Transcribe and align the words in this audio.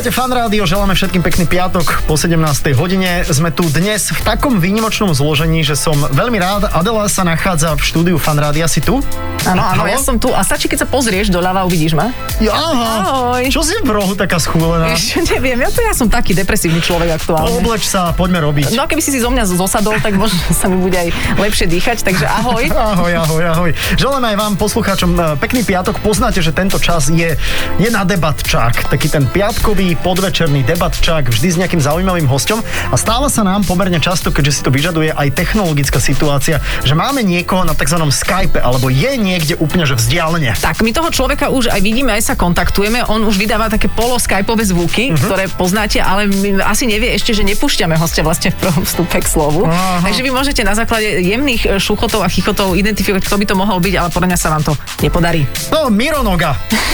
Počúvate 0.00 0.16
fan 0.16 0.32
rádio, 0.32 0.64
želáme 0.64 0.96
všetkým 0.96 1.20
pekný 1.20 1.44
piatok 1.44 2.08
po 2.08 2.16
17. 2.16 2.40
hodine. 2.72 3.20
Sme 3.28 3.52
tu 3.52 3.68
dnes 3.68 4.08
v 4.08 4.20
takom 4.24 4.56
výnimočnom 4.56 5.12
zložení, 5.12 5.60
že 5.60 5.76
som 5.76 5.92
veľmi 5.92 6.40
rád. 6.40 6.72
Adela 6.72 7.04
sa 7.04 7.20
nachádza 7.20 7.76
v 7.76 7.84
štúdiu 7.84 8.16
fan 8.16 8.40
rádia. 8.40 8.64
Si 8.64 8.80
tu? 8.80 9.04
Áno, 9.44 9.60
áno, 9.60 9.84
ja 9.84 10.00
som 10.00 10.16
tu. 10.16 10.32
A 10.32 10.40
stačí, 10.40 10.72
keď 10.72 10.84
sa 10.84 10.88
pozrieš 10.88 11.28
doľava, 11.28 11.68
uvidíš 11.68 11.92
ma. 11.92 12.16
Ja, 12.40 12.56
aha. 12.56 12.92
Ahoj. 13.04 13.44
Čo 13.52 13.60
si 13.60 13.76
v 13.76 13.92
rohu 13.92 14.16
taká 14.16 14.40
schúlená? 14.40 14.88
Ešte 14.96 15.20
neviem, 15.36 15.60
ja, 15.60 15.68
to 15.68 15.84
ja 15.84 15.92
som 15.92 16.08
taký 16.08 16.32
depresívny 16.32 16.80
človek 16.80 17.20
aktuálne. 17.20 17.60
Obleč 17.60 17.84
sa, 17.84 18.16
poďme 18.16 18.40
robiť. 18.40 18.72
No 18.72 18.84
a 18.84 18.86
keby 18.88 19.04
si 19.04 19.12
si 19.12 19.20
zo 19.20 19.28
mňa 19.28 19.52
zosadol, 19.52 20.00
tak 20.00 20.16
možno 20.16 20.40
sa 20.64 20.64
mi 20.72 20.80
bude 20.80 20.96
aj 20.96 21.12
lepšie 21.36 21.68
dýchať, 21.68 22.08
takže 22.08 22.24
ahoj. 22.24 22.72
Ahoj, 22.96 23.12
ahoj, 23.20 23.44
ahoj. 23.52 23.70
Želáme 24.00 24.32
aj 24.32 24.36
vám, 24.40 24.52
poslucháčom, 24.56 25.10
e, 25.12 25.20
pekný 25.36 25.60
piatok. 25.68 26.00
Poznáte, 26.00 26.40
že 26.40 26.56
tento 26.56 26.80
čas 26.80 27.12
je, 27.12 27.36
je 27.76 27.88
na 27.92 28.08
debatčák. 28.08 28.88
Taký 28.88 29.12
ten 29.12 29.28
piatkový 29.28 29.89
podvečerný 29.98 30.66
debatčák, 30.66 31.30
vždy 31.30 31.48
s 31.48 31.56
nejakým 31.58 31.82
zaujímavým 31.82 32.26
hostom. 32.26 32.62
A 32.90 32.96
stáva 32.98 33.30
sa 33.30 33.46
nám 33.46 33.64
pomerne 33.64 33.98
často, 33.98 34.34
keďže 34.34 34.52
si 34.52 34.60
to 34.66 34.70
vyžaduje 34.70 35.14
aj 35.14 35.32
technologická 35.34 35.98
situácia, 36.02 36.58
že 36.82 36.94
máme 36.98 37.22
niekoho 37.22 37.62
na 37.62 37.74
tzv. 37.74 37.96
Skype, 38.10 38.58
alebo 38.58 38.90
je 38.90 39.12
niekde 39.16 39.54
úplne 39.58 39.86
že 39.86 39.96
vzdialene. 39.96 40.54
Tak 40.58 40.82
my 40.82 40.90
toho 40.92 41.10
človeka 41.10 41.48
už 41.48 41.72
aj 41.72 41.80
vidíme, 41.80 42.12
aj 42.12 42.32
sa 42.32 42.34
kontaktujeme. 42.34 43.06
On 43.06 43.22
už 43.22 43.38
vydáva 43.40 43.70
také 43.70 43.88
polo 43.88 44.18
skypové 44.18 44.66
zvuky, 44.66 45.10
uh-huh. 45.10 45.18
ktoré 45.18 45.44
poznáte, 45.48 46.02
ale 46.02 46.28
asi 46.66 46.84
nevie 46.90 47.14
ešte, 47.14 47.32
že 47.32 47.46
nepúšťame 47.46 47.96
hostia 47.96 48.26
vlastne 48.26 48.52
v 48.52 48.56
prvom 48.60 48.82
vstupe 48.84 49.18
k 49.18 49.26
slovu. 49.26 49.66
Uh-huh. 49.66 50.04
Takže 50.04 50.20
vy 50.20 50.30
môžete 50.30 50.62
na 50.66 50.74
základe 50.74 51.22
jemných 51.22 51.80
šuchotov 51.80 52.22
a 52.22 52.28
chichotov 52.28 52.76
identifikovať, 52.76 53.22
kto 53.24 53.36
by 53.40 53.44
to 53.46 53.54
mohol 53.56 53.78
byť, 53.78 53.94
ale 53.96 54.08
podľa 54.12 54.28
mňa 54.34 54.38
sa 54.38 54.48
vám 54.52 54.62
to 54.62 54.72
nepodarí. 55.00 55.46
No, 55.72 55.88
Mironoga. 55.88 56.56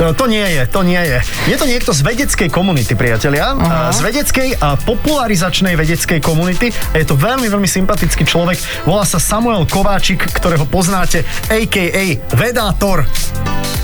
To, 0.00 0.24
nie 0.24 0.40
je, 0.40 0.64
to 0.64 0.80
nie 0.80 0.96
je. 0.96 1.20
Je 1.44 1.56
to 1.60 1.68
niekto 1.68 1.92
z 1.92 2.00
vedeckej 2.40 2.56
komunity, 2.56 2.96
priatelia. 2.96 3.52
Uh-huh. 3.52 3.92
Z 3.92 4.00
vedeckej 4.00 4.64
a 4.64 4.72
popularizačnej 4.80 5.76
vedeckej 5.76 6.24
komunity. 6.24 6.72
Je 6.96 7.04
to 7.04 7.12
veľmi, 7.12 7.44
veľmi 7.52 7.68
sympatický 7.68 8.24
človek. 8.24 8.56
Volá 8.88 9.04
sa 9.04 9.20
Samuel 9.20 9.68
Kováčik, 9.68 10.24
ktorého 10.24 10.64
poznáte, 10.64 11.20
a.k.a. 11.52 12.16
Vedátor. 12.32 13.04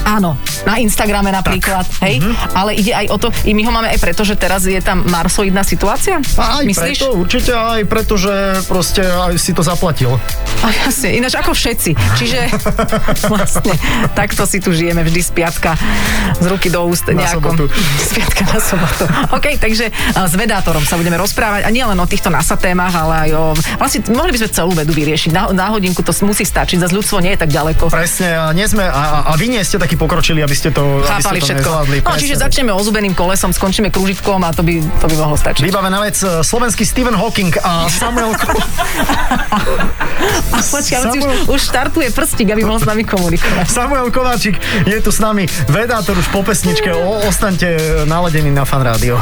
Áno, 0.06 0.38
na 0.62 0.78
Instagrame 0.78 1.34
napríklad, 1.34 1.82
tak. 1.82 2.06
hej? 2.06 2.22
Mm-hmm. 2.22 2.54
Ale 2.54 2.70
ide 2.78 2.94
aj 2.94 3.06
o 3.10 3.16
to, 3.18 3.28
i 3.42 3.52
my 3.58 3.62
ho 3.66 3.72
máme 3.74 3.90
aj 3.90 3.98
preto, 3.98 4.22
že 4.22 4.38
teraz 4.38 4.62
je 4.62 4.78
tam 4.78 5.02
marsoidná 5.10 5.66
situácia? 5.66 6.22
Aj 6.38 6.62
Myslíš? 6.62 7.02
preto, 7.02 7.18
určite 7.18 7.50
aj 7.50 7.82
preto, 7.90 8.14
že 8.14 8.62
proste 8.70 9.02
aj 9.02 9.34
si 9.34 9.50
to 9.50 9.66
zaplatil. 9.66 10.14
A 10.62 10.70
jasne, 10.86 11.18
ináč 11.18 11.34
ako 11.34 11.50
všetci. 11.50 11.98
Čiže 12.22 12.38
vlastne 13.32 13.74
takto 14.14 14.46
si 14.46 14.62
tu 14.62 14.70
žijeme 14.70 15.02
vždy 15.02 15.20
z 15.26 15.30
piatka 15.34 15.74
z 16.38 16.46
ruky 16.46 16.68
do 16.70 16.86
úst 16.86 17.06
na 17.10 17.26
nejakom. 17.26 17.66
Z 18.06 18.10
piatka 18.14 18.42
na 18.46 18.58
sobotu. 18.60 19.04
OK, 19.32 19.58
takže 19.58 19.90
s 20.14 20.34
vedátorom 20.36 20.84
sa 20.84 20.94
budeme 21.00 21.16
rozprávať 21.18 21.66
a 21.66 21.70
nielen 21.72 21.96
o 21.98 22.06
týchto 22.06 22.28
NASA 22.28 22.54
témach, 22.54 22.92
ale 22.94 23.28
aj 23.28 23.30
o... 23.34 23.42
Vlastne 23.80 24.06
mohli 24.12 24.30
by 24.36 24.38
sme 24.44 24.50
celú 24.52 24.72
vedu 24.76 24.92
vyriešiť. 24.92 25.30
Na, 25.32 25.48
na 25.50 25.72
hodinku 25.72 26.04
to 26.04 26.12
musí 26.22 26.44
stačiť, 26.44 26.82
zase 26.82 26.94
ľudstvo 26.94 27.18
nie 27.24 27.34
je 27.34 27.40
tak 27.40 27.50
ďaleko. 27.50 27.88
Presne, 27.90 28.36
a, 28.36 28.52
nie 28.52 28.66
sme, 28.68 28.84
a, 28.84 29.26
a 29.26 29.32
vy 29.34 29.50
nie 29.50 29.62
ste 29.64 29.80
takí 29.96 30.04
pokročili, 30.04 30.44
aby 30.44 30.52
ste 30.52 30.68
to, 30.68 31.00
Chápali 31.00 31.40
aby 31.40 31.48
ste 31.48 31.56
to 31.56 31.64
všetko. 31.64 31.70
Nezvládli, 31.72 32.04
no, 32.04 32.20
čiže 32.20 32.36
začneme 32.36 32.72
ozubeným 32.76 33.16
kolesom, 33.16 33.56
skončíme 33.56 33.88
krúžitkom 33.88 34.44
a 34.44 34.52
to 34.52 34.60
by, 34.60 34.84
to 35.00 35.06
by 35.08 35.16
mohlo 35.16 35.40
stačiť. 35.40 35.64
Vybavená 35.64 36.04
vec, 36.04 36.20
e, 36.20 36.44
slovenský 36.44 36.84
Stephen 36.84 37.16
Hawking 37.16 37.56
a 37.64 37.88
Samuel... 37.88 38.36
a 40.52 40.58
počkaj, 40.60 41.00
Samuel... 41.08 41.48
už, 41.48 41.56
už 41.56 41.60
štartuje 41.72 42.12
prstík, 42.12 42.52
aby 42.52 42.68
mohol 42.68 42.84
s 42.84 42.86
nami 42.86 43.08
komunikovať. 43.08 43.66
Samuel 43.72 44.12
Kováčik 44.12 44.60
je 44.84 44.98
tu 45.00 45.08
s 45.08 45.18
nami, 45.18 45.48
vedátor 45.72 46.12
už 46.20 46.28
po 46.28 46.44
pesničke, 46.44 46.92
o, 46.92 47.24
ostaňte 47.24 48.04
naladení 48.04 48.52
na 48.52 48.68
fan 48.68 48.84
rádio. 48.84 49.16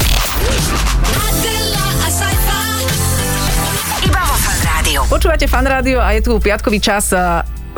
Počúvate 5.04 5.46
fan 5.46 5.62
rádio 5.62 6.02
a 6.02 6.10
je 6.16 6.26
tu 6.26 6.42
piatkový 6.42 6.82
čas 6.82 7.14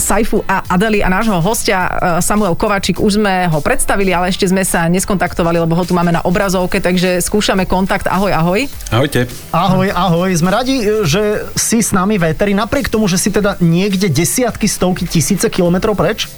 Saifu 0.06 0.46
a 0.46 0.62
Adeli 0.70 1.02
a 1.02 1.10
nášho 1.10 1.42
hostia 1.42 1.90
Samuel 2.22 2.54
Kovačík. 2.54 3.02
Už 3.02 3.18
sme 3.18 3.50
ho 3.50 3.58
predstavili, 3.58 4.14
ale 4.14 4.30
ešte 4.30 4.46
sme 4.46 4.62
sa 4.62 4.86
neskontaktovali, 4.86 5.58
lebo 5.58 5.74
ho 5.74 5.82
tu 5.82 5.98
máme 5.98 6.14
na 6.14 6.22
obrazovke, 6.22 6.78
takže 6.78 7.18
skúšame 7.18 7.66
kontakt. 7.66 8.06
Ahoj, 8.06 8.30
ahoj. 8.30 8.70
Ahojte. 8.94 9.26
Ahoj, 9.50 9.90
ahoj. 9.90 10.30
Sme 10.38 10.54
radi, 10.54 10.86
že 11.02 11.50
si 11.58 11.82
s 11.82 11.90
nami 11.90 12.22
véteri, 12.22 12.54
napriek 12.54 12.86
tomu, 12.86 13.10
že 13.10 13.18
si 13.18 13.34
teda 13.34 13.58
niekde 13.58 14.06
desiatky, 14.06 14.70
stovky, 14.70 15.10
tisíce 15.10 15.50
kilometrov 15.50 15.98
preč? 15.98 16.30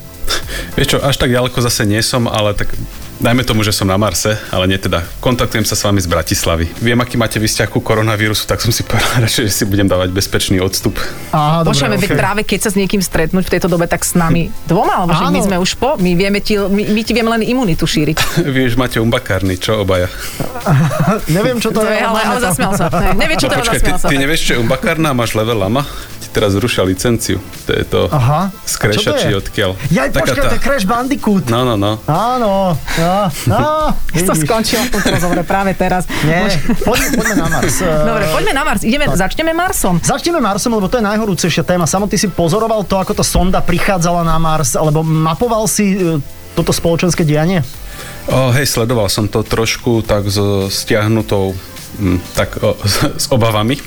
Vieš 0.72 0.96
čo, 0.96 0.98
až 1.04 1.20
tak 1.20 1.28
ďaleko 1.28 1.60
zase 1.60 1.84
nie 1.84 2.00
som, 2.00 2.24
ale 2.24 2.56
tak 2.56 2.72
Dajme 3.18 3.42
tomu, 3.42 3.66
že 3.66 3.74
som 3.74 3.90
na 3.90 3.98
Marse, 3.98 4.38
ale 4.54 4.70
nie 4.70 4.78
teda. 4.78 5.02
Kontaktujem 5.18 5.66
sa 5.66 5.74
s 5.74 5.82
vami 5.82 5.98
z 5.98 6.06
Bratislavy. 6.06 6.70
Viem, 6.78 7.02
aký 7.02 7.18
máte 7.18 7.42
vzťah 7.42 7.66
ku 7.66 7.82
koronavírusu, 7.82 8.46
tak 8.46 8.62
som 8.62 8.70
si 8.70 8.86
povedal, 8.86 9.26
že 9.34 9.50
si 9.50 9.66
budem 9.66 9.90
dávať 9.90 10.14
bezpečný 10.14 10.62
odstup. 10.62 10.94
Aha, 11.34 11.66
Počujeme, 11.66 11.98
okay. 11.98 12.14
práve 12.14 12.46
keď 12.46 12.70
sa 12.70 12.70
s 12.70 12.78
niekým 12.78 13.02
stretnúť 13.02 13.50
v 13.50 13.52
tejto 13.58 13.66
dobe, 13.66 13.90
tak 13.90 14.06
s 14.06 14.14
nami 14.14 14.54
dvoma, 14.70 15.02
alebo 15.02 15.18
že 15.18 15.34
my 15.34 15.40
sme 15.42 15.56
už 15.58 15.74
po, 15.82 15.98
my, 15.98 16.14
vieme 16.14 16.38
ti, 16.38 16.54
my, 16.54 16.82
my 16.94 17.00
ti 17.02 17.10
vieme 17.10 17.34
len 17.34 17.42
imunitu 17.42 17.90
šíriť. 17.90 18.16
Vy 18.54 18.70
už 18.70 18.78
máte 18.78 19.02
umbakárny, 19.02 19.58
čo 19.58 19.82
obaja? 19.82 20.06
Neviem, 21.26 21.58
čo 21.58 21.74
to, 21.74 21.82
to 21.82 21.90
je, 21.90 21.98
ale, 21.98 22.22
ale 22.22 22.38
zasmial 22.38 22.78
sa. 22.78 22.86
Ne, 22.86 23.18
nevie, 23.18 23.34
čo 23.34 23.50
to 23.50 23.58
je, 23.58 23.66
Počkaj, 23.66 23.82
ty, 23.82 23.92
ty 23.98 24.14
nevieš, 24.14 24.40
čo 24.46 24.52
je 24.54 24.58
umbakárna 24.62 25.10
a 25.10 25.14
máš 25.18 25.34
level 25.34 25.58
lama? 25.58 25.82
Teraz 26.30 26.54
zrušia 26.54 26.84
licenciu. 26.84 27.40
To 27.66 27.70
je 27.72 27.84
to 27.84 28.00
Aha. 28.12 28.52
skrešači 28.64 29.32
odkiaľ. 29.34 29.70
Ja 29.90 30.06
počkaj, 30.12 30.44
to 30.52 30.56
je 30.56 30.62
Crash 30.62 30.86
Bandicoot. 30.86 31.48
No, 31.48 31.64
no, 31.64 31.74
no. 31.74 31.98
Áno, 32.06 32.76
no, 32.76 33.14
no. 33.48 33.60
to 34.12 34.34
skončilo 34.36 34.86
to 34.92 34.98
rozhovore 35.08 35.42
práve 35.42 35.72
teraz. 35.74 36.04
Nie, 36.22 36.48
poďme, 36.84 37.08
poďme 37.18 37.34
na 37.40 37.46
Mars. 37.48 37.76
Dobre, 38.08 38.24
poďme 38.30 38.52
na 38.52 38.62
Mars. 38.62 38.80
Ideme, 38.84 39.06
tak. 39.08 39.28
začneme 39.28 39.52
Marsom. 39.56 40.00
Začneme 40.04 40.38
Marsom, 40.38 40.72
lebo 40.76 40.86
to 40.86 41.00
je 41.00 41.04
najhorúcejšia 41.04 41.64
téma. 41.64 41.88
Samo 41.88 42.06
ty 42.06 42.20
si 42.20 42.28
pozoroval 42.28 42.84
to, 42.84 43.00
ako 43.00 43.16
tá 43.16 43.24
sonda 43.24 43.64
prichádzala 43.64 44.22
na 44.22 44.36
Mars, 44.36 44.76
alebo 44.76 45.00
mapoval 45.02 45.64
si 45.66 45.96
e, 45.96 46.20
toto 46.52 46.70
spoločenské 46.70 47.24
dianie? 47.24 47.64
O, 48.28 48.52
hej, 48.52 48.68
sledoval 48.68 49.08
som 49.08 49.24
to 49.26 49.40
trošku 49.40 50.04
tak 50.04 50.28
so 50.28 50.68
stiahnutou 50.68 51.56
hm, 51.96 52.18
tak 52.36 52.60
o, 52.60 52.76
s, 52.84 53.00
s 53.24 53.26
obavami 53.32 53.80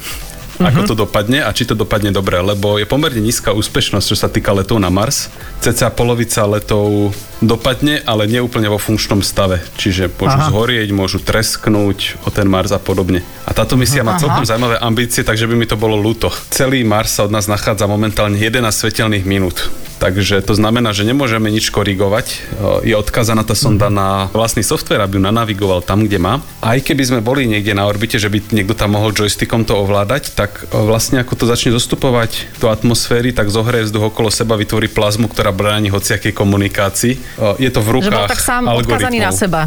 uh-huh. 0.61 0.71
ako 0.71 0.93
to 0.93 0.95
dopadne 0.95 1.41
a 1.41 1.49
či 1.51 1.65
to 1.65 1.73
dopadne 1.73 2.13
dobre, 2.13 2.37
lebo 2.39 2.77
je 2.77 2.85
pomerne 2.85 3.19
nízka 3.19 3.51
úspešnosť, 3.51 4.05
čo 4.05 4.17
sa 4.17 4.29
týka 4.29 4.53
letov 4.53 4.77
na 4.77 4.93
Mars. 4.93 5.33
Ceca 5.59 5.89
polovica 5.89 6.45
letov 6.45 7.11
dopadne, 7.41 7.99
ale 8.05 8.29
nie 8.29 8.39
úplne 8.39 8.69
vo 8.69 8.77
funkčnom 8.77 9.25
stave. 9.25 9.59
Čiže 9.75 10.13
môžu 10.13 10.37
Aha. 10.37 10.47
zhorieť, 10.53 10.89
môžu 10.93 11.17
tresknúť 11.19 12.21
o 12.23 12.29
ten 12.29 12.45
Mars 12.45 12.71
a 12.71 12.79
podobne. 12.79 13.25
A 13.43 13.51
táto 13.51 13.75
misia 13.75 14.05
má 14.05 14.15
celkom 14.21 14.45
zaujímavé 14.45 14.77
ambície, 14.79 15.25
takže 15.25 15.49
by 15.49 15.55
mi 15.57 15.67
to 15.67 15.75
bolo 15.75 15.97
ľúto. 15.97 16.29
Celý 16.53 16.85
Mars 16.85 17.17
sa 17.17 17.25
od 17.25 17.33
nás 17.33 17.49
nachádza 17.49 17.89
momentálne 17.89 18.37
11 18.37 18.63
svetelných 18.71 19.25
minút. 19.25 19.67
Takže 20.01 20.41
to 20.41 20.57
znamená, 20.57 20.97
že 20.97 21.05
nemôžeme 21.05 21.53
nič 21.53 21.69
korigovať. 21.69 22.41
Je 22.81 22.97
odkázaná 22.97 23.45
tá 23.45 23.53
sonda 23.53 23.85
mhm. 23.85 23.93
na 23.93 24.09
vlastný 24.33 24.65
software, 24.65 25.05
aby 25.05 25.21
ju 25.21 25.21
nanavigoval 25.21 25.85
tam, 25.85 26.09
kde 26.09 26.17
má. 26.17 26.41
Aj 26.65 26.81
keby 26.81 27.05
sme 27.05 27.19
boli 27.21 27.45
niekde 27.45 27.77
na 27.77 27.85
orbite, 27.85 28.17
že 28.17 28.25
by 28.25 28.41
niekto 28.49 28.73
tam 28.73 28.97
mohol 28.97 29.13
joystickom 29.13 29.61
to 29.61 29.77
ovládať, 29.77 30.33
tak 30.33 30.65
vlastne 30.73 31.21
ako 31.21 31.37
to 31.37 31.45
začne 31.45 31.77
zostupovať 31.77 32.57
do 32.57 32.73
atmosféry, 32.73 33.29
tak 33.29 33.53
zohreje 33.53 33.85
vzduch 33.85 34.09
okolo 34.09 34.33
seba, 34.33 34.57
vytvorí 34.57 34.89
plazmu, 34.89 35.29
ktorá 35.29 35.53
bráni 35.53 35.93
hociakej 35.93 36.33
komunikácii. 36.33 37.30
Je 37.59 37.69
to 37.71 37.79
v 37.79 37.89
rukách 37.99 38.11
Že 38.11 38.17
bol 38.17 38.31
tak 38.31 38.41
sám 38.41 38.63
odkázaný 38.67 39.17
na 39.23 39.31
seba. 39.31 39.61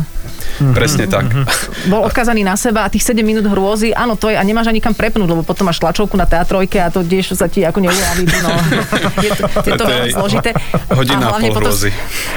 Presne 0.54 1.10
tak. 1.10 1.26
Bol 1.90 2.06
odkazaný 2.06 2.46
na 2.46 2.54
seba 2.54 2.86
a 2.86 2.88
tých 2.92 3.02
7 3.02 3.18
minút 3.26 3.42
hrôzy, 3.48 3.90
áno, 3.90 4.14
to 4.14 4.30
je 4.30 4.38
a 4.38 4.42
nemáš 4.46 4.70
ani 4.70 4.78
kam 4.78 4.94
prepnúť, 4.94 5.26
lebo 5.26 5.42
potom 5.42 5.66
máš 5.66 5.82
tlačovku 5.82 6.14
na 6.14 6.30
teatrojke 6.30 6.78
a 6.78 6.94
to 6.94 7.02
tiež 7.02 7.34
sa 7.34 7.50
ti 7.50 7.66
ako 7.66 7.82
neuľaví. 7.82 8.24
No. 8.44 8.50
Je 9.24 9.30
to, 9.32 9.46
je 9.46 9.72
to, 9.72 9.80
to 9.80 9.84
veľmi 9.88 10.10
zložité. 10.12 10.50
Hodina 10.92 11.32
a, 11.32 11.38
a 11.38 11.40
pol 11.40 11.54
potom, 11.54 11.72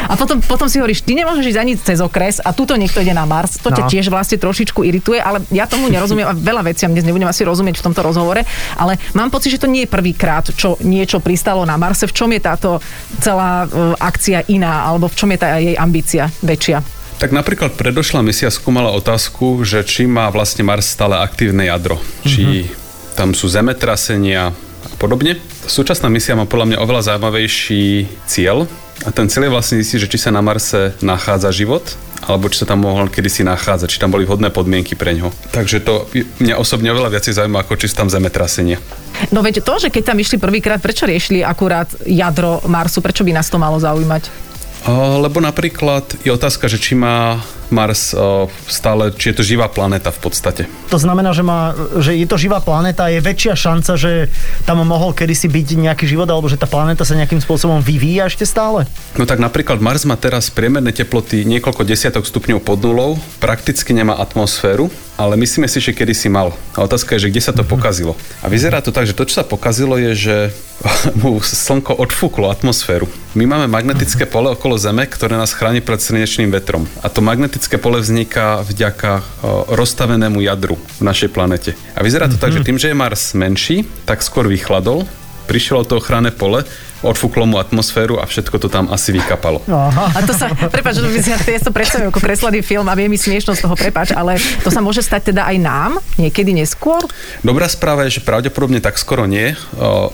a 0.07 0.13
potom, 0.15 0.38
potom 0.39 0.68
si 0.71 0.79
hovoríš, 0.79 1.03
ty 1.03 1.19
nemôžeš 1.19 1.51
ísť 1.51 1.59
ani 1.59 1.73
cez 1.75 2.00
okres 2.00 2.39
a 2.39 2.56
tuto 2.56 2.80
niekto 2.80 3.03
ide 3.03 3.12
na 3.12 3.27
Mars. 3.27 3.59
To 3.59 3.69
ťa 3.73 3.83
no. 3.85 3.89
tiež 3.91 4.06
vlastne 4.07 4.39
trošičku 4.39 4.88
irituje, 4.88 5.19
ale 5.19 5.44
ja 5.51 5.68
tomu 5.68 5.91
nerozumiem 5.91 6.31
a 6.31 6.33
veľa 6.33 6.63
veciam 6.71 6.94
dnes 6.94 7.03
nebudem 7.03 7.27
asi 7.27 7.44
rozumieť 7.44 7.81
v 7.81 7.85
tomto 7.91 8.01
rozhovore, 8.06 8.45
ale 8.80 8.95
mám 9.18 9.27
pocit, 9.33 9.57
že 9.57 9.62
to 9.62 9.68
nie 9.68 9.83
je 9.83 9.89
prvýkrát, 9.91 10.47
čo 10.56 10.80
niečo 10.80 11.19
pristalo 11.19 11.68
na 11.68 11.75
Marse. 11.75 12.07
V 12.07 12.15
čom 12.15 12.31
je 12.31 12.39
táto 12.39 12.80
celá 13.19 13.68
uh, 13.68 13.94
akcia 14.00 14.47
iná, 14.47 14.88
alebo 14.88 15.12
v 15.12 15.16
čom 15.17 15.33
je 15.33 15.39
tá 15.41 15.57
jej 15.57 15.73
ambícia 15.73 16.29
väčšia? 16.45 16.85
Tak 17.17 17.33
napríklad 17.33 17.73
predošla 17.73 18.21
misia 18.21 18.53
skúmala 18.53 18.93
otázku, 18.93 19.65
že 19.65 19.81
či 19.81 20.05
má 20.05 20.29
vlastne 20.29 20.61
Mars 20.61 20.85
stále 20.85 21.17
aktívne 21.17 21.65
jadro. 21.65 21.97
Mm-hmm. 21.97 22.29
Či 22.29 22.43
mhm. 22.45 22.69
tam 23.17 23.33
sú 23.33 23.49
zemetrasenia 23.49 24.53
a 24.85 24.95
podobne. 25.01 25.41
Súčasná 25.65 26.07
misia 26.13 26.37
má 26.37 26.45
podľa 26.45 26.73
mňa 26.73 26.77
oveľa 26.85 27.01
zaujímavejší 27.11 28.05
cieľ 28.29 28.69
a 29.05 29.09
ten 29.09 29.29
cieľ 29.29 29.49
je 29.49 29.55
vlastne 29.57 29.75
zistiť, 29.81 29.99
že 30.05 30.11
či 30.13 30.17
sa 30.21 30.29
na 30.29 30.45
Marse 30.45 30.93
nachádza 31.01 31.49
život 31.53 31.97
alebo 32.25 32.49
či 32.49 32.65
sa 32.65 32.69
tam 32.69 32.81
mohol 32.81 33.13
kedysi 33.13 33.45
nachádzať, 33.45 33.93
či 33.93 34.01
tam 34.01 34.09
boli 34.09 34.25
vhodné 34.25 34.49
podmienky 34.49 34.97
pre 34.97 35.13
ňo. 35.13 35.29
Takže 35.53 35.85
to 35.85 36.09
mňa 36.41 36.57
osobne 36.57 36.89
oveľa 36.89 37.13
viacej 37.13 37.37
zaujíma, 37.37 37.61
ako 37.61 37.77
či 37.77 37.93
sú 37.93 37.95
tam 38.01 38.09
zemetrasenie. 38.09 38.81
No 39.29 39.45
veď 39.45 39.61
to, 39.61 39.77
že 39.77 39.93
keď 39.93 40.13
tam 40.13 40.17
išli 40.17 40.41
prvýkrát, 40.41 40.81
prečo 40.81 41.05
riešili 41.05 41.45
akurát 41.45 41.89
jadro 42.05 42.61
Marsu, 42.65 43.05
prečo 43.05 43.21
by 43.21 43.37
nás 43.37 43.49
to 43.49 43.61
malo 43.61 43.77
zaujímať? 43.77 44.46
Lebo 44.87 45.43
napríklad 45.43 46.15
je 46.23 46.31
otázka, 46.31 46.71
že 46.71 46.79
či 46.79 46.95
má 46.95 47.43
Mars 47.67 48.15
o, 48.15 48.47
stále, 48.71 49.11
či 49.11 49.35
je 49.35 49.35
to 49.35 49.43
živá 49.43 49.67
planéta 49.67 50.07
v 50.07 50.19
podstate. 50.23 50.63
To 50.87 50.95
znamená, 50.95 51.35
že, 51.35 51.43
má, 51.43 51.75
že 51.99 52.15
je 52.15 52.23
to 52.23 52.39
živá 52.39 52.63
planéta, 52.63 53.11
je 53.11 53.19
väčšia 53.19 53.59
šanca, 53.59 53.99
že 53.99 54.31
tam 54.63 54.87
mohol 54.87 55.11
kedysi 55.11 55.51
byť 55.51 55.67
nejaký 55.75 56.07
život, 56.07 56.31
alebo 56.31 56.47
že 56.47 56.55
tá 56.55 56.63
planéta 56.63 57.03
sa 57.03 57.19
nejakým 57.19 57.43
spôsobom 57.43 57.83
vyvíja 57.83 58.31
ešte 58.31 58.47
stále? 58.47 58.87
No 59.19 59.27
tak 59.27 59.43
napríklad 59.43 59.83
Mars 59.83 60.07
má 60.07 60.15
teraz 60.15 60.47
priemerné 60.47 60.95
teploty 60.95 61.43
niekoľko 61.43 61.83
desiatok 61.83 62.23
stupňov 62.23 62.63
pod 62.63 62.79
nulou, 62.79 63.19
prakticky 63.43 63.91
nemá 63.91 64.15
atmosféru, 64.15 64.87
ale 65.17 65.33
myslíme 65.35 65.65
si, 65.65 65.81
že 65.81 65.97
kedy 65.97 66.13
si 66.13 66.29
mal. 66.29 66.53
A 66.77 66.85
otázka 66.85 67.17
je, 67.17 67.27
že 67.27 67.31
kde 67.33 67.41
sa 67.41 67.51
to 67.51 67.65
mhm. 67.65 67.69
pokazilo. 67.73 68.13
A 68.45 68.47
vyzerá 68.47 68.79
to 68.85 68.93
tak, 68.93 69.09
že 69.09 69.17
to, 69.17 69.25
čo 69.25 69.41
sa 69.41 69.45
pokazilo, 69.45 69.97
je, 69.97 70.13
že 70.13 70.37
mu 71.19 71.41
slnko 71.41 71.97
odfúklo 71.97 72.53
atmosféru. 72.53 73.09
My 73.33 73.49
máme 73.49 73.65
magnetické 73.65 74.29
mhm. 74.29 74.31
pole 74.31 74.47
okolo 74.53 74.77
Zeme, 74.77 75.09
ktoré 75.09 75.35
nás 75.35 75.57
chráni 75.57 75.81
pred 75.81 75.97
slnečným 75.97 76.53
vetrom. 76.53 76.85
A 77.01 77.09
to 77.09 77.25
magnetické 77.25 77.81
pole 77.81 77.97
vzniká 77.97 78.61
vďaka 78.61 79.25
rozstavenému 79.73 80.39
jadru 80.45 80.77
v 80.77 81.03
našej 81.03 81.33
planete. 81.33 81.73
A 81.97 82.05
vyzerá 82.05 82.29
to 82.29 82.37
tak, 82.37 82.53
že 82.53 82.61
mhm. 82.61 82.67
tým, 82.69 82.77
že 82.77 82.93
je 82.93 82.95
Mars 82.95 83.33
menší, 83.33 83.89
tak 84.05 84.21
skôr 84.21 84.45
vychladol, 84.45 85.09
prišlo 85.49 85.87
to 85.87 85.97
ochranné 85.97 86.29
pole 86.29 86.61
odfúklo 87.05 87.45
mu 87.45 87.61
atmosféru 87.61 88.17
a 88.17 88.25
všetko 88.25 88.57
to 88.57 88.67
tam 88.73 88.89
asi 88.89 89.13
vykapalo. 89.13 89.61
Aha. 89.69 90.17
A 90.17 90.19
to 90.25 90.33
sa, 90.33 90.49
prepáč, 90.49 90.97
že 90.97 91.29
ja, 91.29 91.38
ja 91.38 91.61
to 91.61 91.69
predstavím 91.69 92.09
ako 92.09 92.17
kreslený 92.17 92.65
film 92.65 92.89
a 92.89 92.97
vie 92.97 93.05
mi 93.05 93.21
smiešno 93.21 93.53
z 93.53 93.61
toho, 93.61 93.77
prepáč, 93.77 94.17
ale 94.17 94.41
to 94.65 94.73
sa 94.73 94.81
môže 94.81 95.05
stať 95.05 95.33
teda 95.33 95.45
aj 95.45 95.57
nám 95.61 95.91
niekedy 96.17 96.57
neskôr? 96.57 97.05
Dobrá 97.45 97.69
správa 97.69 98.09
je, 98.09 98.17
že 98.17 98.25
pravdepodobne 98.25 98.81
tak 98.81 98.97
skoro 98.97 99.29
nie. 99.29 99.53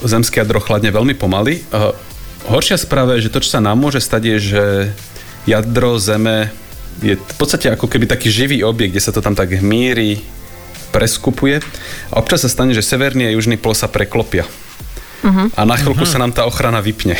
Zemské 0.03 0.43
jadro 0.43 0.59
chladne 0.59 0.91
veľmi 0.91 1.15
pomaly. 1.15 1.63
Horšia 2.51 2.75
správa 2.75 3.15
je, 3.15 3.31
že 3.31 3.31
to, 3.31 3.39
čo 3.39 3.55
sa 3.55 3.63
nám 3.63 3.79
môže 3.79 4.03
stať, 4.03 4.35
je, 4.35 4.37
že 4.43 4.63
jadro 5.47 5.95
Zeme 5.95 6.51
je 6.99 7.15
v 7.15 7.35
podstate 7.39 7.71
ako 7.71 7.87
keby 7.87 8.11
taký 8.11 8.27
živý 8.27 8.61
objekt, 8.67 8.95
kde 8.95 9.05
sa 9.07 9.15
to 9.15 9.23
tam 9.23 9.33
tak 9.33 9.55
hmíri, 9.55 10.19
preskupuje. 10.91 11.63
A 12.11 12.19
občas 12.19 12.43
sa 12.43 12.51
stane, 12.51 12.75
že 12.75 12.83
severný 12.83 13.31
a 13.31 13.33
južný 13.33 13.55
pol 13.55 13.71
sa 13.71 13.87
preklopia 13.87 14.43
uh-huh. 15.23 15.47
a 15.55 15.61
na 15.63 15.75
chvíľku 15.79 16.03
uh-huh. 16.03 16.19
sa 16.19 16.21
nám 16.21 16.35
tá 16.35 16.43
ochrana 16.43 16.83
vypne. 16.83 17.15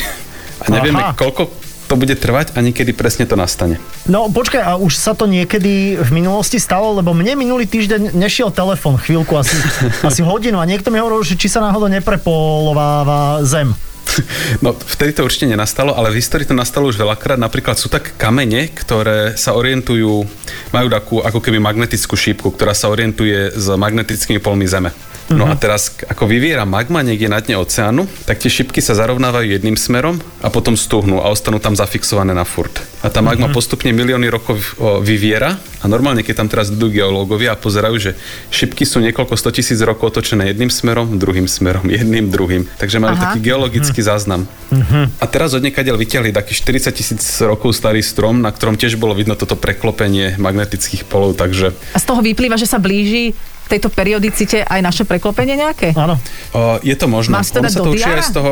A 0.64 0.66
nevieme, 0.70 1.02
Aha. 1.02 1.16
koľko 1.16 1.64
to 1.88 2.00
bude 2.00 2.16
trvať 2.16 2.56
a 2.56 2.60
niekedy 2.64 2.96
presne 2.96 3.28
to 3.28 3.36
nastane. 3.36 3.78
No 4.08 4.32
počkaj, 4.32 4.62
a 4.64 4.72
už 4.80 4.96
sa 4.96 5.14
to 5.14 5.28
niekedy 5.28 6.00
v 6.00 6.10
minulosti 6.16 6.58
stalo, 6.58 6.96
lebo 6.96 7.12
mne 7.12 7.36
minulý 7.36 7.68
týždeň 7.68 8.16
nešiel 8.16 8.50
telefon 8.50 8.96
chvíľku, 8.98 9.36
asi, 9.36 9.54
asi 10.10 10.24
hodinu 10.24 10.58
a 10.58 10.66
niekto 10.66 10.90
mi 10.90 10.98
hovoril, 10.98 11.22
že 11.22 11.36
či 11.38 11.52
sa 11.52 11.62
náhodou 11.62 11.92
neprepolováva 11.92 13.44
zem. 13.44 13.76
No, 14.62 14.78
vtedy 14.78 15.18
to 15.18 15.26
určite 15.26 15.50
nenastalo, 15.50 15.98
ale 15.98 16.14
v 16.14 16.22
histórii 16.22 16.46
to 16.46 16.54
nastalo 16.54 16.86
už 16.86 17.02
veľakrát. 17.02 17.40
Napríklad 17.40 17.82
sú 17.82 17.90
tak 17.90 18.14
kamene, 18.16 18.70
ktoré 18.70 19.34
sa 19.34 19.58
orientujú, 19.58 20.28
majú 20.70 20.88
takú 20.94 21.16
ako 21.20 21.40
keby 21.42 21.58
magnetickú 21.58 22.14
šípku, 22.14 22.54
ktorá 22.54 22.78
sa 22.78 22.94
orientuje 22.94 23.50
s 23.54 23.66
magnetickými 23.74 24.38
polmi 24.38 24.70
Zeme. 24.70 24.94
No 25.38 25.50
a 25.50 25.56
mhm. 25.56 25.62
teraz, 25.62 25.94
ako 26.06 26.30
vyviera 26.30 26.64
magma 26.64 27.02
niekde 27.02 27.28
na 27.30 27.42
dne 27.42 27.60
oceánu, 27.60 28.06
tak 28.30 28.40
tie 28.40 28.52
šipky 28.52 28.80
sa 28.80 28.94
zarovnávajú 28.94 29.50
jedným 29.50 29.78
smerom 29.78 30.22
a 30.40 30.48
potom 30.54 30.78
stúhnú 30.78 31.20
a 31.20 31.30
ostanú 31.30 31.58
tam 31.58 31.74
zafixované 31.74 32.32
na 32.32 32.46
furt. 32.46 32.82
A 33.04 33.12
tá 33.12 33.20
magma 33.20 33.52
uh-huh. 33.52 33.58
postupne 33.58 33.92
milióny 33.92 34.32
rokov 34.32 34.80
vyviera 35.04 35.60
a 35.84 35.86
normálne, 35.92 36.24
keď 36.24 36.36
tam 36.40 36.48
teraz 36.48 36.72
idú 36.72 36.88
geológovia 36.88 37.54
a 37.54 37.60
pozerajú, 37.60 37.96
že 38.00 38.12
šipky 38.48 38.88
sú 38.88 39.04
niekoľko 39.04 39.36
stotisíc 39.36 39.76
rokov 39.84 40.16
otočené 40.16 40.56
jedným 40.56 40.72
smerom, 40.72 41.20
druhým 41.20 41.46
smerom, 41.52 41.84
jedným, 41.92 42.32
druhým. 42.32 42.64
Takže 42.80 43.04
majú 43.04 43.20
Aha. 43.20 43.24
taký 43.36 43.40
geologický 43.44 44.00
uh-huh. 44.00 44.12
záznam. 44.16 44.42
Uh-huh. 44.72 45.12
A 45.20 45.26
teraz 45.28 45.52
od 45.52 45.60
niekadeľ 45.60 46.00
vyťahli 46.00 46.32
taký 46.32 46.56
40 46.56 46.96
tisíc 46.96 47.24
rokov 47.44 47.76
starý 47.76 48.00
strom, 48.00 48.40
na 48.40 48.56
ktorom 48.56 48.80
tiež 48.80 48.96
bolo 48.96 49.12
vidno 49.12 49.36
toto 49.36 49.60
preklopenie 49.60 50.40
magnetických 50.40 51.04
polov, 51.04 51.36
takže... 51.36 51.76
A 51.92 52.00
z 52.00 52.06
toho 52.08 52.24
vyplýva, 52.24 52.56
že 52.56 52.66
sa 52.66 52.80
blíži 52.80 53.36
tejto 53.68 53.88
periodicite 53.90 54.62
aj 54.68 54.80
naše 54.84 55.04
preklopenie 55.08 55.56
nejaké? 55.56 55.96
Áno. 55.96 56.20
Uh, 56.52 56.78
je 56.84 56.96
to 57.00 57.08
možné. 57.08 57.40
Mám 57.40 57.48
teda 57.48 57.70
sa 57.72 57.80
to 57.82 57.90
určite 57.96 58.16
aj 58.20 58.26
z 58.28 58.34
toho... 58.36 58.52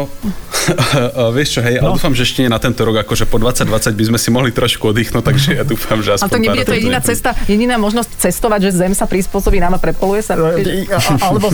vieš 1.36 1.58
čo, 1.58 1.62
hej, 1.62 1.82
no. 1.82 1.94
ale 1.94 2.00
dúfam, 2.00 2.14
že 2.16 2.24
ešte 2.24 2.46
nie 2.46 2.52
na 2.52 2.62
tento 2.62 2.82
rok, 2.86 3.04
akože 3.06 3.28
po 3.28 3.38
2020 3.42 3.94
by 3.94 4.04
sme 4.14 4.20
si 4.22 4.30
mohli 4.34 4.52
trošku 4.56 4.94
oddychnúť, 4.94 5.24
takže 5.26 5.50
ja 5.62 5.64
dúfam, 5.68 6.00
že 6.00 6.18
aspoň... 6.18 6.26
Ale 6.26 6.32
to 6.32 6.40
nebude 6.42 6.66
to 6.66 6.74
jediná 6.78 7.00
cesta, 7.04 7.21
jediná 7.46 7.78
možnosť 7.78 8.28
cestovať, 8.28 8.70
že 8.70 8.72
Zem 8.82 8.94
sa 8.98 9.06
prispôsobí 9.06 9.62
nám 9.62 9.78
a 9.78 9.80
prepoluje 9.80 10.26
sa. 10.26 10.34
Alebo 10.34 11.48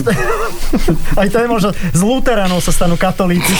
aj 1.20 1.28
to 1.28 1.38
je 1.38 1.48
možno, 1.48 1.70
z 1.74 2.00
Luteránov 2.00 2.64
sa 2.64 2.72
stanú 2.72 2.96
katolíci. 2.96 3.52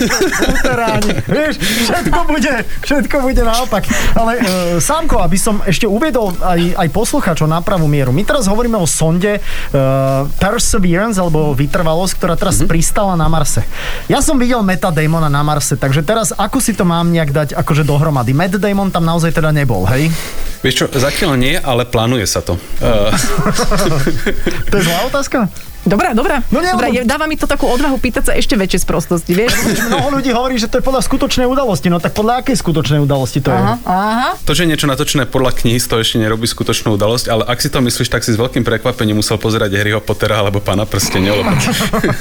Luteráni. 0.50 1.10
Vieš, 1.26 1.54
všetko 1.58 2.20
bude, 2.30 2.54
všetko 2.86 3.16
bude 3.26 3.42
naopak. 3.42 3.82
Ale 4.14 4.32
uh, 4.38 4.44
Sámko, 4.78 5.18
aby 5.20 5.36
som 5.36 5.58
ešte 5.66 5.90
uviedol 5.90 6.32
aj, 6.38 6.78
aj 6.78 6.88
poslucháčov 6.94 7.50
na 7.50 7.58
pravú 7.60 7.90
mieru. 7.90 8.14
My 8.14 8.22
teraz 8.22 8.46
hovoríme 8.46 8.78
o 8.78 8.86
sonde, 8.86 9.42
uh, 9.42 10.30
Perseverance, 10.38 11.18
alebo 11.18 11.52
vytrvalosť, 11.56 12.12
ktorá 12.14 12.34
teraz 12.38 12.62
mm-hmm. 12.62 12.70
pristala 12.70 13.18
na 13.18 13.26
Marse. 13.26 13.66
Ja 14.06 14.22
som 14.22 14.38
videl 14.38 14.62
Meta 14.62 14.94
Damona 14.94 15.26
na 15.26 15.42
Marse, 15.42 15.74
takže 15.74 16.06
teraz 16.06 16.30
ako 16.36 16.62
si 16.62 16.76
to 16.76 16.86
mám 16.86 17.10
nejak 17.10 17.32
dať 17.32 17.48
akože 17.56 17.82
dohromady? 17.82 18.36
Matt 18.36 18.60
Damon 18.60 18.92
tam 18.92 19.08
naozaj 19.08 19.32
teda 19.32 19.50
nebol, 19.50 19.88
hej? 19.88 20.12
Vieš 20.62 20.74
čo, 20.76 20.86
zatiaľ 20.92 21.36
nie, 21.40 21.55
ale 21.60 21.84
plánuje 21.84 22.26
sa 22.26 22.40
to. 22.40 22.58
Uh... 22.80 23.12
to 24.70 24.74
je 24.76 24.82
zlá 24.82 24.98
otázka? 25.06 25.48
Dobrá, 25.86 26.18
dobrá. 26.18 26.42
No 26.50 26.58
nie, 26.58 26.74
dobrá, 26.74 26.90
dáva 27.06 27.30
mi 27.30 27.38
to 27.38 27.46
takú 27.46 27.70
odvahu 27.70 28.02
pýtať 28.02 28.22
sa 28.26 28.32
ešte 28.34 28.58
väčšie 28.58 28.82
sprostosti, 28.82 29.38
vieš? 29.38 29.54
Mnoho 29.94 30.18
ľudí 30.18 30.34
hovorí, 30.34 30.58
že 30.58 30.66
to 30.66 30.82
je 30.82 30.84
podľa 30.84 31.06
skutočnej 31.06 31.46
udalosti, 31.46 31.86
no 31.86 32.02
tak 32.02 32.10
podľa 32.10 32.42
akej 32.42 32.58
skutočnej 32.58 32.98
udalosti 32.98 33.38
to 33.38 33.54
aha, 33.54 33.78
je? 33.78 33.86
Aha. 33.86 34.28
To, 34.42 34.50
že 34.50 34.66
niečo 34.66 34.90
natočené 34.90 35.30
podľa 35.30 35.54
knihy, 35.62 35.78
to 35.78 36.02
ešte 36.02 36.18
nerobí 36.18 36.50
skutočnú 36.50 36.98
udalosť, 36.98 37.30
ale 37.30 37.42
ak 37.46 37.62
si 37.62 37.70
to 37.70 37.78
myslíš, 37.78 38.10
tak 38.10 38.26
si 38.26 38.34
s 38.34 38.38
veľkým 38.38 38.66
prekvapením 38.66 39.22
musel 39.22 39.38
pozerať 39.38 39.78
Harryho 39.78 40.02
Pottera 40.02 40.42
alebo 40.42 40.58
Pana 40.58 40.82
prstenia. 40.90 41.38
Lebo... 41.38 41.54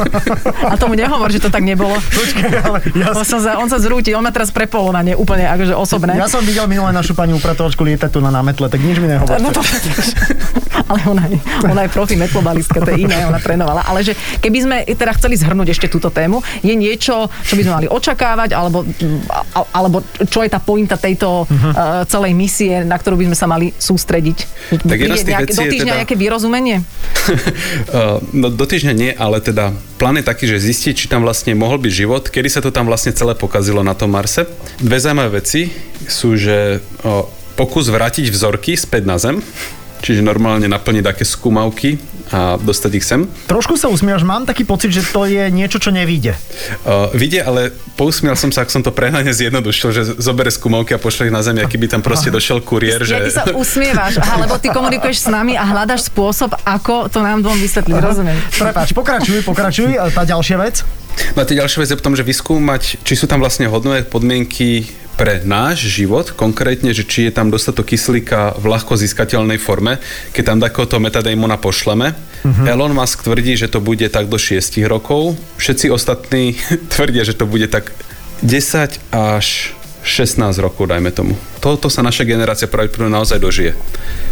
A 0.72 0.78
tomu 0.78 0.94
nehovor, 0.94 1.34
že 1.34 1.42
to 1.42 1.50
tak 1.50 1.66
nebolo. 1.66 1.98
Počkej, 1.98 2.62
ale 2.62 2.78
ja... 2.94 3.18
on, 3.18 3.26
sa, 3.26 3.58
on 3.58 3.66
sa 3.66 3.82
zrúti, 3.82 4.14
on 4.14 4.22
má 4.22 4.30
teraz 4.30 4.54
prepolovanie 4.54 5.18
úplne 5.18 5.50
akože 5.50 5.74
osobné. 5.74 6.14
Ja 6.14 6.30
som 6.30 6.46
videl 6.46 6.70
minulé 6.70 6.94
našu 6.94 7.18
pani 7.18 7.34
upratovačku 7.34 7.82
lietať 7.82 8.14
tu 8.14 8.22
na 8.22 8.30
námetle, 8.30 8.70
tak 8.70 8.78
nič 8.78 9.02
mi 9.02 9.10
nehovor. 9.10 9.42
No 9.42 9.50
to... 9.50 9.66
ale 10.92 11.00
ona, 11.10 11.24
ona 11.66 11.82
je 11.88 11.90
profi 11.90 12.14
metlobalistka, 12.14 12.78
to 12.86 12.94
je 12.94 13.10
iné, 13.10 13.26
ona 13.26 13.42
trénovala. 13.56 13.88
Ale 13.88 14.04
že 14.04 14.14
Keby 14.46 14.60
sme 14.62 14.78
teda 14.86 15.10
chceli 15.18 15.42
zhrnúť 15.42 15.74
ešte 15.74 15.88
túto 15.90 16.14
tému, 16.14 16.38
je 16.62 16.78
niečo, 16.78 17.26
čo 17.30 17.54
by 17.58 17.62
sme 17.66 17.74
mali 17.82 17.88
očakávať, 17.90 18.54
alebo, 18.54 18.86
alebo 19.74 20.06
čo 20.28 20.46
je 20.46 20.50
tá 20.54 20.62
pointa 20.62 21.02
tejto 21.02 21.50
uh-huh. 21.50 21.72
uh, 21.74 21.74
celej 22.06 22.38
misie, 22.38 22.86
na 22.86 22.94
ktorú 23.00 23.18
by 23.18 23.34
sme 23.34 23.38
sa 23.38 23.48
mali 23.50 23.74
sústrediť? 23.74 24.38
Tak 24.86 24.98
jedna 25.02 25.18
z 25.18 25.26
nejak, 25.26 25.50
do 25.50 25.66
týždňa 25.66 25.94
teda... 25.96 26.00
nejaké 26.06 26.16
vyrozumenie? 26.20 26.78
uh, 26.84 28.22
no 28.42 28.54
do 28.54 28.66
týždňa 28.70 28.94
nie, 28.94 29.12
ale 29.18 29.42
teda 29.42 29.74
plán 29.98 30.22
je 30.22 30.26
taký, 30.30 30.46
že 30.46 30.62
zistiť, 30.62 30.94
či 30.94 31.06
tam 31.10 31.26
vlastne 31.26 31.58
mohol 31.58 31.82
byť 31.82 31.92
život, 31.96 32.30
kedy 32.30 32.50
sa 32.52 32.62
to 32.62 32.70
tam 32.70 32.86
vlastne 32.86 33.16
celé 33.16 33.34
pokazilo 33.34 33.82
na 33.82 33.98
tom 33.98 34.14
Marse. 34.14 34.46
Dve 34.78 35.02
zaujímavé 35.02 35.42
veci 35.42 35.74
sú, 36.06 36.38
že 36.38 36.86
uh, 37.02 37.26
pokus 37.58 37.90
vrátiť 37.90 38.30
vzorky 38.30 38.78
späť 38.78 39.10
na 39.10 39.18
Zem, 39.18 39.42
čiže 40.06 40.22
normálne 40.22 40.70
naplniť 40.70 41.02
také 41.02 41.26
skúmavky 41.26 41.98
a 42.34 42.58
dostať 42.58 42.92
ich 42.98 43.06
sem. 43.06 43.30
Trošku 43.46 43.78
sa 43.78 43.86
usmievaš, 43.92 44.26
mám 44.26 44.50
taký 44.50 44.66
pocit, 44.66 44.90
že 44.90 45.06
to 45.06 45.30
je 45.30 45.50
niečo, 45.54 45.78
čo 45.78 45.94
nevíde. 45.94 46.34
Uh, 46.82 47.14
vidie, 47.14 47.42
ale 47.42 47.70
pousmiel 47.94 48.34
som 48.34 48.50
sa, 48.50 48.66
ak 48.66 48.74
som 48.74 48.82
to 48.82 48.90
prehnane 48.90 49.30
zjednodušil, 49.30 49.90
že 49.94 50.02
zobere 50.18 50.50
skúmovky 50.50 50.98
a 50.98 51.00
pošle 51.02 51.30
ich 51.30 51.34
na 51.34 51.46
zemi, 51.46 51.62
aký 51.62 51.78
by 51.78 51.88
tam 51.92 52.02
proste 52.02 52.34
došiel 52.34 52.66
kuriér. 52.66 53.06
Že... 53.06 53.14
Ja 53.14 53.22
ty 53.22 53.32
sa 53.34 53.44
usmievaš, 53.54 54.18
aha, 54.18 54.42
lebo 54.42 54.58
ty 54.58 54.74
komunikuješ 54.74 55.26
s 55.26 55.28
nami 55.30 55.54
a 55.54 55.64
hľadaš 55.66 56.10
spôsob, 56.10 56.58
ako 56.66 57.14
to 57.14 57.22
nám 57.22 57.46
dvom 57.46 57.58
vysvetliť, 57.62 57.98
rozumiem. 58.02 58.38
Prepáč, 58.58 58.98
pokračuj, 58.98 59.46
pokračuj. 59.46 59.92
A 60.02 60.10
tá 60.10 60.26
ďalšia 60.26 60.58
vec? 60.58 60.82
No 61.38 61.44
a 61.44 61.46
tie 61.48 61.56
ďalšia 61.56 61.80
vec 61.80 61.90
je 61.94 62.00
potom, 62.00 62.16
že 62.18 62.28
vyskúmať, 62.28 63.06
či 63.08 63.14
sú 63.16 63.30
tam 63.30 63.40
vlastne 63.40 63.72
hodnové 63.72 64.04
podmienky 64.04 64.84
pre 65.16 65.40
náš 65.48 65.88
život, 65.88 66.36
konkrétne, 66.36 66.92
že 66.92 67.08
či 67.08 67.28
je 67.28 67.32
tam 67.32 67.48
dostatok 67.48 67.96
kyslíka 67.96 68.60
v 68.60 68.66
ľahko 68.68 69.00
získateľnej 69.00 69.60
forme, 69.60 69.98
keď 70.36 70.44
tam 70.44 70.60
takéhoto 70.60 71.00
metadémona 71.00 71.56
pošleme. 71.56 72.12
Uh-huh. 72.12 72.68
Elon 72.68 72.92
Musk 72.92 73.24
tvrdí, 73.24 73.56
že 73.56 73.72
to 73.72 73.80
bude 73.80 74.06
tak 74.12 74.28
do 74.28 74.36
6 74.36 74.60
rokov. 74.86 75.40
Všetci 75.56 75.90
ostatní 75.90 76.60
tvrdia, 76.94 77.24
že 77.24 77.34
to 77.34 77.48
bude 77.48 77.72
tak 77.72 77.96
10 78.44 79.00
až 79.16 79.72
16 80.06 80.54
rokov, 80.62 80.86
dajme 80.86 81.10
tomu. 81.10 81.34
Toto 81.58 81.90
sa 81.90 82.06
naša 82.06 82.30
generácia 82.30 82.70
pravdepodobne 82.70 83.10
naozaj 83.10 83.42
dožije. 83.42 83.74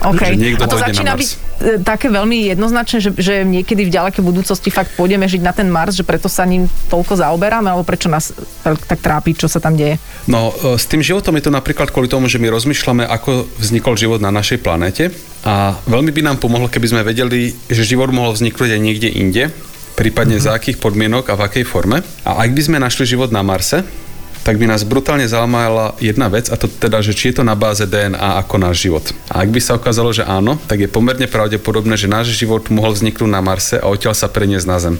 Okay. 0.05 0.37
Že 0.37 0.37
niekto 0.37 0.63
a 0.63 0.69
to 0.69 0.77
začína 0.77 1.17
byť 1.17 1.29
e, 1.33 1.37
také 1.81 2.13
veľmi 2.13 2.53
jednoznačné, 2.53 2.97
že, 3.01 3.09
že 3.17 3.41
niekedy 3.41 3.89
v 3.89 3.91
ďalekej 3.91 4.21
budúcnosti 4.21 4.69
fakt 4.69 4.93
pôjdeme 4.93 5.25
žiť 5.25 5.41
na 5.41 5.49
ten 5.49 5.65
Mars, 5.73 5.97
že 5.97 6.05
preto 6.05 6.29
sa 6.29 6.45
ním 6.45 6.69
toľko 6.93 7.17
zaoberáme, 7.17 7.73
alebo 7.73 7.81
prečo 7.81 8.05
nás 8.05 8.29
tak 8.61 9.01
trápi, 9.01 9.33
čo 9.33 9.49
sa 9.49 9.57
tam 9.57 9.73
deje? 9.73 9.97
No, 10.29 10.53
e, 10.53 10.77
s 10.77 10.85
tým 10.85 11.01
životom 11.01 11.33
je 11.41 11.49
to 11.49 11.51
napríklad 11.51 11.89
kvôli 11.89 12.05
tomu, 12.05 12.29
že 12.29 12.37
my 12.37 12.53
rozmýšľame, 12.53 13.09
ako 13.09 13.49
vznikol 13.57 13.97
život 13.97 14.21
na 14.21 14.29
našej 14.29 14.61
planete 14.61 15.09
a 15.41 15.73
veľmi 15.89 16.13
by 16.13 16.21
nám 16.21 16.37
pomohlo, 16.37 16.69
keby 16.69 16.93
sme 16.93 17.01
vedeli, 17.01 17.49
že 17.65 17.81
život 17.81 18.13
mohol 18.13 18.37
vzniknúť 18.37 18.77
aj 18.77 18.81
niekde 18.81 19.09
inde, 19.09 19.49
prípadne 19.97 20.37
mm-hmm. 20.37 20.53
za 20.53 20.57
akých 20.57 20.77
podmienok 20.77 21.33
a 21.33 21.37
v 21.37 21.45
akej 21.49 21.65
forme. 21.65 22.05
A 22.21 22.45
ak 22.45 22.53
by 22.53 22.61
sme 22.61 22.77
našli 22.77 23.09
život 23.09 23.33
na 23.33 23.41
Marse, 23.41 24.02
tak 24.43 24.59
by 24.59 24.67
nás 24.67 24.83
brutálne 24.83 25.23
zaujímala 25.23 25.95
jedna 26.03 26.27
vec 26.27 26.51
a 26.51 26.59
to 26.59 26.67
teda, 26.67 26.99
že 26.99 27.15
či 27.15 27.31
je 27.31 27.39
to 27.39 27.43
na 27.47 27.55
báze 27.55 27.87
DNA 27.87 28.43
ako 28.43 28.59
náš 28.59 28.83
život. 28.83 29.03
A 29.31 29.47
ak 29.47 29.49
by 29.49 29.59
sa 29.63 29.79
ukázalo, 29.79 30.11
že 30.11 30.27
áno, 30.27 30.59
tak 30.67 30.83
je 30.83 30.91
pomerne 30.91 31.25
pravdepodobné, 31.31 31.95
že 31.95 32.11
náš 32.11 32.35
život 32.35 32.67
mohol 32.67 32.91
vzniknúť 32.91 33.29
na 33.31 33.39
Marse 33.39 33.79
a 33.79 33.87
odtiaľ 33.87 34.11
sa 34.13 34.27
preniesť 34.27 34.67
na 34.67 34.77
Zem. 34.83 34.95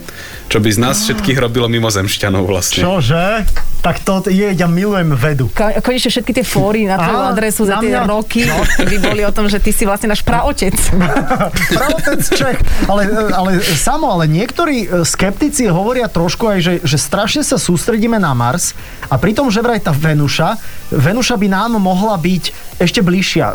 Čo 0.48 0.64
by 0.64 0.68
z 0.72 0.78
nás 0.80 0.96
všetkých 1.04 1.36
robilo 1.36 1.68
mimozemšťanov 1.68 2.48
vlastne. 2.48 2.80
Čože? 2.80 3.44
Tak 3.84 4.00
to 4.00 4.24
je, 4.32 4.56
ja 4.56 4.64
milujem 4.64 5.12
vedu. 5.12 5.52
Ka- 5.52 5.76
konečne 5.84 6.08
všetky 6.08 6.32
tie 6.40 6.44
fóry 6.46 6.88
na 6.88 6.96
tvoju 6.96 7.20
adresu 7.36 7.68
za 7.68 7.76
na 7.76 7.80
tie 7.84 7.92
mňa? 7.92 8.08
roky 8.08 8.48
No. 8.48 8.56
by 8.90 8.96
boli 8.96 9.22
o 9.28 9.32
tom, 9.32 9.44
že 9.52 9.60
ty 9.60 9.76
si 9.76 9.84
vlastne 9.84 10.08
náš 10.08 10.24
praotec. 10.24 10.72
Pravotec 11.76 12.20
Čech. 12.32 12.58
Ale, 12.88 13.04
ale 13.28 13.60
samo, 13.60 14.08
ale 14.08 14.24
niektorí 14.24 14.88
e, 14.88 15.04
skeptici 15.04 15.68
hovoria 15.68 16.08
trošku 16.08 16.48
aj, 16.48 16.58
že, 16.64 16.72
že 16.80 16.96
strašne 16.96 17.44
sa 17.44 17.60
sústredíme 17.60 18.16
na 18.16 18.32
Mars 18.32 18.72
a 19.12 19.20
pritom, 19.34 19.50
že 19.50 19.66
vraj 19.66 19.82
tá 19.82 19.90
Venuša, 19.90 20.54
Venuša 20.94 21.34
by 21.34 21.50
nám 21.50 21.82
mohla 21.82 22.14
byť 22.14 22.78
ešte 22.78 23.02
bližšia. 23.02 23.50
E, 23.50 23.54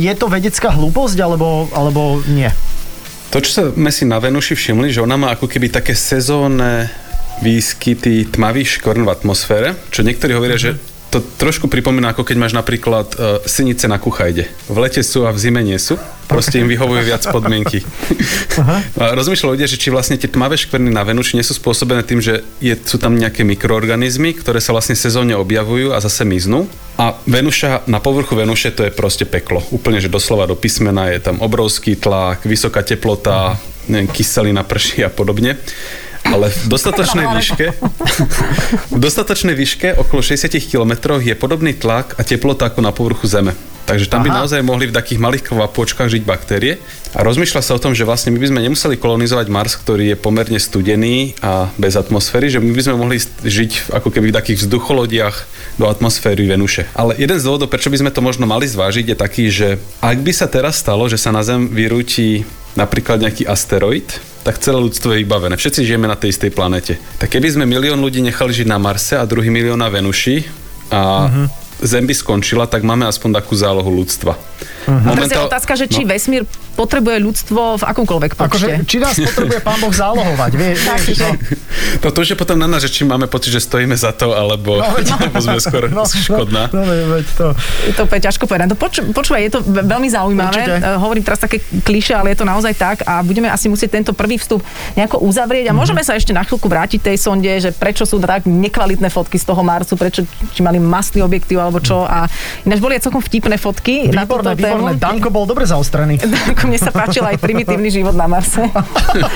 Je 0.00 0.12
to 0.16 0.32
vedecká 0.32 0.72
hlúposť, 0.72 1.20
alebo, 1.20 1.68
alebo 1.76 2.24
nie? 2.24 2.48
To, 3.28 3.44
čo 3.44 3.76
sme 3.76 3.92
si 3.92 4.08
na 4.08 4.16
Venuši 4.16 4.56
všimli, 4.56 4.88
že 4.88 5.04
ona 5.04 5.20
má 5.20 5.36
ako 5.36 5.52
keby 5.52 5.68
také 5.68 5.92
sezónne 5.92 6.88
výskyty 7.44 8.24
tmavých 8.32 8.80
škvrn 8.80 9.04
v 9.04 9.12
atmosfére, 9.12 9.76
čo 9.92 10.00
niektorí 10.00 10.32
hovoria, 10.32 10.56
že 10.56 10.80
to 11.10 11.22
trošku 11.22 11.70
pripomína, 11.70 12.12
ako 12.12 12.26
keď 12.26 12.36
máš 12.36 12.52
napríklad 12.52 13.06
uh, 13.14 13.38
synice 13.46 13.86
na 13.86 13.96
kuchajde. 13.96 14.50
V 14.66 14.76
lete 14.76 15.00
sú 15.06 15.24
a 15.24 15.30
v 15.30 15.38
zime 15.38 15.62
nie 15.62 15.78
sú. 15.78 15.94
Proste 16.26 16.58
im 16.58 16.66
vyhovujú 16.66 17.06
viac 17.06 17.22
podmienky. 17.30 17.86
a 19.00 19.14
rozmýšľal 19.14 19.54
ľudia, 19.54 19.70
že 19.70 19.78
či 19.78 19.94
vlastne 19.94 20.18
tie 20.18 20.26
tmavé 20.26 20.58
škvrny 20.58 20.90
na 20.90 21.06
Venuši 21.06 21.38
nie 21.38 21.46
sú 21.46 21.54
spôsobené 21.54 22.02
tým, 22.02 22.18
že 22.18 22.42
je, 22.58 22.74
sú 22.74 22.98
tam 22.98 23.14
nejaké 23.14 23.46
mikroorganizmy, 23.46 24.34
ktoré 24.34 24.58
sa 24.58 24.74
vlastne 24.74 24.98
sezónne 24.98 25.38
objavujú 25.38 25.94
a 25.94 26.02
zase 26.02 26.26
miznú. 26.26 26.66
A 26.98 27.14
Venuša, 27.30 27.86
na 27.86 28.02
povrchu 28.02 28.34
Venuše 28.34 28.74
to 28.74 28.82
je 28.82 28.90
proste 28.90 29.22
peklo. 29.22 29.62
Úplne, 29.70 30.02
že 30.02 30.10
doslova 30.10 30.50
do 30.50 30.58
písmena 30.58 31.14
je 31.14 31.22
tam 31.22 31.38
obrovský 31.38 31.94
tlak, 31.94 32.42
vysoká 32.42 32.82
teplota, 32.82 33.54
neviem, 33.86 34.10
kyselina 34.10 34.66
prší 34.66 35.06
a 35.06 35.10
podobne. 35.14 35.54
Ale 36.32 36.50
v 36.50 36.66
dostatočnej 36.66 37.26
výške, 37.38 37.66
v 38.90 38.98
dostatočnej 38.98 39.54
výške 39.54 39.94
okolo 39.94 40.20
60 40.22 40.50
km 40.66 41.18
je 41.22 41.34
podobný 41.38 41.72
tlak 41.76 42.18
a 42.18 42.26
teplota 42.26 42.68
ako 42.68 42.80
na 42.82 42.90
povrchu 42.90 43.30
Zeme. 43.30 43.54
Takže 43.86 44.10
tam 44.10 44.26
by 44.26 44.30
Aha. 44.34 44.38
naozaj 44.42 44.66
mohli 44.66 44.90
v 44.90 44.96
takých 44.98 45.22
malých 45.22 45.46
kvapôčkach 45.46 46.10
žiť 46.10 46.26
baktérie. 46.26 46.82
A 47.14 47.22
rozmýšľa 47.22 47.62
sa 47.62 47.78
o 47.78 47.80
tom, 47.80 47.94
že 47.94 48.02
vlastne 48.02 48.34
my 48.34 48.42
by 48.42 48.50
sme 48.50 48.60
nemuseli 48.66 48.98
kolonizovať 48.98 49.46
Mars, 49.46 49.78
ktorý 49.78 50.12
je 50.12 50.16
pomerne 50.18 50.58
studený 50.58 51.38
a 51.38 51.70
bez 51.78 51.94
atmosféry, 51.94 52.50
že 52.50 52.58
my 52.58 52.74
by 52.74 52.82
sme 52.82 52.98
mohli 52.98 53.22
žiť 53.22 53.94
ako 53.94 54.10
keby 54.10 54.34
v 54.34 54.36
takých 54.36 54.66
vzducholodiach 54.66 55.36
do 55.78 55.86
atmosféry 55.86 56.50
Venuše. 56.50 56.90
Ale 56.98 57.14
jeden 57.14 57.38
z 57.38 57.46
dôvodov, 57.46 57.70
prečo 57.70 57.88
by 57.88 58.02
sme 58.02 58.10
to 58.10 58.20
možno 58.20 58.44
mali 58.44 58.66
zvážiť, 58.66 59.14
je 59.14 59.16
taký, 59.16 59.44
že 59.54 59.78
ak 60.02 60.18
by 60.18 60.32
sa 60.34 60.50
teraz 60.50 60.82
stalo, 60.82 61.06
že 61.06 61.16
sa 61.16 61.30
na 61.30 61.46
Zem 61.46 61.70
vyrúti 61.70 62.42
napríklad 62.74 63.22
nejaký 63.22 63.46
asteroid, 63.46 64.04
tak 64.46 64.62
celé 64.62 64.78
ľudstvo 64.78 65.10
je 65.10 65.26
vybavené. 65.26 65.58
Všetci 65.58 65.82
žijeme 65.82 66.06
na 66.06 66.14
tej 66.14 66.30
istej 66.30 66.54
planete. 66.54 67.02
Tak 67.18 67.34
keby 67.34 67.50
sme 67.50 67.66
milión 67.66 67.98
ľudí 67.98 68.22
nechali 68.22 68.54
žiť 68.54 68.70
na 68.70 68.78
Marse 68.78 69.18
a 69.18 69.26
druhý 69.26 69.50
milión 69.50 69.82
na 69.82 69.90
Venuši 69.90 70.46
a 70.94 71.26
Zem 71.76 72.08
by 72.08 72.14
skončila, 72.16 72.64
tak 72.64 72.88
máme 72.88 73.04
aspoň 73.04 73.36
takú 73.36 73.52
zálohu 73.52 73.92
ľudstva. 73.92 74.32
A 74.86 75.10
teraz 75.12 75.28
je 75.28 75.38
otázka, 75.40 75.72
že 75.74 75.86
či 75.86 76.02
vesmír 76.02 76.46
potrebuje 76.72 77.16
ľudstvo 77.18 77.60
v 77.76 77.84
akomkoľvek 77.86 78.30
počte. 78.32 78.44
Akože, 78.44 78.68
či 78.84 78.96
nás 78.98 79.16
potrebuje 79.16 79.60
pán 79.60 79.78
Boh 79.78 79.90
zálohovať, 79.90 80.50
vie, 80.52 80.70
vieš, 80.76 81.18
no, 81.18 81.30
No 81.96 82.08
to 82.08 82.18
už 82.18 82.28
je 82.28 82.38
potom 82.38 82.54
na 82.54 82.66
nás, 82.66 82.80
že 82.80 82.90
či 82.90 83.02
máme 83.02 83.26
pocit, 83.26 83.48
že 83.48 83.58
stojíme 83.58 83.94
za 83.94 84.12
to, 84.12 84.30
alebo, 84.30 84.76
No, 84.76 84.92
veď- 84.92 85.16
alebo 85.18 85.38
sme 85.38 85.56
skôr 85.56 85.88
no, 85.90 86.04
škodná. 86.04 86.68
No, 86.68 86.80
no, 86.80 86.92
veď 87.14 87.26
to. 87.32 87.46
Je 87.82 87.92
to 87.92 88.04
úplne 88.04 88.22
ťažko 88.22 88.44
povedať. 88.44 88.66
No, 88.66 88.76
poču, 88.76 89.00
počúvaj, 89.06 89.40
je 89.42 89.52
to 89.52 89.60
ve- 89.62 89.86
veľmi 89.86 90.06
zaujímavé. 90.06 90.60
Určite. 90.60 90.78
Uh, 90.78 90.96
hovorím 90.98 91.24
teraz 91.24 91.40
také 91.40 91.56
kliše, 91.80 92.12
ale 92.12 92.30
je 92.30 92.38
to 92.38 92.46
naozaj 92.46 92.72
tak 92.72 92.96
a 93.02 93.20
budeme 93.20 93.48
asi 93.48 93.66
musieť 93.66 93.90
tento 93.94 94.12
prvý 94.12 94.36
vstup 94.36 94.60
nejako 94.92 95.18
uzavrieť 95.20 95.66
a 95.66 95.72
Mhm. 95.72 95.76
môžeme 95.76 96.02
sa 96.02 96.12
ešte 96.12 96.30
na 96.30 96.40
chvíľku 96.40 96.66
vrátiť 96.66 97.00
tej 97.02 97.16
sonde, 97.16 97.50
že 97.50 97.70
prečo 97.70 98.04
sú 98.04 98.18
tak 98.18 98.44
nekvalitné 98.44 99.08
fotky 99.08 99.34
z 99.34 99.44
toho 99.44 99.60
Marsu, 99.60 99.94
prečo 99.94 100.22
či 100.52 100.60
mali 100.60 100.76
mastný 100.76 101.20
objektív 101.20 101.56
alebo 101.56 101.78
čo 101.78 102.02
a 102.02 102.28
ináč 102.62 102.78
boli 102.78 102.94
aj 102.94 103.02
celkom 103.02 103.20
vtipné 103.20 103.56
fotky 103.56 104.08
na 104.08 104.22
túto 104.22 104.44
Výborné, 104.56 104.96
tému. 104.96 105.02
Danko 105.04 105.28
bol 105.28 105.44
dobre 105.44 105.68
zaostrený. 105.68 106.16
Danko, 106.18 106.62
mne 106.66 106.80
sa 106.80 106.90
páčil 106.90 107.22
aj 107.22 107.36
primitívny 107.36 107.92
život 107.92 108.16
na 108.16 108.26
Marse. 108.26 108.64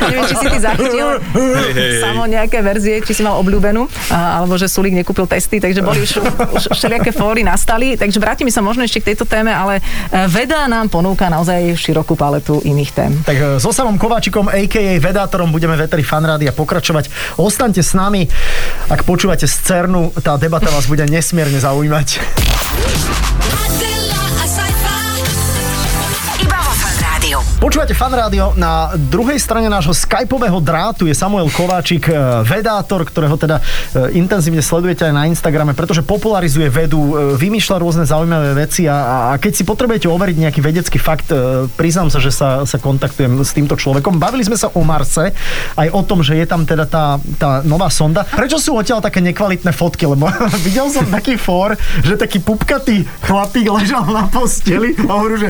Neviem, 0.08 0.24
či 0.26 0.36
si 0.40 0.46
ty 0.48 0.58
zachytil 0.58 1.20
hej, 1.20 1.70
hej. 1.76 1.92
samo 2.00 2.24
nejaké 2.24 2.64
verzie, 2.64 3.04
či 3.04 3.12
si 3.12 3.22
mal 3.22 3.36
obľúbenú, 3.38 3.86
a, 4.10 4.40
alebo 4.40 4.56
že 4.56 4.66
Sulík 4.66 4.96
nekúpil 4.96 5.28
testy, 5.28 5.60
takže 5.60 5.84
boli 5.84 6.02
už, 6.02 6.20
už 6.56 6.62
všelijaké 6.72 7.12
fóry 7.12 7.44
nastali. 7.44 7.94
Takže 8.00 8.16
vrátime 8.16 8.48
sa 8.48 8.64
možno 8.64 8.82
ešte 8.82 9.04
k 9.04 9.14
tejto 9.14 9.28
téme, 9.28 9.52
ale 9.52 9.78
e, 9.78 9.82
veda 10.26 10.64
nám 10.66 10.88
ponúka 10.88 11.28
naozaj 11.28 11.76
širokú 11.76 12.16
paletu 12.16 12.64
iných 12.64 12.90
tém. 12.96 13.12
Tak 13.22 13.36
e, 13.36 13.44
so 13.60 13.70
Samom 13.74 14.00
Kováčikom, 14.00 14.48
a.k.a. 14.48 14.96
Vedátorom, 14.96 15.52
budeme 15.52 15.76
veteri 15.76 16.02
fanrádia 16.02 16.54
pokračovať. 16.56 17.36
Ostaňte 17.36 17.84
s 17.84 17.92
nami. 17.92 18.24
Ak 18.88 19.04
počúvate 19.04 19.44
z 19.44 19.54
CERNu, 19.66 20.14
tá 20.24 20.40
debata 20.40 20.70
vás 20.72 20.86
bude 20.86 21.04
nesmierne 21.04 21.58
zaujímať. 21.60 22.08
Počúvate 27.70 27.94
fan 27.94 28.10
rádio. 28.10 28.50
Na 28.58 28.98
druhej 28.98 29.38
strane 29.38 29.70
nášho 29.70 29.94
skypového 29.94 30.58
drátu 30.58 31.06
je 31.06 31.14
Samuel 31.14 31.46
Kováčik, 31.54 32.10
e, 32.10 32.18
vedátor, 32.42 33.06
ktorého 33.06 33.38
teda 33.38 33.62
e, 33.94 34.18
intenzívne 34.18 34.58
sledujete 34.58 35.06
aj 35.06 35.14
na 35.14 35.30
Instagrame, 35.30 35.70
pretože 35.70 36.02
popularizuje 36.02 36.66
vedu, 36.66 36.98
e, 36.98 37.38
vymýšľa 37.38 37.76
rôzne 37.78 38.02
zaujímavé 38.10 38.58
veci 38.58 38.90
a, 38.90 39.30
a 39.30 39.38
keď 39.38 39.52
si 39.54 39.62
potrebujete 39.62 40.10
overiť 40.10 40.36
nejaký 40.42 40.58
vedecký 40.66 40.98
fakt, 40.98 41.30
priznám 41.78 42.10
sa, 42.10 42.18
že 42.18 42.34
sa, 42.34 42.66
sa 42.66 42.74
kontaktujem 42.82 43.38
s 43.38 43.54
týmto 43.54 43.78
človekom. 43.78 44.18
Bavili 44.18 44.42
sme 44.42 44.58
sa 44.58 44.74
o 44.74 44.82
Marse, 44.82 45.30
aj 45.78 45.88
o 45.94 46.02
tom, 46.02 46.26
že 46.26 46.42
je 46.42 46.50
tam 46.50 46.66
teda 46.66 46.90
tá, 46.90 47.22
tá 47.38 47.62
nová 47.62 47.86
sonda. 47.86 48.26
Prečo 48.26 48.58
sú 48.58 48.74
odtiaľ 48.74 48.98
také 48.98 49.22
nekvalitné 49.22 49.70
fotky? 49.70 50.10
Lebo 50.10 50.26
videl 50.66 50.90
som 50.90 51.06
taký 51.06 51.38
fór, 51.38 51.78
že 52.02 52.18
taký 52.18 52.42
pupkatý 52.42 53.06
chlapík 53.22 53.70
ležal 53.70 54.10
na 54.10 54.26
posteli 54.26 54.98
a 55.06 55.22
hovorí, 55.22 55.38
že 55.38 55.48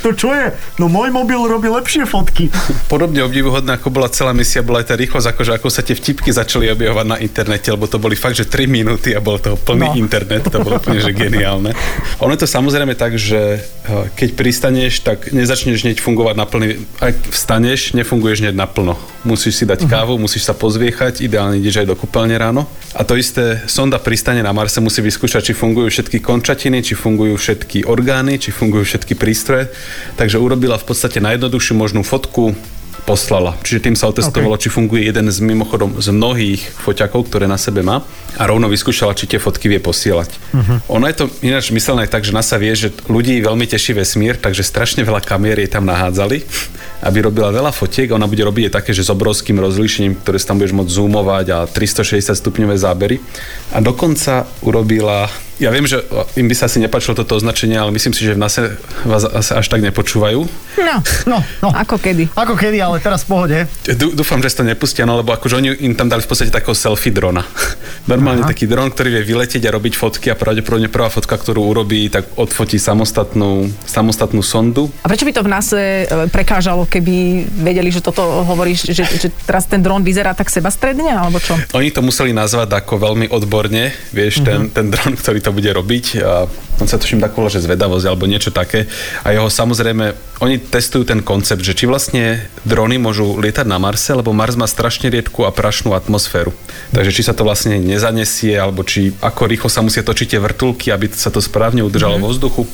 to 0.00 0.16
čo 0.16 0.32
je? 0.32 0.48
No 0.80 0.88
môj 0.88 1.12
mobil 1.12 1.57
robí 1.58 1.68
lepšie 1.68 2.06
fotky. 2.06 2.46
Podobne 2.92 3.20
obdivuhodná, 3.20 3.74
ako 3.74 3.90
bola 3.90 4.06
celá 4.08 4.30
misia, 4.30 4.62
bola 4.62 4.80
aj 4.80 4.88
tá 4.88 4.94
rýchlosť, 4.94 5.34
akože 5.34 5.52
ako 5.58 5.68
sa 5.68 5.82
tie 5.82 5.92
vtipky 5.92 6.30
začali 6.30 6.70
objavovať 6.70 7.06
na 7.08 7.18
internete, 7.18 7.68
lebo 7.68 7.84
to 7.84 7.98
boli 7.98 8.14
fakt, 8.14 8.38
že 8.38 8.46
3 8.46 8.64
minúty 8.64 9.10
a 9.10 9.20
bol 9.20 9.36
toho 9.36 9.58
plný 9.58 9.90
No. 9.90 9.98
internet, 9.98 10.46
to 10.46 10.62
bolo 10.62 10.78
úplne 10.78 11.02
že 11.02 11.10
geniálne. 11.10 11.74
Ono 12.20 12.30
je 12.30 12.40
to 12.40 12.48
samozrejme 12.48 12.94
tak, 12.94 13.18
že 13.18 13.58
eh, 13.58 14.06
keď 14.14 14.28
pristaneš, 14.32 15.02
tak 15.02 15.34
nezačneš 15.34 15.82
hneď 15.82 15.98
fungovať 15.98 16.34
na 16.34 16.46
plný, 16.46 16.68
ak 17.02 17.34
vstaneš, 17.34 17.92
nefunguješ 17.92 18.46
hneď 18.46 18.54
naplno. 18.54 18.94
Musíš 19.28 19.60
si 19.60 19.64
dať 19.68 19.84
kávu, 19.84 20.16
musíš 20.16 20.48
sa 20.48 20.56
pozviechať, 20.56 21.20
ideálne 21.20 21.60
ideš 21.60 21.84
aj 21.84 21.92
do 21.92 21.96
kúpeľne 22.00 22.32
ráno. 22.40 22.64
A 22.96 23.04
to 23.04 23.12
isté, 23.12 23.60
sonda 23.68 24.00
pristane 24.00 24.40
na 24.40 24.56
Marse 24.56 24.80
musí 24.80 25.04
vyskúšať, 25.04 25.52
či 25.52 25.52
fungujú 25.52 25.92
všetky 25.92 26.24
končatiny, 26.24 26.80
či 26.80 26.96
fungujú 26.96 27.36
všetky 27.36 27.84
orgány, 27.84 28.40
či 28.40 28.48
fungujú 28.48 28.88
všetky 28.88 29.20
prístroje. 29.20 29.68
Takže 30.16 30.40
urobila 30.40 30.80
v 30.80 30.88
podstate 30.88 31.20
najjednoduchšiu 31.20 31.76
možnú 31.76 32.00
fotku, 32.00 32.56
poslala. 33.08 33.56
Čiže 33.64 33.88
tým 33.88 33.96
sa 33.96 34.12
otestovalo, 34.12 34.60
okay. 34.60 34.68
či 34.68 34.74
funguje 34.74 35.08
jeden 35.08 35.32
z 35.32 35.40
mimochodom 35.40 35.96
z 35.96 36.12
mnohých 36.12 36.60
foťakov, 36.84 37.32
ktoré 37.32 37.48
na 37.48 37.56
sebe 37.56 37.80
má 37.80 38.04
a 38.36 38.42
rovno 38.44 38.68
vyskúšala, 38.68 39.16
či 39.16 39.24
tie 39.24 39.40
fotky 39.40 39.72
vie 39.72 39.80
posielať. 39.80 40.28
Uh-huh. 40.28 41.00
Ono 41.00 41.08
je 41.08 41.16
to 41.16 41.24
ináč 41.40 41.72
myslené 41.72 42.04
tak, 42.04 42.28
že 42.28 42.36
NASA 42.36 42.60
vie, 42.60 42.76
že 42.76 42.92
ľudí 43.08 43.40
veľmi 43.40 43.64
teší 43.64 43.96
vesmír, 43.96 44.36
takže 44.36 44.60
strašne 44.60 45.08
veľa 45.08 45.24
kamier 45.24 45.56
jej 45.56 45.72
tam 45.72 45.88
nahádzali, 45.88 46.44
aby 47.00 47.18
robila 47.22 47.48
veľa 47.48 47.70
fotiek. 47.70 48.08
Ona 48.08 48.26
bude 48.26 48.42
robiť 48.42 48.68
aj 48.68 48.74
také, 48.74 48.90
že 48.90 49.02
s 49.02 49.10
obrovským 49.10 49.58
rozlíšením, 49.58 50.18
ktoré 50.18 50.36
sa 50.36 50.50
tam 50.50 50.58
budeš 50.58 50.74
môcť 50.74 50.90
zoomovať 50.90 51.46
a 51.50 51.58
360 51.64 52.34
stupňové 52.34 52.76
zábery. 52.76 53.22
A 53.70 53.78
dokonca 53.78 54.46
urobila 54.60 55.26
ja 55.58 55.74
viem, 55.74 55.90
že 55.90 55.98
im 56.38 56.46
by 56.46 56.54
sa 56.54 56.70
asi 56.70 56.78
nepačilo 56.78 57.18
toto 57.18 57.34
označenie, 57.34 57.74
ale 57.74 57.90
myslím 57.90 58.14
si, 58.14 58.22
že 58.22 58.38
v 58.38 58.38
NASA 58.38 58.78
vás 59.02 59.26
asi 59.26 59.58
až 59.58 59.66
tak 59.66 59.82
nepočúvajú. 59.82 60.46
No, 60.78 60.96
No, 61.26 61.42
no. 61.58 61.68
ako 61.74 61.98
kedy. 61.98 62.30
Ako 62.30 62.54
kedy, 62.54 62.78
ale 62.78 63.02
teraz 63.02 63.26
v 63.26 63.34
pohode. 63.34 63.58
Dú- 63.98 64.14
Dúfam, 64.14 64.38
že 64.38 64.54
si 64.54 64.56
to 64.56 64.62
nepustia, 64.62 65.02
no 65.02 65.18
lebo 65.18 65.34
akože 65.34 65.58
oni 65.58 65.82
im 65.82 65.98
tam 65.98 66.06
dali 66.06 66.22
v 66.22 66.30
podstate 66.30 66.54
takého 66.54 66.78
selfie 66.78 67.10
drona. 67.10 67.42
Normálne 68.06 68.46
Aha. 68.46 68.50
taký 68.54 68.70
dron, 68.70 68.86
ktorý 68.88 69.18
vie 69.18 69.34
vyletieť 69.34 69.66
a 69.66 69.74
robiť 69.74 69.98
fotky 69.98 70.30
a 70.30 70.38
pravdepodobne 70.38 70.86
prvá 70.86 71.10
fotka, 71.10 71.34
ktorú 71.34 71.66
urobí, 71.66 72.06
tak 72.06 72.30
odfotí 72.38 72.78
samostatnú, 72.78 73.66
samostatnú 73.82 74.46
sondu. 74.46 74.94
A 75.02 75.10
prečo 75.10 75.26
by 75.26 75.34
to 75.34 75.42
v 75.42 75.50
nás 75.50 75.66
e, 75.74 76.06
prekážalo, 76.30 76.86
keby 76.88 77.44
vedeli, 77.62 77.92
že 77.92 78.00
toto 78.00 78.24
hovoríš, 78.42 78.90
že, 78.90 79.04
že 79.04 79.28
teraz 79.44 79.68
ten 79.68 79.84
dron 79.84 80.00
vyzerá 80.00 80.32
tak 80.32 80.48
sebastredne, 80.48 81.12
alebo 81.12 81.38
čo? 81.38 81.54
Oni 81.76 81.92
to 81.92 82.00
museli 82.00 82.32
nazvať 82.32 82.72
ako 82.72 82.98
veľmi 82.98 83.28
odborne, 83.28 83.92
vieš, 84.10 84.40
ten, 84.42 84.72
ten 84.72 84.88
dron, 84.88 85.14
ktorý 85.14 85.38
to 85.44 85.52
bude 85.52 85.68
robiť. 85.68 86.06
A 86.24 86.48
on 86.78 86.86
sa 86.86 86.98
tuším 86.98 87.20
tak 87.22 87.34
že 87.48 87.62
zvedavosť 87.62 88.06
alebo 88.06 88.26
niečo 88.26 88.50
také. 88.50 88.90
A 89.22 89.30
jeho 89.30 89.46
samozrejme, 89.46 90.14
oni 90.42 90.58
testujú 90.58 91.06
ten 91.06 91.20
koncept, 91.22 91.62
že 91.62 91.74
či 91.74 91.86
vlastne 91.86 92.50
drony 92.68 93.00
môžu 93.00 93.40
lietať 93.40 93.64
na 93.64 93.80
Marse, 93.80 94.12
lebo 94.12 94.36
Mars 94.36 94.54
má 94.60 94.68
strašne 94.68 95.08
riedku 95.08 95.48
a 95.48 95.50
prašnú 95.50 95.96
atmosféru. 95.96 96.52
Takže 96.92 97.10
či 97.16 97.24
sa 97.24 97.32
to 97.32 97.48
vlastne 97.48 97.80
nezanesie, 97.80 98.52
alebo 98.60 98.84
či 98.84 99.16
ako 99.24 99.48
rýchlo 99.48 99.72
sa 99.72 99.80
musia 99.80 100.04
točiť 100.04 100.36
tie 100.36 100.40
vrtulky, 100.40 100.92
aby 100.92 101.08
sa 101.08 101.32
to 101.32 101.40
správne 101.40 101.80
udržalo 101.80 102.20
vo 102.20 102.28
vzduchu. 102.28 102.68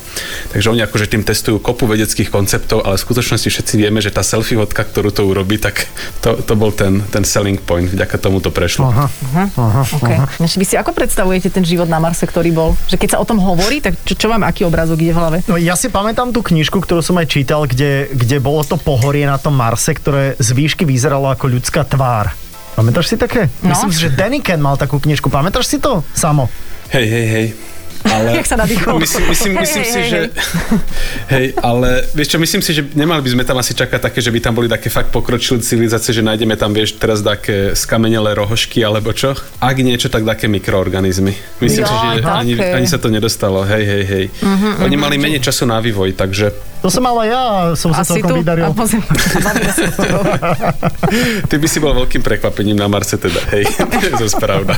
Takže 0.50 0.74
oni 0.74 0.82
akože 0.82 1.06
tým 1.06 1.22
testujú 1.22 1.62
kopu 1.62 1.86
vedeckých 1.86 2.34
konceptov, 2.34 2.82
ale 2.82 2.98
v 2.98 3.04
skutočnosti 3.06 3.46
všetci 3.46 3.74
vieme, 3.78 4.02
že 4.02 4.10
tá 4.10 4.26
selfie 4.26 4.58
hodka, 4.58 4.82
ktorú 4.82 5.14
to 5.14 5.22
urobí, 5.22 5.60
tak 5.60 5.86
to, 6.24 6.40
to 6.42 6.58
bol 6.58 6.72
ten, 6.72 7.04
ten 7.12 7.22
selling 7.22 7.60
point. 7.60 7.86
Vďaka 7.86 8.16
tomu 8.18 8.40
to 8.40 8.50
prešlo. 8.50 8.90
Aha, 8.90 9.06
aha, 9.38 9.82
Okay. 9.84 10.16
aha. 10.16 10.26
Vy 10.40 10.64
si 10.64 10.80
ako 10.80 10.96
predstavujete 10.96 11.52
ten 11.52 11.60
život 11.60 11.86
na 11.86 12.00
Marse, 12.00 12.24
ktorý 12.24 12.50
bol? 12.50 12.70
Že 12.88 12.96
keď 12.96 13.08
sa 13.14 13.18
o 13.20 13.28
tom 13.28 13.36
hovorí, 13.36 13.84
tak 13.84 14.00
čo, 14.08 14.16
čo 14.16 14.26
vám, 14.32 14.40
aký 14.48 14.64
obrázok 14.64 14.96
ide 15.04 15.12
v 15.12 15.18
hlave? 15.20 15.36
No 15.44 15.60
ja 15.60 15.76
si 15.76 15.92
pamätám 15.92 16.32
tú 16.32 16.40
knižku, 16.40 16.80
ktorú 16.80 17.04
som 17.04 17.20
aj 17.20 17.28
čítal, 17.28 17.68
kde, 17.68 18.08
kde 18.16 18.40
bolo 18.40 18.64
to 18.64 18.80
pohorie 18.80 19.28
na 19.28 19.36
tom 19.36 19.52
Marse, 19.52 19.83
ktoré 19.92 20.38
z 20.40 20.48
výšky 20.56 20.88
vyzeralo 20.88 21.28
ako 21.28 21.52
ľudská 21.52 21.84
tvár. 21.84 22.32
Pamätáš 22.74 23.12
si 23.12 23.16
také? 23.20 23.52
No. 23.60 23.70
Myslím 23.74 23.92
si, 23.92 24.08
že 24.08 24.14
Deniken 24.14 24.58
mal 24.58 24.80
takú 24.80 24.98
knižku. 24.98 25.28
Pamätáš 25.30 25.68
si 25.70 25.78
to? 25.78 26.00
Samo. 26.16 26.48
Hej, 26.90 27.06
hej, 27.06 27.26
hej. 27.28 27.46
Ale 28.04 28.36
Jak 28.36 28.44
sa 28.44 28.56
nadýchol. 28.56 29.00
myslím, 29.00 29.22
myslím, 29.28 29.52
Hej, 29.52 29.60
myslím 29.64 29.80
hej, 29.80 29.88
si, 29.88 29.98
hej, 29.98 30.08
že... 30.08 30.18
Hej, 31.26 31.44
ale 31.58 32.04
vieš 32.12 32.28
čo, 32.28 32.36
myslím 32.36 32.60
si, 32.60 32.70
že 32.70 32.82
nemali 32.92 33.20
by 33.20 33.28
sme 33.32 33.42
tam 33.42 33.56
asi 33.56 33.72
čakať 33.72 33.98
také, 33.98 34.18
že 34.20 34.28
by 34.28 34.38
tam 34.38 34.52
boli 34.52 34.68
také 34.68 34.88
fakt 34.88 35.08
pokročilé 35.08 35.58
civilizácie, 35.58 36.12
že 36.12 36.20
nájdeme 36.20 36.54
tam, 36.54 36.70
vieš, 36.70 36.94
teraz 36.94 37.20
také 37.20 37.72
skamenelé 37.72 38.34
rohožky 38.34 38.80
alebo 38.80 39.10
čo. 39.10 39.32
Ak 39.56 39.74
niečo, 39.76 40.06
tak 40.06 40.22
také 40.22 40.46
mikroorganizmy. 40.46 41.32
Myslím 41.58 41.82
si, 41.82 41.90
Jaj, 41.90 42.20
že 42.20 42.28
ani, 42.28 42.52
také. 42.54 42.72
ani 42.76 42.86
sa 42.86 42.96
to 42.98 43.08
nedostalo. 43.08 43.64
Hej, 43.64 43.82
hej, 43.82 44.02
hej. 44.04 44.24
Mhm, 44.36 44.84
Oni 44.84 44.94
mali 44.94 45.16
menej 45.16 45.40
času 45.40 45.64
na 45.64 45.80
vývoj, 45.80 46.12
takže 46.12 46.52
To 46.84 46.92
som 46.92 47.00
mal 47.00 47.16
aj 47.16 47.28
ja, 47.32 47.42
som 47.72 47.88
sa 47.96 48.04
Asi 48.04 48.20
celkom 48.20 48.28
tu? 48.28 48.34
vydaril. 48.44 48.68
A 48.68 48.68
tebou. 48.68 48.84
ty 51.48 51.54
by 51.56 51.64
si 51.64 51.80
bol 51.80 51.96
veľkým 51.96 52.20
prekvapením 52.20 52.76
na 52.76 52.84
Marse 52.84 53.16
teda. 53.16 53.40
Hej, 53.56 53.64
to 54.20 54.20
je 54.20 54.28
pravda. 54.36 54.76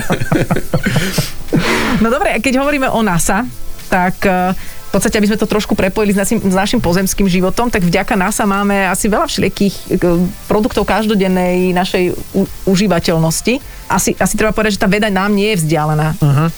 No 1.99 2.13
dobre, 2.13 2.37
keď 2.39 2.61
hovoríme 2.61 2.87
o 2.87 3.01
NASA, 3.17 3.49
tak 3.89 4.21
eh, 4.29 4.53
v 4.87 4.91
podstate, 4.93 5.17
aby 5.17 5.29
sme 5.29 5.41
to 5.41 5.49
trošku 5.49 5.73
prepojili 5.73 6.13
s 6.13 6.19
našim, 6.21 6.39
s 6.41 6.57
našim 6.57 6.81
pozemským 6.85 7.27
životom, 7.27 7.73
tak 7.73 7.85
vďaka 7.85 8.13
NASA 8.17 8.45
máme 8.45 8.87
asi 8.93 9.09
veľa 9.09 9.25
všelijakých 9.25 9.75
eh, 9.89 10.21
produktov 10.45 10.85
každodennej 10.85 11.73
našej 11.73 12.13
u- 12.37 12.51
užívateľnosti. 12.69 13.59
Asi, 13.89 14.13
asi 14.21 14.35
treba 14.37 14.53
povedať, 14.53 14.77
že 14.77 14.83
tá 14.85 14.89
veda 14.91 15.09
nám 15.09 15.33
nie 15.33 15.57
je 15.57 15.65
vzdialená. 15.65 16.13
Uh-huh. 16.21 16.49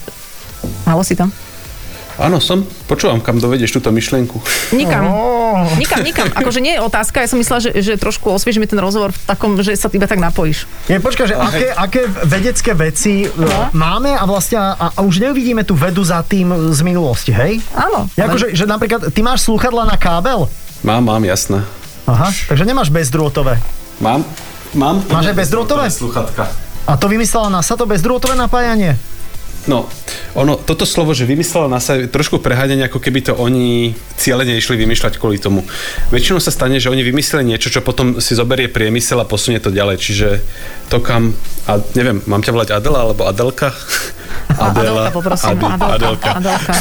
Halo 0.91 1.07
si 1.07 1.15
tam? 1.15 1.31
Áno, 2.19 2.43
som. 2.43 2.67
Počúvam, 2.91 3.23
kam 3.23 3.39
dovedieš 3.39 3.79
túto 3.79 3.95
myšlienku. 3.95 4.43
Nikam. 4.75 5.07
Ó. 5.07 5.71
Nikam, 5.79 6.03
nikam. 6.03 6.27
Akože 6.35 6.59
nie 6.59 6.75
je 6.75 6.83
otázka, 6.83 7.23
ja 7.23 7.31
som 7.31 7.39
myslela, 7.39 7.63
že, 7.63 7.71
že 7.79 7.95
trošku 7.95 8.27
osviežime 8.27 8.67
ten 8.67 8.83
rozhovor 8.83 9.15
v 9.15 9.21
takom, 9.23 9.55
že 9.63 9.79
sa 9.79 9.87
iba 9.95 10.11
tak 10.11 10.19
napojíš. 10.19 10.67
Nie, 10.91 10.99
počkaj, 10.99 11.27
že 11.31 11.37
aké, 11.39 11.67
aké 11.71 12.03
vedecké 12.27 12.75
veci 12.75 13.31
no. 13.39 13.71
máme 13.71 14.19
a 14.19 14.27
vlastne 14.27 14.59
a, 14.59 14.91
a 14.91 15.01
už 15.07 15.23
neuvidíme 15.23 15.63
tú 15.63 15.79
vedu 15.79 16.03
za 16.03 16.19
tým 16.27 16.75
z 16.75 16.81
minulosti, 16.83 17.31
hej? 17.31 17.63
Áno. 17.71 18.11
Je 18.19 18.27
Ako, 18.27 18.37
že, 18.37 18.47
že 18.51 18.67
napríklad, 18.67 19.15
ty 19.15 19.23
máš 19.23 19.47
slúchadla 19.47 19.87
na 19.87 19.95
kábel? 19.95 20.51
Mám, 20.83 21.07
mám, 21.07 21.23
jasné. 21.23 21.63
Aha, 22.11 22.35
takže 22.51 22.67
nemáš 22.67 22.91
bezdrôtové. 22.91 23.63
Mám? 24.03 24.27
Mám? 24.75 25.07
Máš 25.07 25.31
aj 25.31 25.37
bezdrôtové? 25.39 25.87
Sluchatka. 25.87 26.51
A 26.89 26.97
to 26.97 27.07
vymyslela 27.07 27.53
NASA, 27.53 27.79
to 27.79 27.87
bezdrôtové 27.87 28.35
napájanie? 28.35 28.99
No, 29.69 29.85
ono, 30.33 30.57
toto 30.57 30.89
slovo, 30.89 31.13
že 31.13 31.29
vymyslela 31.29 31.69
NASA, 31.69 32.01
je 32.01 32.09
trošku 32.09 32.41
preháňanie, 32.41 32.89
ako 32.89 33.05
keby 33.05 33.21
to 33.21 33.33
oni 33.37 33.93
cieľene 34.17 34.57
išli 34.57 34.81
vymýšľať 34.81 35.21
kvôli 35.21 35.37
tomu. 35.37 35.69
Väčšinou 36.09 36.41
sa 36.41 36.49
stane, 36.49 36.81
že 36.81 36.89
oni 36.89 37.05
vymysleli 37.05 37.45
niečo, 37.45 37.69
čo 37.69 37.85
potom 37.85 38.17
si 38.19 38.33
zoberie 38.33 38.73
priemysel 38.73 39.21
a 39.21 39.29
posunie 39.29 39.61
to 39.61 39.69
ďalej. 39.69 39.97
Čiže 40.01 40.29
to 40.89 41.05
kam, 41.05 41.37
a 41.69 41.77
neviem, 41.93 42.25
mám 42.25 42.41
ťa 42.41 42.57
volať 42.57 42.69
Adela 42.73 43.05
alebo 43.05 43.29
Adelka? 43.29 43.77
Adelka, 44.57 45.11
poprosím. 45.13 45.61
Adelka. 45.61 45.87
Adelka. 45.93 46.31
Adelka. 46.41 46.73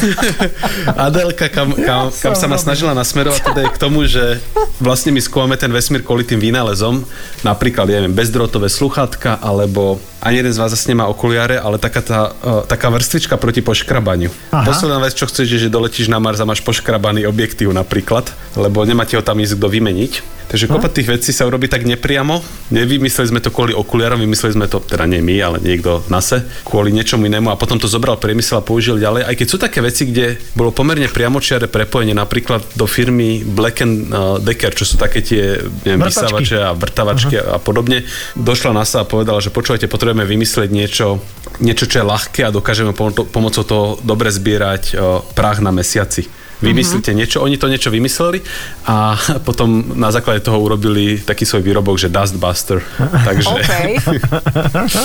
Adelka, 1.07 1.45
kam, 1.51 1.69
kam, 1.75 2.07
kam 2.23 2.33
sa 2.33 2.47
ma 2.47 2.55
snažila 2.55 2.95
nasmerovať, 2.95 3.41
teda 3.43 3.61
je 3.67 3.69
k 3.75 3.79
tomu, 3.79 4.07
že 4.07 4.39
vlastne 4.79 5.11
my 5.11 5.19
skúmame 5.19 5.59
ten 5.59 5.69
vesmír 5.69 6.01
kvôli 6.01 6.23
tým 6.23 6.39
vynálezom, 6.39 7.03
napríklad, 7.43 7.91
ja 7.91 7.99
neviem, 7.99 8.15
bezdrôtové 8.15 8.71
sluchátka, 8.71 9.43
alebo 9.43 9.99
ani 10.23 10.41
jeden 10.41 10.53
z 10.53 10.59
vás 10.59 10.71
zase 10.73 10.89
nemá 10.89 11.05
okuliare, 11.11 11.59
ale 11.59 11.77
taká, 11.77 12.01
tá, 12.01 12.19
uh, 12.31 12.63
taká 12.77 12.93
vrstvička 12.93 13.41
proti 13.41 13.65
poškrabaniu. 13.65 14.29
Aha. 14.53 14.69
Posledná 14.69 15.01
vec, 15.01 15.17
čo 15.17 15.25
chceš, 15.25 15.49
je, 15.49 15.59
že 15.65 15.73
doletíš 15.73 16.13
na 16.13 16.21
Mars 16.21 16.37
a 16.37 16.45
máš 16.45 16.61
poškrabaný 16.61 17.25
objektív 17.25 17.73
napríklad, 17.73 18.29
lebo 18.53 18.85
nemáte 18.85 19.17
ho 19.17 19.25
tam 19.25 19.41
ísť 19.41 19.57
kto 19.57 19.67
vymeniť. 19.73 20.13
Takže 20.47 20.71
kopa 20.71 20.87
tých 20.87 21.11
vecí 21.11 21.35
sa 21.35 21.43
urobí 21.43 21.67
tak 21.67 21.83
nepriamo. 21.83 22.39
Nevymysleli 22.71 23.35
sme 23.35 23.43
to 23.43 23.51
kvôli 23.51 23.75
okuliarom, 23.75 24.15
vymysleli 24.23 24.55
sme 24.55 24.67
to, 24.71 24.79
teda 24.79 25.03
nie 25.03 25.19
my, 25.19 25.35
ale 25.43 25.57
niekto 25.59 25.99
v 25.99 26.07
NASA, 26.07 26.39
kvôli 26.63 26.95
niečomu 26.95 27.27
inému 27.27 27.51
a 27.51 27.59
potom 27.59 27.75
to 27.75 27.91
zobral 27.91 28.15
priemysel 28.15 28.63
a 28.63 28.63
použil 28.63 28.95
ďalej. 28.95 29.27
Aj 29.27 29.35
keď 29.35 29.47
sú 29.51 29.59
také 29.59 29.83
veci, 29.83 30.07
kde 30.07 30.39
bolo 30.55 30.71
pomerne 30.71 31.11
priamočiare 31.11 31.67
prepojenie 31.67 32.15
napríklad 32.15 32.63
do 32.79 32.87
firmy 32.87 33.43
Black 33.43 33.83
and 33.83 34.07
uh, 34.07 34.39
Decker, 34.39 34.71
čo 34.71 34.87
sú 34.87 34.95
také 34.95 35.19
tie 35.19 35.59
neviem, 35.83 36.07
vysávače 36.07 36.63
a 36.63 36.71
vrtavačky 36.71 37.35
uh-huh. 37.35 37.55
a 37.55 37.57
podobne. 37.59 38.07
Došla 38.39 38.71
NASA 38.71 39.03
a 39.03 39.09
povedala, 39.09 39.43
že 39.43 39.51
počúvajte, 39.51 39.91
potrebujeme 39.91 40.23
vymyslieť 40.23 40.71
niečo, 40.71 41.19
niečo, 41.59 41.91
čo 41.91 41.99
je 41.99 42.05
ľahké 42.07 42.47
a 42.47 42.55
dokážeme 42.67 42.91
pom- 42.91 43.15
pomocou 43.23 43.63
toho 43.63 43.85
dobre 44.03 44.27
zbierať 44.27 44.99
prach 45.31 45.63
na 45.63 45.71
mesiaci. 45.71 46.27
Vymyslíte 46.57 47.13
Mhm. 47.13 47.17
niečo, 47.21 47.37
oni 47.39 47.53
to 47.53 47.69
niečo 47.69 47.93
vymysleli 47.93 48.41
a 48.83 49.13
potom 49.47 49.93
na 49.93 50.09
základe 50.09 50.41
toho 50.41 50.57
urobili 50.57 51.21
taký 51.21 51.45
svoj 51.45 51.61
výrobok, 51.61 51.95
že 51.95 52.09
Dustbuster. 52.09 52.81
Takže 53.29 53.45
OK. 53.47 53.71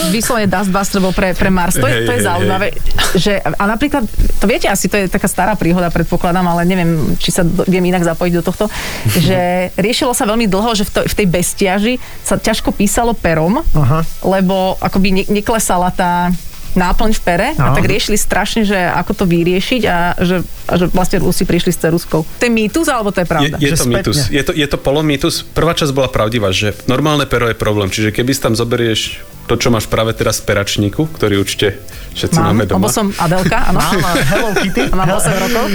Vyslovene 0.09 0.48
Dustbuster 0.48 1.05
bol 1.05 1.12
pre, 1.12 1.37
pre 1.37 1.53
Mars. 1.53 1.77
To 1.77 1.85
je, 1.85 2.09
to 2.09 2.12
je 2.16 2.20
hej, 2.20 2.27
zaujímavé. 2.27 2.66
Že, 3.12 3.33
a 3.44 3.64
napríklad, 3.68 4.09
to 4.40 4.48
viete 4.48 4.64
asi, 4.64 4.88
to 4.88 4.96
je 4.96 5.12
taká 5.12 5.29
stará 5.29 5.53
príhoda, 5.53 5.92
predpokladám, 5.92 6.48
ale 6.48 6.64
neviem, 6.64 7.20
či 7.20 7.29
sa 7.29 7.44
do, 7.44 7.68
viem 7.68 7.85
inak 7.85 8.01
zapojiť 8.01 8.33
do 8.33 8.42
tohto, 8.42 8.72
že 9.29 9.68
riešilo 9.77 10.16
sa 10.16 10.25
veľmi 10.25 10.48
dlho, 10.48 10.72
že 10.72 10.88
v, 10.88 10.90
to, 10.90 11.01
v 11.05 11.14
tej 11.14 11.27
bestiaži 11.29 11.94
sa 12.25 12.40
ťažko 12.40 12.72
písalo 12.72 13.12
perom, 13.12 13.61
Aha. 13.77 14.01
lebo 14.25 14.81
akoby 14.81 15.09
ne, 15.12 15.25
neklesala 15.29 15.92
tá 15.92 16.33
náplň 16.75 17.11
v 17.13 17.21
pere 17.21 17.47
a 17.53 17.69
Áno. 17.69 17.75
tak 17.75 17.85
riešili 17.85 18.15
strašne, 18.15 18.63
že 18.63 18.77
ako 18.77 19.11
to 19.15 19.25
vyriešiť 19.25 19.81
a 19.85 19.97
že, 20.17 20.41
a 20.65 20.73
že 20.75 20.85
vlastne 20.89 21.19
Rusi 21.19 21.43
prišli 21.43 21.69
s 21.69 21.79
ceruskou. 21.79 22.23
To 22.23 22.43
je 22.43 22.49
mýtus 22.49 22.87
alebo 22.87 23.09
to 23.09 23.19
je 23.19 23.23
je, 23.23 23.29
pravda? 23.29 23.55
je 23.57 23.67
Že 23.67 23.71
to 23.71 23.79
spätne. 23.79 23.95
mýtus. 23.95 24.17
Je 24.29 24.43
to, 24.43 24.51
je 24.53 24.67
to 24.67 24.77
polomýtus. 24.77 25.45
Prvá 25.45 25.73
časť 25.73 25.91
bola 25.91 26.07
pravdivá, 26.07 26.51
že 26.51 26.71
normálne 26.85 27.25
pero 27.25 27.45
je 27.45 27.55
problém. 27.55 27.87
Čiže 27.87 28.11
keby 28.11 28.31
si 28.31 28.41
tam 28.41 28.53
zoberieš 28.53 29.21
to, 29.43 29.55
čo 29.55 29.69
máš 29.69 29.85
práve 29.85 30.13
teraz 30.13 30.39
v 30.39 30.49
peračníku, 30.49 31.03
ktorý 31.11 31.37
určite 31.37 31.77
všetci 32.15 32.37
Mám, 32.37 32.45
máme 32.49 32.63
doma. 32.65 32.79
lebo 32.79 32.89
som 32.89 33.07
Adelka, 33.13 33.69
áno. 33.69 33.79
Áno, 33.79 34.07
Hello 34.23 34.49
Kitty. 34.55 34.81
A 34.87 34.95
mám 34.95 35.11
8 35.11 35.41
rokov. 35.41 35.65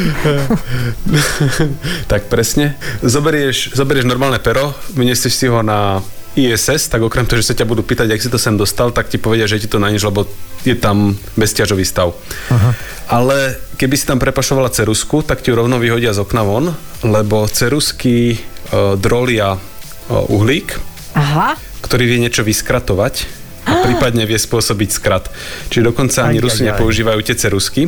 tak 2.07 2.27
presne. 2.27 2.75
Zoberieš, 3.01 3.73
zoberieš 3.73 4.05
normálne 4.05 4.39
pero, 4.39 4.73
vyniesieš 4.91 5.33
si 5.33 5.45
ho 5.47 5.61
na 5.61 6.01
ISS, 6.37 6.87
tak 6.93 7.01
okrem 7.01 7.25
toho, 7.25 7.41
že 7.41 7.49
sa 7.49 7.57
ťa 7.57 7.65
budú 7.65 7.81
pýtať, 7.81 8.13
ak 8.13 8.21
si 8.21 8.29
to 8.29 8.37
sem 8.37 8.53
dostal, 8.53 8.93
tak 8.93 9.09
ti 9.09 9.17
povedia, 9.17 9.49
že 9.49 9.57
ti 9.57 9.65
to 9.65 9.81
na 9.81 9.89
nič, 9.89 10.05
lebo 10.05 10.29
je 10.61 10.77
tam 10.77 11.17
bezťažový 11.33 11.81
stav. 11.81 12.13
Aha. 12.53 12.77
Ale 13.09 13.57
keby 13.81 13.95
si 13.97 14.05
tam 14.05 14.21
prepašovala 14.21 14.69
cerusku, 14.69 15.25
tak 15.25 15.41
ti 15.41 15.49
ju 15.49 15.57
rovno 15.57 15.81
vyhodia 15.81 16.13
z 16.13 16.21
okna 16.21 16.43
von, 16.45 16.65
lebo 17.01 17.49
cerusky 17.49 18.37
uh, 18.37 18.93
drolia 18.93 19.57
uh, 19.57 20.29
uhlík, 20.29 20.77
Aha. 21.17 21.57
ktorý 21.81 22.05
vie 22.05 22.21
niečo 22.21 22.45
vyskratovať 22.45 23.25
a 23.67 23.83
prípadne 23.83 24.23
vie 24.23 24.39
spôsobiť 24.39 24.89
skrat. 24.93 25.27
Čiže 25.67 25.91
dokonca 25.91 26.23
ani 26.23 26.39
Aj, 26.39 26.43
Rusi 26.45 26.63
aj, 26.63 26.63
aj. 26.63 26.69
nepoužívajú 26.77 27.19
tie 27.25 27.35
cerusky. 27.35 27.81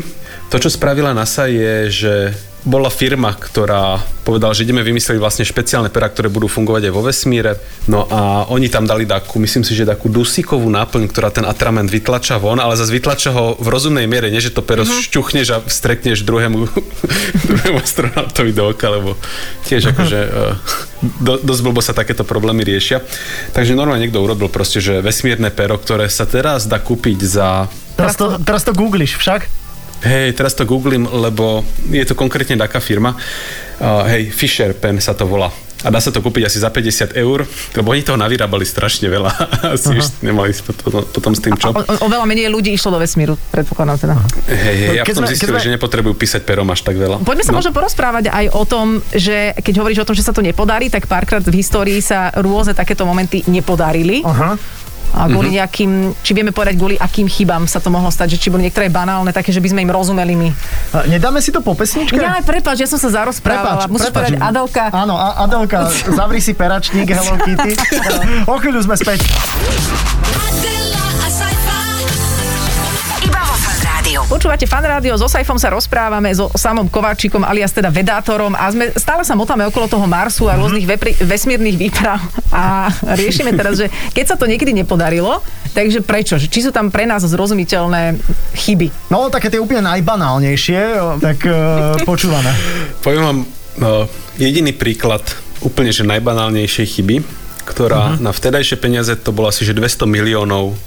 To, 0.49 0.57
čo 0.57 0.67
spravila 0.67 1.13
NASA 1.13 1.47
je, 1.47 1.73
že 1.87 2.13
bola 2.67 2.91
firma, 2.91 3.31
ktorá 3.31 4.03
povedala, 4.27 4.51
že 4.51 4.67
ideme 4.67 4.83
vymyslieť 4.83 5.15
vlastne 5.15 5.47
špeciálne 5.47 5.87
pera, 5.87 6.11
ktoré 6.11 6.27
budú 6.27 6.51
fungovať 6.51 6.91
aj 6.91 6.93
vo 6.93 7.01
vesmíre. 7.07 7.55
No 7.87 8.03
a 8.11 8.45
oni 8.51 8.67
tam 8.67 8.83
dali 8.83 9.07
takú, 9.07 9.39
myslím 9.39 9.63
si, 9.63 9.71
že 9.73 9.87
takú 9.87 10.11
dusíkovú 10.11 10.67
náplň, 10.67 11.07
ktorá 11.07 11.31
ten 11.31 11.47
atrament 11.47 11.87
vytlača 11.87 12.35
von, 12.37 12.59
ale 12.59 12.75
zase 12.75 12.91
vytlača 12.91 13.31
ho 13.31 13.55
v 13.55 13.67
rozumnej 13.71 14.05
miere, 14.11 14.27
nie 14.27 14.43
že 14.43 14.51
to 14.51 14.59
pero 14.59 14.83
uh-huh. 14.83 15.01
šťuchneš 15.07 15.47
a 15.55 15.57
strekneš 15.65 16.27
druhému, 16.27 16.67
druhému 17.49 17.77
astronautovi 17.79 18.51
do 18.51 18.75
oka, 18.75 18.87
lebo 18.91 19.15
tiež 19.65 19.95
akože 19.95 20.19
uh, 20.19 20.53
do, 21.23 21.39
dosť 21.39 21.61
blbo 21.63 21.79
sa 21.79 21.95
takéto 21.95 22.27
problémy 22.27 22.67
riešia. 22.67 22.99
Takže 23.55 23.71
normálne 23.73 24.03
niekto 24.03 24.19
urobil 24.19 24.51
proste, 24.51 24.83
že 24.83 24.99
vesmírne 24.99 25.47
pero, 25.49 25.79
ktoré 25.79 26.11
sa 26.11 26.27
teraz 26.27 26.67
dá 26.67 26.77
kúpiť 26.77 27.19
za 27.23 27.49
Teraz 27.99 28.15
to, 28.15 28.39
teraz 28.39 28.63
to 28.63 28.71
googliš 28.71 29.19
však? 29.19 29.58
Hej, 30.01 30.33
teraz 30.33 30.53
to 30.53 30.63
googlím, 30.63 31.03
lebo 31.05 31.61
je 31.85 32.03
to 32.03 32.13
konkrétne 32.13 32.55
taká 32.55 32.79
firma. 32.79 33.15
Uh, 33.77 34.03
hej, 34.07 34.29
Fisher 34.29 34.71
Pen 34.73 34.97
sa 34.97 35.11
to 35.11 35.23
volá. 35.23 35.51
a 35.79 35.87
dá 35.87 35.97
sa 35.97 36.07
to 36.07 36.19
kúpiť 36.19 36.43
asi 36.43 36.57
za 36.57 36.67
50 36.67 37.15
eur, 37.15 37.47
lebo 37.73 37.87
oni 37.89 38.03
toho 38.03 38.15
navyrábali 38.15 38.63
strašne 38.63 39.07
veľa. 39.07 39.31
Asi 39.75 39.87
už 39.89 40.19
nemali 40.19 40.51
potom, 40.51 41.07
potom 41.07 41.31
s 41.31 41.39
tým 41.39 41.55
čo. 41.55 41.71
O, 41.71 41.79
o 41.79 42.07
veľa 42.09 42.27
menej 42.27 42.51
ľudí 42.51 42.67
išlo 42.69 42.91
do 42.91 42.99
vesmíru, 42.99 43.39
predpokladám 43.47 43.95
teda. 43.97 44.15
Hej, 44.45 44.75
hej, 44.75 44.89
ja 44.93 45.03
Keď 45.03 45.13
potom 45.13 45.23
keď 45.25 45.39
sme- 45.39 45.63
že 45.63 45.71
nepotrebujú 45.71 46.15
písať 46.15 46.43
perom 46.43 46.67
až 46.67 46.83
tak 46.83 46.99
veľa. 46.99 47.23
Poďme 47.23 47.43
sa 47.43 47.55
No. 47.55 47.59
možno 47.59 47.71
porozprávať 47.71 48.27
aj 48.27 48.45
o 48.51 48.63
tom, 48.63 48.99
že 49.09 49.55
keď 49.55 49.73
hovoríš 49.79 49.99
o 49.99 50.07
tom, 50.07 50.15
že 50.15 50.23
sa 50.23 50.35
to 50.35 50.43
nepodarí, 50.43 50.87
tak 50.87 51.07
párkrát 51.07 51.39
v 51.39 51.55
histórii 51.55 51.99
sa 51.99 52.27
rôzne 52.35 52.75
takéto 52.75 53.07
momenty 53.07 53.47
nepodarili. 53.47 54.19
Aha. 54.21 54.59
A 55.13 55.25
kvôli 55.25 55.57
nejakým, 55.57 56.13
či 56.21 56.31
vieme 56.37 56.53
povedať, 56.53 56.77
kvôli 56.77 56.95
akým 56.95 57.25
chybám 57.25 57.65
sa 57.65 57.81
to 57.81 57.89
mohlo 57.89 58.09
stať, 58.13 58.37
že 58.37 58.37
či 58.37 58.47
boli 58.53 58.67
niektoré 58.69 58.87
banálne, 58.93 59.33
také, 59.33 59.49
že 59.49 59.59
by 59.59 59.73
sme 59.73 59.79
im 59.85 59.91
rozumeli 59.91 60.33
my. 60.37 60.49
A 60.93 61.09
Nedáme 61.09 61.41
si 61.41 61.49
to 61.49 61.65
po 61.65 61.73
pesničke? 61.73 62.15
Ja 62.15 62.39
prepáč, 62.45 62.85
ja 62.85 62.87
som 62.89 63.01
sa 63.01 63.09
zarozprávala. 63.09 63.89
Musíš 63.89 64.13
povedať 64.13 64.37
Adelka. 64.37 64.93
Áno, 64.93 65.17
a 65.17 65.43
Adelka, 65.43 65.89
zavri 65.89 66.39
si 66.39 66.53
peračník 66.53 67.09
Hello 67.09 67.35
Kitty. 67.41 67.73
o 68.51 68.55
chvíľu 68.61 68.85
sme 68.85 68.95
späť. 68.95 69.25
Počúvate 74.29 74.69
fan 74.69 74.85
rádio, 74.85 75.17
so 75.17 75.25
Saifom 75.25 75.57
sa 75.57 75.73
rozprávame, 75.73 76.29
so 76.37 76.53
samom 76.53 76.85
Kováčikom 76.85 77.41
alias 77.41 77.73
teda 77.73 77.89
vedátorom 77.89 78.53
a 78.53 78.69
sme, 78.69 78.93
stále 78.93 79.25
sa 79.25 79.33
motáme 79.33 79.65
okolo 79.65 79.89
toho 79.89 80.05
Marsu 80.05 80.45
a 80.45 80.53
rôznych 80.53 80.85
vepri, 80.85 81.17
vesmírnych 81.17 81.73
výprav 81.73 82.21
a 82.53 82.93
riešime 83.17 83.57
teraz, 83.57 83.81
že 83.81 83.89
keď 84.13 84.25
sa 84.29 84.35
to 84.37 84.45
niekedy 84.45 84.69
nepodarilo, 84.69 85.41
takže 85.73 86.05
prečo? 86.05 86.37
Či 86.37 86.69
sú 86.69 86.69
tam 86.69 86.93
pre 86.93 87.09
nás 87.09 87.25
zrozumiteľné 87.25 88.21
chyby? 88.53 89.09
No, 89.09 89.33
také 89.33 89.49
tie 89.49 89.57
úplne 89.57 89.81
najbanálnejšie, 89.97 90.81
tak 91.17 91.49
uh, 91.49 91.97
počúvame. 92.05 92.53
Poviem 93.05 93.23
vám 93.25 93.39
no, 93.81 94.05
jediný 94.37 94.77
príklad 94.77 95.25
úplne 95.65 95.89
že 95.89 96.05
najbanálnejšej 96.05 96.85
chyby, 96.85 97.25
ktorá 97.65 98.13
uh-huh. 98.13 98.21
na 98.21 98.29
vtedajšie 98.29 98.77
peniaze 98.77 99.09
to 99.17 99.33
bolo 99.33 99.49
asi 99.49 99.65
že 99.65 99.73
200 99.73 100.05
miliónov 100.05 100.77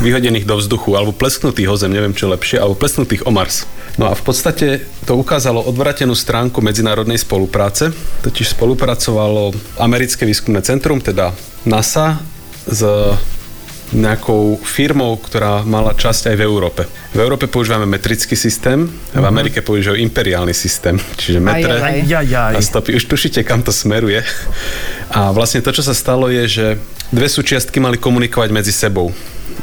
vyhodených 0.00 0.46
do 0.46 0.56
vzduchu, 0.60 0.94
alebo 0.94 1.10
plesknutých 1.10 1.70
o 1.72 1.76
Zem, 1.76 1.92
neviem 1.92 2.14
čo 2.14 2.30
lepšie, 2.30 2.62
alebo 2.62 2.78
plesknutých 2.78 3.26
o 3.26 3.34
Mars. 3.34 3.66
No 3.98 4.08
a 4.08 4.14
v 4.14 4.22
podstate 4.22 4.86
to 5.04 5.18
ukázalo 5.18 5.60
odvratenú 5.66 6.14
stránku 6.14 6.62
medzinárodnej 6.62 7.18
spolupráce, 7.18 7.90
totiž 8.22 8.54
spolupracovalo 8.54 9.52
americké 9.82 10.24
výskumné 10.24 10.62
centrum, 10.62 11.02
teda 11.02 11.34
NASA, 11.66 12.22
s 12.70 12.86
nejakou 13.90 14.54
firmou, 14.62 15.18
ktorá 15.18 15.66
mala 15.66 15.90
časť 15.90 16.30
aj 16.30 16.36
v 16.38 16.42
Európe. 16.46 16.82
V 17.10 17.18
Európe 17.18 17.50
používame 17.50 17.90
metrický 17.90 18.38
systém, 18.38 18.86
v 19.10 19.26
Amerike 19.26 19.66
používajú 19.66 19.98
imperiálny 19.98 20.54
systém, 20.54 20.94
čiže 21.18 21.42
metre 21.42 21.74
Aj, 21.74 21.98
aj, 21.98 22.30
aj. 22.30 22.54
A 22.54 22.62
stopy. 22.62 22.94
Už 22.94 23.10
tušíte, 23.10 23.42
kam 23.42 23.66
to 23.66 23.74
smeruje. 23.74 24.22
A 25.10 25.34
vlastne 25.34 25.58
to, 25.58 25.74
čo 25.74 25.82
sa 25.82 25.90
stalo, 25.90 26.30
je, 26.30 26.46
že 26.46 26.66
dve 27.10 27.26
súčiastky 27.26 27.82
mali 27.82 27.98
komunikovať 27.98 28.48
medzi 28.54 28.70
sebou 28.70 29.10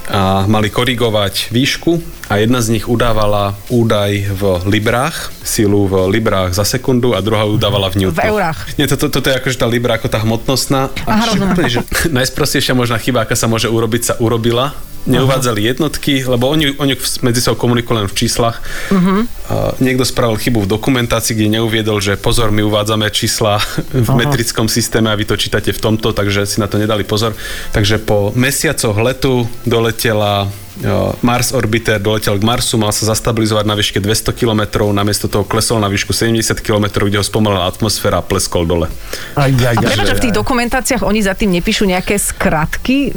a 0.07 0.47
mali 0.47 0.71
korigovať 0.71 1.51
výšku 1.51 1.99
a 2.27 2.39
jedna 2.39 2.59
z 2.59 2.79
nich 2.79 2.85
udávala 2.87 3.55
údaj 3.71 4.31
v 4.35 4.41
librách, 4.67 5.31
sílu 5.43 5.87
v 5.87 6.11
librách 6.11 6.55
za 6.55 6.63
sekundu 6.63 7.15
a 7.15 7.23
druhá 7.23 7.47
udávala 7.47 7.91
v 7.91 8.07
newtonoch. 8.07 8.23
V 8.23 8.31
eurách. 8.31 8.59
Nie, 8.79 8.87
toto 8.87 9.07
to, 9.07 9.19
to 9.23 9.27
je 9.31 9.39
akože 9.39 9.57
tá 9.59 9.67
libra 9.67 9.95
ako 9.95 10.07
tá 10.11 10.19
hmotnostná. 10.23 10.91
Aha, 11.07 11.23
A 11.23 11.27
rozumiem. 11.31 11.55
úplne, 11.55 11.69
že 11.75 11.81
najsprostejšia 12.11 12.75
možná 12.75 12.99
chyba, 12.99 13.23
aká 13.23 13.35
sa 13.35 13.47
môže 13.47 13.67
urobiť, 13.67 14.01
sa 14.03 14.13
urobila. 14.19 14.75
Neuvádzali 15.07 15.63
jednotky, 15.63 16.27
lebo 16.27 16.51
oni, 16.51 16.75
oni 16.75 16.99
medzi 17.23 17.39
sebou 17.39 17.55
komunikujú 17.55 18.03
len 18.03 18.07
v 18.11 18.15
číslach. 18.15 18.59
Uh-huh. 18.91 19.23
A 19.47 19.73
niekto 19.79 20.03
spravil 20.03 20.35
chybu 20.35 20.67
v 20.67 20.71
dokumentácii, 20.71 21.33
kde 21.33 21.57
neuviedol, 21.57 22.03
že 22.03 22.19
pozor, 22.19 22.51
my 22.51 22.61
uvádzame 22.67 23.07
čísla 23.09 23.63
v 24.07 24.09
metrickom 24.19 24.67
systéme 24.67 25.07
a 25.07 25.15
vy 25.15 25.23
to 25.23 25.39
čítate 25.39 25.71
v 25.71 25.79
tomto, 25.79 26.11
takže 26.11 26.43
si 26.43 26.59
na 26.59 26.67
to 26.67 26.75
nedali 26.75 27.07
pozor. 27.07 27.31
Takže 27.71 28.03
po 28.03 28.35
mesiacoch 28.35 28.99
letu 28.99 29.47
doletela 29.63 30.51
jo, 30.83 31.15
Mars 31.21 31.51
Orbiter 31.53 31.97
doletel 31.97 32.37
k 32.37 32.43
Marsu, 32.43 32.77
mal 32.77 32.93
sa 32.93 33.09
zastabilizovať 33.09 33.65
na 33.65 33.75
výške 33.77 33.99
200 34.01 34.33
km, 34.35 34.91
namiesto 34.93 35.25
toho 35.31 35.47
klesol 35.47 35.81
na 35.81 35.89
výšku 35.89 36.13
70 36.13 36.43
km, 36.61 37.07
kde 37.07 37.17
ho 37.17 37.25
spomalila 37.25 37.65
atmosféra 37.65 38.21
a 38.21 38.23
pleskol 38.25 38.67
dole. 38.67 38.87
Aj, 39.33 39.49
aj, 39.49 39.75
A 39.77 39.87
aj, 39.87 39.95
prečo 39.97 40.17
v 40.17 40.23
tých 40.29 40.35
dokumentáciách 40.37 41.01
oni 41.01 41.23
za 41.23 41.33
tým 41.33 41.53
nepíšu 41.57 41.87
nejaké 41.89 42.19
skratky, 42.19 43.15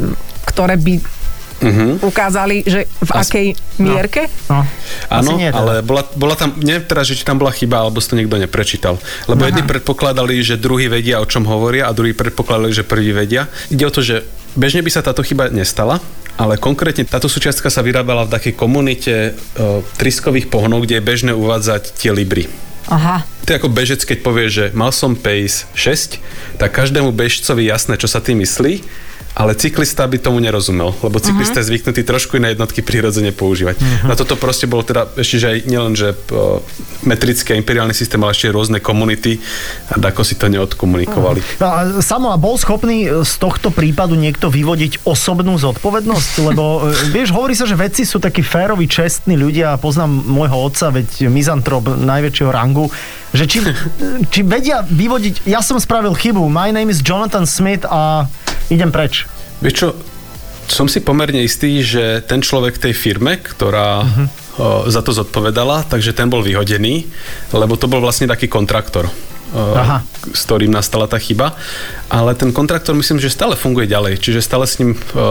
ktoré 0.49 0.81
by 0.81 1.20
Mhm. 1.61 2.01
ukázali, 2.01 2.65
že 2.65 2.89
v 2.89 3.11
As- 3.13 3.29
akej 3.29 3.47
mierke? 3.77 4.33
No, 4.49 4.65
Áno, 5.13 5.37
teda. 5.37 5.53
ale 5.53 5.73
bola, 5.85 6.03
bola 6.17 6.33
tam, 6.33 6.57
neviem 6.57 6.85
teraz, 6.85 7.05
že 7.05 7.21
či 7.21 7.25
tam 7.25 7.37
bola 7.37 7.53
chyba, 7.53 7.85
alebo 7.85 8.01
si 8.01 8.09
to 8.09 8.17
niekto 8.17 8.41
neprečítal. 8.41 8.97
Lebo 9.29 9.45
jedni 9.45 9.61
predpokladali, 9.63 10.41
že 10.41 10.57
druhý 10.57 10.89
vedia, 10.89 11.21
o 11.21 11.29
čom 11.29 11.45
hovoria 11.45 11.87
a 11.87 11.93
druhí 11.93 12.17
predpokladali, 12.17 12.73
že 12.73 12.83
prvý 12.83 13.13
vedia. 13.13 13.45
Ide 13.69 13.85
o 13.85 13.93
to, 13.93 14.01
že 14.01 14.25
bežne 14.57 14.81
by 14.81 14.91
sa 14.91 15.05
táto 15.05 15.21
chyba 15.21 15.53
nestala, 15.53 16.01
ale 16.41 16.57
konkrétne 16.57 17.05
táto 17.05 17.29
súčiastka 17.29 17.69
sa 17.69 17.85
vyrábala 17.85 18.25
v 18.25 18.33
takej 18.33 18.55
komunite 18.57 19.13
e, 19.13 19.31
triskových 20.01 20.49
pohonov, 20.49 20.89
kde 20.89 20.97
je 20.97 21.05
bežné 21.05 21.33
uvádzať 21.37 21.93
tie 22.01 22.09
libry. 22.11 22.49
Aha. 22.89 23.23
To 23.45 23.49
je 23.53 23.59
ako 23.61 23.69
bežec, 23.69 24.01
keď 24.03 24.19
povie, 24.25 24.49
že 24.49 24.65
mal 24.73 24.89
som 24.91 25.13
pace 25.13 25.69
6, 25.77 26.17
tak 26.57 26.73
každému 26.73 27.13
bežcovi 27.13 27.69
jasné, 27.69 28.01
čo 28.01 28.09
sa 28.09 28.25
tým 28.25 28.41
myslí, 28.41 28.81
ale 29.31 29.55
cyklista 29.55 30.03
by 30.11 30.19
tomu 30.19 30.43
nerozumel, 30.43 30.91
lebo 31.07 31.23
cyklista 31.23 31.63
je 31.63 31.71
zvyknutý 31.71 32.03
trošku 32.03 32.37
iné 32.43 32.53
jednotky 32.53 32.83
prirodzene 32.83 33.31
používať. 33.31 33.79
Na 34.03 34.19
toto 34.19 34.35
proste 34.35 34.67
bolo 34.67 34.83
teda 34.83 35.07
ešte, 35.15 35.37
že 35.39 35.47
aj 35.47 35.59
nielen, 35.71 35.95
že 35.95 36.19
o, 36.35 36.61
metrický 37.07 37.55
a 37.55 37.61
imperiálny 37.61 37.95
systém, 37.95 38.19
ale 38.19 38.35
ešte 38.35 38.51
rôzne 38.51 38.83
komunity 38.83 39.39
a 39.87 40.03
ako 40.03 40.27
si 40.27 40.35
to 40.35 40.51
neodkomunikovali. 40.51 41.41
No 41.63 41.67
a 41.71 41.79
Samo, 42.03 42.35
a 42.35 42.39
bol 42.41 42.59
schopný 42.59 43.07
z 43.23 43.33
tohto 43.39 43.71
prípadu 43.71 44.19
niekto 44.19 44.51
vyvodiť 44.51 45.07
osobnú 45.07 45.55
zodpovednosť? 45.63 46.33
Lebo 46.51 46.91
e, 46.91 46.95
vieš, 47.15 47.31
hovorí 47.31 47.55
sa, 47.55 47.71
že 47.71 47.79
vedci 47.79 48.03
sú 48.03 48.19
takí 48.19 48.43
féroví, 48.43 48.91
čestní 48.91 49.39
ľudia 49.39 49.79
poznám 49.79 50.11
môjho 50.27 50.59
otca, 50.59 50.91
veď 50.91 51.31
mizantrop 51.31 51.87
najväčšieho 51.87 52.51
rangu, 52.51 52.91
že 53.31 53.47
či, 53.47 53.63
či 54.33 54.41
vedia 54.43 54.83
vyvodiť, 54.83 55.47
ja 55.47 55.63
som 55.63 55.79
spravil 55.79 56.19
chybu, 56.19 56.51
my 56.51 56.75
name 56.75 56.91
is 56.91 56.99
Jonathan 56.99 57.47
Smith 57.47 57.87
a 57.87 58.27
idem 58.71 58.95
preč. 58.95 59.27
Vieš 59.61 59.75
čo, 59.75 59.89
som 60.71 60.87
si 60.87 61.03
pomerne 61.03 61.43
istý, 61.43 61.83
že 61.83 62.23
ten 62.25 62.39
človek 62.39 62.79
tej 62.79 62.95
firme, 62.95 63.43
ktorá 63.43 64.07
uh-huh. 64.07 64.27
o, 64.87 64.87
za 64.87 65.03
to 65.03 65.11
zodpovedala, 65.11 65.83
takže 65.91 66.15
ten 66.15 66.31
bol 66.31 66.47
vyhodený, 66.47 67.11
lebo 67.51 67.75
to 67.75 67.91
bol 67.91 67.99
vlastne 67.99 68.31
taký 68.31 68.47
kontraktor. 68.47 69.11
o, 69.51 69.75
Aha. 69.75 70.07
s 70.31 70.47
ktorým 70.47 70.71
nastala 70.71 71.11
tá 71.11 71.19
chyba, 71.19 71.59
ale 72.07 72.39
ten 72.39 72.55
kontraktor 72.55 72.95
myslím, 72.95 73.19
že 73.19 73.35
stále 73.35 73.59
funguje 73.59 73.91
ďalej, 73.91 74.23
čiže 74.23 74.47
stále 74.47 74.67
s 74.67 74.79
ním, 74.79 74.95
o, 74.95 75.19
o, 75.19 75.25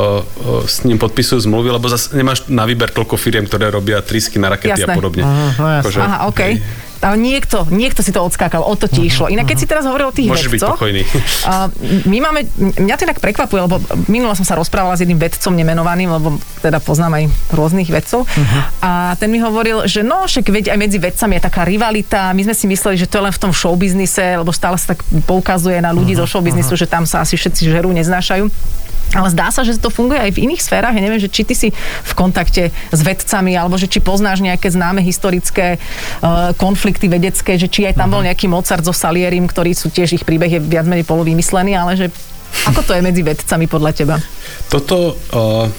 s 0.68 0.84
ním 0.84 1.00
podpisujú 1.00 1.48
zmluvy, 1.48 1.72
lebo 1.72 1.88
zase 1.88 2.12
nemáš 2.20 2.44
na 2.52 2.68
výber 2.68 2.92
toľko 2.92 3.16
firiem, 3.16 3.48
ktoré 3.48 3.72
robia 3.72 4.04
trysky 4.04 4.36
na 4.36 4.52
rakety 4.52 4.76
Jasné. 4.76 4.92
a 4.92 4.98
podobne. 4.98 5.24
Aha, 5.24 5.48
no 5.56 5.68
jasné. 5.72 5.84
Akože, 5.88 6.00
Aha, 6.04 6.18
OK. 6.28 6.42
hej. 6.44 6.56
Ale 7.00 7.16
niekto, 7.16 7.64
niekto 7.72 8.04
si 8.04 8.12
to 8.12 8.20
odskákal, 8.20 8.60
o 8.60 8.76
to 8.76 8.92
ti 8.92 9.08
išlo. 9.08 9.32
Inak 9.32 9.48
keď 9.48 9.58
si 9.64 9.68
teraz 9.72 9.88
hovoril 9.88 10.12
o 10.12 10.16
tých 10.16 10.28
Môžeš 10.28 10.52
byť 10.52 10.60
vedcoch, 10.60 10.76
pokojný. 10.76 11.04
a 11.48 11.72
my 12.06 12.18
máme, 12.20 12.40
mňa 12.76 12.96
to 13.00 13.08
inak 13.08 13.24
prekvapuje, 13.24 13.62
lebo 13.64 13.80
minula 14.12 14.36
som 14.36 14.44
sa 14.44 14.60
rozprávala 14.60 15.00
s 15.00 15.04
jedným 15.08 15.16
vedcom 15.16 15.56
nemenovaným, 15.56 16.12
lebo 16.12 16.36
teda 16.60 16.84
poznám 16.84 17.24
aj 17.24 17.24
rôznych 17.56 17.88
vedcov. 17.88 18.28
A 18.84 19.16
ten 19.16 19.32
mi 19.32 19.40
hovoril, 19.40 19.88
že 19.88 20.04
no, 20.04 20.28
však 20.28 20.52
veď 20.52 20.76
aj 20.76 20.80
medzi 20.80 21.00
vedcami 21.00 21.40
je 21.40 21.42
taká 21.48 21.64
rivalita. 21.64 22.36
My 22.36 22.44
sme 22.44 22.56
si 22.56 22.68
mysleli, 22.68 23.00
že 23.00 23.08
to 23.08 23.24
je 23.24 23.32
len 23.32 23.34
v 23.34 23.42
tom 23.48 23.52
showbiznise, 23.56 24.36
lebo 24.36 24.52
stále 24.52 24.76
sa 24.76 24.92
tak 24.92 25.04
poukazuje 25.24 25.80
na 25.80 25.96
ľudí 25.96 26.20
zo 26.20 26.28
showbiznisu, 26.28 26.76
že 26.76 26.90
tam 26.90 27.08
sa 27.08 27.24
asi 27.24 27.40
všetci 27.40 27.72
žerú, 27.72 27.96
neznášajú. 27.96 28.52
Ale 29.10 29.26
zdá 29.34 29.50
sa, 29.50 29.66
že 29.66 29.82
to 29.82 29.90
funguje 29.90 30.22
aj 30.22 30.38
v 30.38 30.46
iných 30.46 30.62
sférach. 30.62 30.94
Ja 30.94 31.02
neviem, 31.02 31.18
že 31.18 31.34
či 31.34 31.42
ty 31.42 31.58
si 31.58 31.74
v 32.06 32.14
kontakte 32.14 32.70
s 32.70 33.00
vedcami, 33.02 33.58
alebo 33.58 33.74
že 33.74 33.90
či 33.90 34.06
poznáš 34.06 34.46
nejaké 34.46 34.70
známe 34.70 35.02
historické 35.02 35.82
uh, 36.22 36.54
konflikty 36.54 36.89
vedecké, 36.98 37.60
že 37.60 37.70
či 37.70 37.86
aj 37.86 38.02
tam 38.02 38.10
bol 38.10 38.26
nejaký 38.26 38.50
Mozart 38.50 38.82
so 38.82 38.96
Salierim, 38.96 39.46
ktorí 39.46 39.78
sú 39.78 39.94
tiež 39.94 40.18
ich 40.18 40.24
príbeh 40.26 40.58
je 40.58 40.62
viac 40.64 40.90
menej 40.90 41.06
polovymyslený, 41.06 41.78
ale 41.78 41.94
že 41.94 42.08
ako 42.66 42.82
to 42.82 42.92
je 42.98 43.02
medzi 43.06 43.22
vedcami 43.22 43.66
podľa 43.70 43.92
teba? 43.94 44.16
Toto 44.74 45.14
uh, 45.14 45.70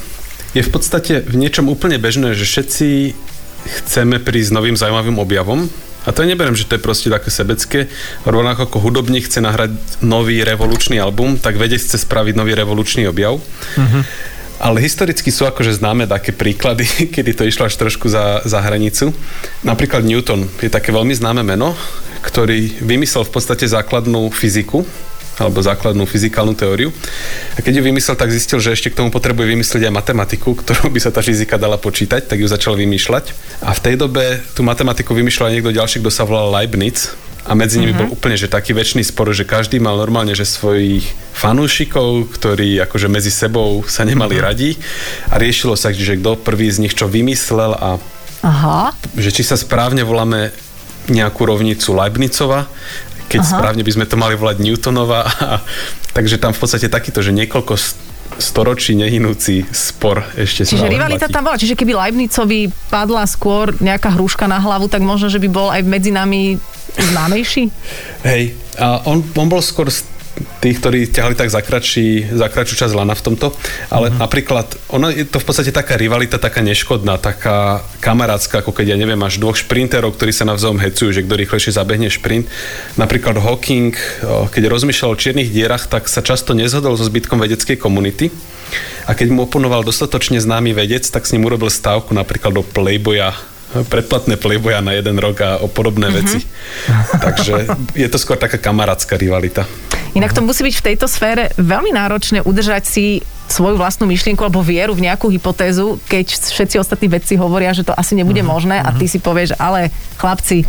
je 0.54 0.62
v 0.62 0.70
podstate 0.70 1.26
v 1.26 1.34
niečom 1.34 1.66
úplne 1.66 1.98
bežné, 1.98 2.38
že 2.38 2.46
všetci 2.46 3.14
chceme 3.60 4.22
prísť 4.22 4.50
s 4.50 4.56
novým 4.56 4.76
zaujímavým 4.78 5.18
objavom. 5.18 5.66
A 6.08 6.16
to 6.16 6.24
ja 6.24 6.32
neberiem, 6.32 6.56
že 6.56 6.64
to 6.64 6.80
je 6.80 6.86
proste 6.86 7.12
také 7.12 7.28
sebecké. 7.28 7.78
Rovnako 8.24 8.72
ako 8.72 8.78
hudobník 8.80 9.28
chce 9.28 9.44
nahrať 9.44 9.76
nový 10.00 10.40
revolučný 10.40 10.96
album, 10.96 11.36
tak 11.36 11.60
vedec 11.60 11.76
chce 11.76 12.00
spraviť 12.00 12.40
nový 12.40 12.56
revolučný 12.56 13.04
objav. 13.04 13.36
Uh-huh. 13.36 14.02
Ale 14.60 14.84
historicky 14.84 15.32
sú 15.32 15.48
akože 15.48 15.80
známe 15.80 16.04
také 16.04 16.36
príklady, 16.36 16.84
kedy 17.16 17.32
to 17.32 17.48
išlo 17.48 17.64
až 17.64 17.80
trošku 17.80 18.12
za, 18.12 18.44
za 18.44 18.60
hranicu. 18.60 19.16
Napríklad 19.64 20.04
Newton 20.04 20.44
je 20.60 20.68
také 20.68 20.92
veľmi 20.92 21.16
známe 21.16 21.40
meno, 21.40 21.72
ktorý 22.20 22.84
vymyslel 22.84 23.24
v 23.24 23.32
podstate 23.32 23.64
základnú 23.64 24.28
fyziku, 24.28 24.84
alebo 25.40 25.64
základnú 25.64 26.04
fyzikálnu 26.04 26.52
teóriu. 26.52 26.92
A 27.56 27.64
keď 27.64 27.80
ju 27.80 27.82
vymyslel, 27.88 28.12
tak 28.12 28.28
zistil, 28.28 28.60
že 28.60 28.76
ešte 28.76 28.92
k 28.92 29.00
tomu 29.00 29.08
potrebuje 29.08 29.56
vymyslieť 29.56 29.88
aj 29.88 29.96
matematiku, 29.96 30.52
ktorou 30.60 30.92
by 30.92 31.00
sa 31.00 31.08
tá 31.08 31.24
fyzika 31.24 31.56
dala 31.56 31.80
počítať, 31.80 32.28
tak 32.28 32.36
ju 32.36 32.44
začal 32.44 32.76
vymýšľať. 32.76 33.32
A 33.64 33.72
v 33.72 33.80
tej 33.80 33.94
dobe 33.96 34.44
tú 34.52 34.60
matematiku 34.60 35.16
vymýšľal 35.16 35.48
aj 35.48 35.54
niekto 35.56 35.72
ďalší, 35.72 36.04
kto 36.04 36.12
sa 36.12 36.28
volal 36.28 36.52
Leibniz. 36.52 37.16
A 37.46 37.56
medzi 37.56 37.80
nimi 37.80 37.96
bol 37.96 38.12
úplne 38.12 38.36
že 38.36 38.52
taký 38.52 38.76
väčší 38.76 39.00
spor, 39.00 39.32
že 39.32 39.48
každý 39.48 39.80
mal 39.80 39.96
normálne 39.96 40.36
že 40.36 40.44
svojich 40.44 41.08
fanúšikov, 41.32 42.28
ktorí 42.36 42.76
akože 42.84 43.08
medzi 43.08 43.32
sebou 43.32 43.80
sa 43.88 44.04
nemali 44.04 44.36
radi 44.36 44.76
a 45.32 45.40
riešilo 45.40 45.72
sa, 45.74 45.88
že 45.90 46.20
kto 46.20 46.36
prvý 46.36 46.68
z 46.68 46.84
nich 46.84 46.92
čo 46.92 47.08
vymyslel 47.08 47.72
a 47.74 47.96
Aha. 48.44 48.92
že 49.16 49.32
či 49.32 49.44
sa 49.44 49.56
správne 49.56 50.04
voláme 50.04 50.52
nejakú 51.08 51.48
rovnicu 51.48 51.96
Leibnicova, 51.96 52.68
keď 53.32 53.40
Aha. 53.40 53.50
správne 53.56 53.82
by 53.84 53.92
sme 53.92 54.04
to 54.04 54.16
mali 54.20 54.36
volať 54.36 54.60
Newtonova. 54.60 55.24
A, 55.28 55.64
takže 56.12 56.36
tam 56.36 56.52
v 56.52 56.60
podstate 56.60 56.92
takýto, 56.92 57.24
že 57.24 57.32
niekoľko 57.32 57.74
st- 57.76 57.98
storočí 58.40 58.96
nehynúci 58.96 59.68
spor 59.68 60.24
ešte 60.38 60.64
Čiže 60.64 60.88
rivalita 60.88 61.28
platí. 61.28 61.34
tam 61.34 61.42
bola. 61.44 61.60
Čiže 61.60 61.76
keby 61.76 61.92
Leibnicovi 61.92 62.72
padla 62.88 63.28
skôr 63.28 63.76
nejaká 63.78 64.14
hruška 64.16 64.48
na 64.48 64.56
hlavu, 64.56 64.88
tak 64.88 65.04
možno, 65.04 65.28
že 65.28 65.42
by 65.42 65.48
bol 65.50 65.68
aj 65.68 65.82
medzi 65.84 66.08
nami 66.08 66.56
známejší? 66.98 67.70
Hej, 68.26 68.54
a 68.78 69.04
on, 69.06 69.22
on 69.36 69.46
bol 69.46 69.62
skôr 69.62 69.90
z 69.90 70.02
tých, 70.64 70.80
ktorí 70.80 71.04
ťahali 71.12 71.36
tak 71.36 71.52
za 71.52 71.60
kratšiu 71.60 72.74
časť 72.80 72.94
lana 72.96 73.12
v 73.12 73.24
tomto, 73.28 73.52
ale 73.92 74.08
Mhm. 74.08 74.12
uh-huh. 74.16 74.22
napríklad, 74.24 74.66
ono 74.88 75.12
je 75.12 75.28
to 75.28 75.36
v 75.36 75.44
podstate 75.44 75.68
taká 75.68 76.00
rivalita, 76.00 76.40
taká 76.40 76.64
neškodná, 76.64 77.20
taká 77.20 77.84
kamarátska, 78.00 78.64
ako 78.64 78.72
keď 78.72 78.94
ja 78.94 78.96
neviem, 78.96 79.20
máš 79.20 79.36
dvoch 79.36 79.58
šprinterov, 79.58 80.16
ktorí 80.16 80.32
sa 80.32 80.48
navzájom 80.48 80.80
hecujú, 80.80 81.12
že 81.12 81.24
kto 81.28 81.34
rýchlejšie 81.36 81.76
zabehne 81.76 82.08
šprint. 82.08 82.48
Napríklad 82.96 83.36
Hawking, 83.36 83.92
keď 84.48 84.62
rozmýšľal 84.70 85.12
o 85.12 85.20
čiernych 85.20 85.52
dierach, 85.52 85.84
tak 85.90 86.08
sa 86.08 86.24
často 86.24 86.56
nezhodol 86.56 86.96
so 86.96 87.04
zbytkom 87.04 87.36
vedeckej 87.36 87.76
komunity. 87.76 88.32
A 89.10 89.18
keď 89.18 89.34
mu 89.34 89.44
oponoval 89.44 89.82
dostatočne 89.82 90.38
známy 90.38 90.72
vedec, 90.72 91.02
tak 91.02 91.26
s 91.26 91.34
ním 91.34 91.44
urobil 91.44 91.68
stávku 91.68 92.14
napríklad 92.14 92.54
do 92.54 92.62
Playboya 92.62 93.34
predplatné 93.70 94.34
Playboya 94.34 94.80
na 94.80 94.92
jeden 94.92 95.14
rok 95.16 95.38
a 95.40 95.50
o 95.58 95.66
podobné 95.66 96.10
Mhm. 96.10 96.14
veci. 96.14 96.38
Takže 97.12 97.54
je 97.94 98.08
to 98.08 98.18
skôr 98.18 98.34
taká 98.34 98.56
kamarátska 98.56 99.14
rivalita. 99.14 99.64
Inak 100.10 100.34
to 100.34 100.42
musí 100.42 100.66
byť 100.66 100.74
v 100.74 100.86
tejto 100.90 101.06
sfére 101.06 101.54
veľmi 101.54 101.94
náročné 101.94 102.42
udržať 102.42 102.82
si 102.82 103.04
svoju 103.46 103.78
vlastnú 103.78 104.06
myšlienku 104.06 104.42
alebo 104.42 104.62
vieru 104.62 104.94
v 104.94 105.06
nejakú 105.06 105.26
hypotézu, 105.26 105.98
keď 106.06 106.34
všetci 106.34 106.78
ostatní 106.78 107.06
vedci 107.06 107.34
hovoria, 107.34 107.70
že 107.70 107.82
to 107.82 107.94
asi 107.94 108.14
nebude 108.14 108.42
možné 108.42 108.78
a 108.78 108.90
ty 108.90 109.06
si 109.06 109.18
povieš, 109.18 109.58
ale 109.58 109.90
chlapci, 110.18 110.62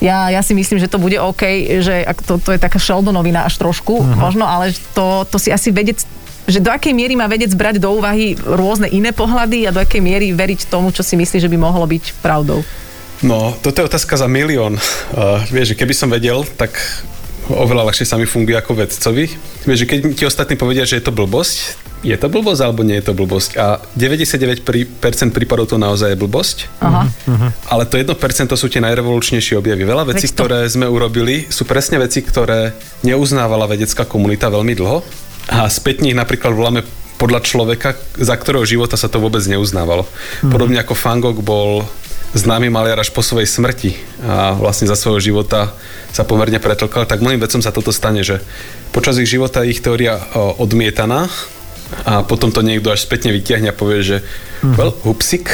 ja, 0.00 0.28
ja 0.28 0.40
si 0.40 0.52
myslím, 0.52 0.80
že 0.80 0.88
to 0.88 0.96
bude 0.96 1.16
OK, 1.16 1.44
že 1.80 2.04
ak 2.04 2.20
to, 2.20 2.36
to 2.36 2.52
je 2.52 2.60
taká 2.60 2.76
Sheldonovina 2.76 3.44
až 3.44 3.56
trošku, 3.56 4.00
možno, 4.00 4.44
ale 4.44 4.72
to, 4.92 5.24
to 5.28 5.36
si 5.36 5.48
asi 5.48 5.72
vedec 5.72 6.04
že 6.46 6.62
do 6.62 6.70
akej 6.70 6.94
miery 6.94 7.18
má 7.18 7.26
vedec 7.26 7.50
brať 7.52 7.82
do 7.82 7.90
úvahy 7.90 8.38
rôzne 8.38 8.86
iné 8.90 9.10
pohľady 9.10 9.66
a 9.66 9.74
do 9.74 9.82
akej 9.82 9.98
miery 9.98 10.30
veriť 10.30 10.70
tomu, 10.70 10.94
čo 10.94 11.02
si 11.02 11.18
myslí, 11.18 11.42
že 11.42 11.50
by 11.50 11.58
mohlo 11.58 11.84
byť 11.84 12.22
pravdou. 12.22 12.62
No, 13.24 13.56
toto 13.64 13.80
je 13.80 13.88
otázka 13.88 14.14
za 14.14 14.28
milión. 14.28 14.76
Uh, 14.76 15.40
vieš, 15.48 15.72
že 15.72 15.78
keby 15.80 15.94
som 15.96 16.12
vedel, 16.12 16.44
tak 16.60 16.76
oveľa 17.48 17.90
ľahšie 17.90 18.06
sa 18.06 18.18
mi 18.20 18.26
funguje 18.26 18.58
ako 18.58 18.76
vedcovi. 18.76 19.24
Vieš, 19.64 19.78
že 19.82 19.88
keď 19.88 19.98
ti 20.14 20.24
ostatní 20.26 20.54
povedia, 20.58 20.84
že 20.84 20.98
je 20.98 21.04
to 21.06 21.14
blbosť, 21.14 21.78
je 22.04 22.14
to 22.14 22.28
blbosť 22.28 22.60
alebo 22.62 22.84
nie 22.84 22.98
je 23.00 23.06
to 23.10 23.14
blbosť. 23.16 23.50
A 23.58 23.80
99% 23.96 24.62
prípadov 25.32 25.70
to 25.70 25.80
naozaj 25.80 26.12
je 26.12 26.18
blbosť. 26.18 26.56
Aha. 26.82 27.08
Ale 27.72 27.88
to 27.88 27.98
1% 27.98 28.14
to 28.46 28.56
sú 28.58 28.66
tie 28.68 28.84
najrevolučnejšie 28.84 29.58
objavy. 29.58 29.82
Veľa 29.82 30.14
vecí, 30.14 30.28
Veď 30.28 30.30
to- 30.30 30.36
ktoré 30.38 30.58
sme 30.68 30.86
urobili, 30.86 31.48
sú 31.48 31.64
presne 31.66 31.98
veci, 31.98 32.22
ktoré 32.22 32.76
neuznávala 33.02 33.66
vedecká 33.66 34.04
komunita 34.04 34.52
veľmi 34.52 34.74
dlho. 34.76 35.02
A 35.46 35.66
spätne 35.66 36.10
ich 36.10 36.18
napríklad 36.18 36.50
voláme 36.50 36.82
podľa 37.16 37.40
človeka, 37.40 37.94
za 38.14 38.34
ktorého 38.34 38.62
života 38.62 38.94
sa 38.94 39.08
to 39.08 39.16
vôbec 39.16 39.40
neuznávalo. 39.42 40.04
Podobne 40.42 40.76
ako 40.78 40.92
Van 40.94 41.18
Gogh 41.18 41.40
bol 41.40 41.86
známy 42.34 42.68
maliar 42.68 42.98
až 42.98 43.08
po 43.08 43.24
svojej 43.24 43.48
smrti 43.48 43.96
a 44.20 44.52
vlastne 44.52 44.84
za 44.84 44.92
svojho 44.92 45.22
života 45.22 45.72
sa 46.12 46.22
pomerne 46.22 46.60
pretlkal, 46.60 47.08
tak 47.08 47.24
mnohým 47.24 47.40
vecom 47.40 47.60
sa 47.60 47.72
toto 47.72 47.88
stane, 47.88 48.20
že 48.20 48.44
počas 48.90 49.16
ich 49.16 49.30
života 49.30 49.64
je 49.64 49.72
ich 49.72 49.80
teória 49.80 50.20
odmietaná 50.58 51.32
a 52.04 52.20
potom 52.20 52.50
to 52.50 52.60
niekto 52.60 52.90
až 52.90 53.00
spätne 53.00 53.30
vytiahne 53.30 53.70
a 53.70 53.76
povie, 53.76 54.02
že 54.02 54.16
well, 54.76 54.92
hupsik. 55.00 55.48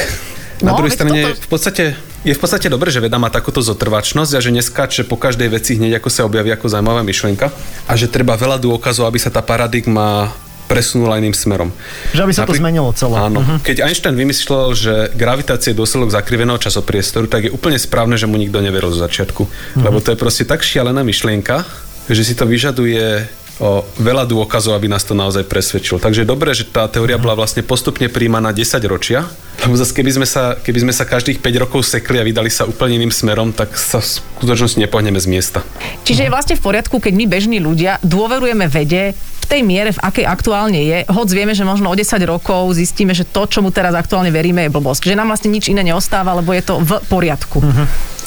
Na 0.59 0.73
No, 0.73 0.79
druhej 0.79 0.91
strane 0.91 1.19
toto- 1.29 1.39
v 1.39 1.47
podstate 1.47 1.83
je 2.23 2.31
v 2.31 2.39
podstate 2.39 2.71
dobré, 2.71 2.87
že 2.87 3.03
veda 3.03 3.19
má 3.19 3.27
takúto 3.27 3.59
zotrvačnosť 3.59 4.31
a 4.35 4.39
že 4.39 4.55
neskáče 4.55 5.03
po 5.03 5.19
každej 5.19 5.51
veci 5.51 5.75
hneď 5.75 5.99
ako 5.99 6.09
sa 6.09 6.23
objaví 6.23 6.55
ako 6.55 6.71
zaujímavá 6.71 7.03
myšlienka 7.03 7.51
a 7.87 7.93
že 7.99 8.07
treba 8.07 8.39
veľa 8.39 8.59
dôkazov, 8.63 9.11
aby 9.11 9.19
sa 9.19 9.27
tá 9.27 9.43
paradigma 9.43 10.31
presunula 10.71 11.19
iným 11.19 11.35
smerom. 11.35 11.69
Že 12.15 12.23
aby 12.23 12.33
sa 12.33 12.47
to 12.47 12.55
zmenilo 12.55 12.89
celé. 12.95 13.19
Áno. 13.19 13.43
Keď 13.61 13.83
Einstein 13.83 14.15
vymyslel, 14.15 14.73
že 14.73 14.93
gravitácia 15.13 15.75
je 15.75 15.77
dôsledok 15.77 16.15
zakriveného 16.15 16.57
časopriestoru, 16.57 17.27
tak 17.27 17.45
je 17.45 17.51
úplne 17.51 17.75
správne, 17.75 18.15
že 18.15 18.25
mu 18.25 18.39
nikto 18.39 18.63
neveril 18.63 18.89
zo 18.89 19.03
začiatku. 19.03 19.43
Lebo 19.77 19.99
to 19.99 20.15
je 20.15 20.17
proste 20.17 20.47
tak 20.47 20.63
šialená 20.63 21.03
myšlienka, 21.03 21.67
že 22.07 22.23
si 22.23 22.33
to 22.33 22.47
vyžaduje 22.47 23.27
o 23.61 23.85
veľa 24.01 24.25
dôkazov, 24.25 24.73
aby 24.73 24.89
nás 24.89 25.05
to 25.05 25.13
naozaj 25.13 25.45
presvedčilo. 25.45 26.01
Takže 26.01 26.25
je 26.25 26.31
dobré, 26.31 26.57
že 26.57 26.65
tá 26.65 26.89
teória 26.89 27.21
bola 27.21 27.37
vlastne 27.37 27.61
postupne 27.61 28.09
príjmaná 28.09 28.49
10 28.49 28.81
ročia, 28.89 29.29
lebo 29.61 29.77
zase 29.77 29.93
keby 29.93 30.11
sme, 30.21 30.27
sa, 30.27 30.57
keby 30.57 30.89
sme 30.89 30.93
sa 30.93 31.05
každých 31.05 31.37
5 31.37 31.63
rokov 31.63 31.85
sekli 31.85 32.17
a 32.17 32.25
vydali 32.25 32.49
sa 32.49 32.65
úplne 32.65 32.97
iným 32.97 33.13
smerom, 33.13 33.53
tak 33.53 33.77
sa 33.77 34.01
v 34.01 34.07
skutočnosti 34.41 34.81
nepohneme 34.81 35.21
z 35.21 35.27
miesta. 35.29 35.59
Čiže 36.01 36.25
je 36.25 36.33
vlastne 36.33 36.55
v 36.57 36.65
poriadku, 36.65 36.97
keď 36.97 37.13
my 37.13 37.25
bežní 37.29 37.57
ľudia 37.61 38.01
dôverujeme 38.01 38.65
vede 38.65 39.13
v 39.13 39.45
tej 39.45 39.61
miere, 39.61 39.91
v 39.91 40.01
akej 40.01 40.25
aktuálne 40.25 40.79
je, 40.79 40.99
hoď 41.11 41.27
vieme, 41.35 41.53
že 41.53 41.67
možno 41.67 41.91
o 41.91 41.95
10 41.95 42.15
rokov 42.23 42.73
zistíme, 42.73 43.11
že 43.11 43.27
to, 43.27 43.45
čomu 43.45 43.69
teraz 43.75 43.91
aktuálne 43.93 44.31
veríme, 44.31 44.65
je 44.65 44.73
blbosť. 44.73 45.11
Že 45.11 45.19
nám 45.19 45.35
vlastne 45.35 45.51
nič 45.51 45.67
iné 45.67 45.83
neostáva, 45.83 46.31
lebo 46.33 46.55
je 46.55 46.63
to 46.63 46.79
v 46.79 46.91
poriadku. 47.11 47.59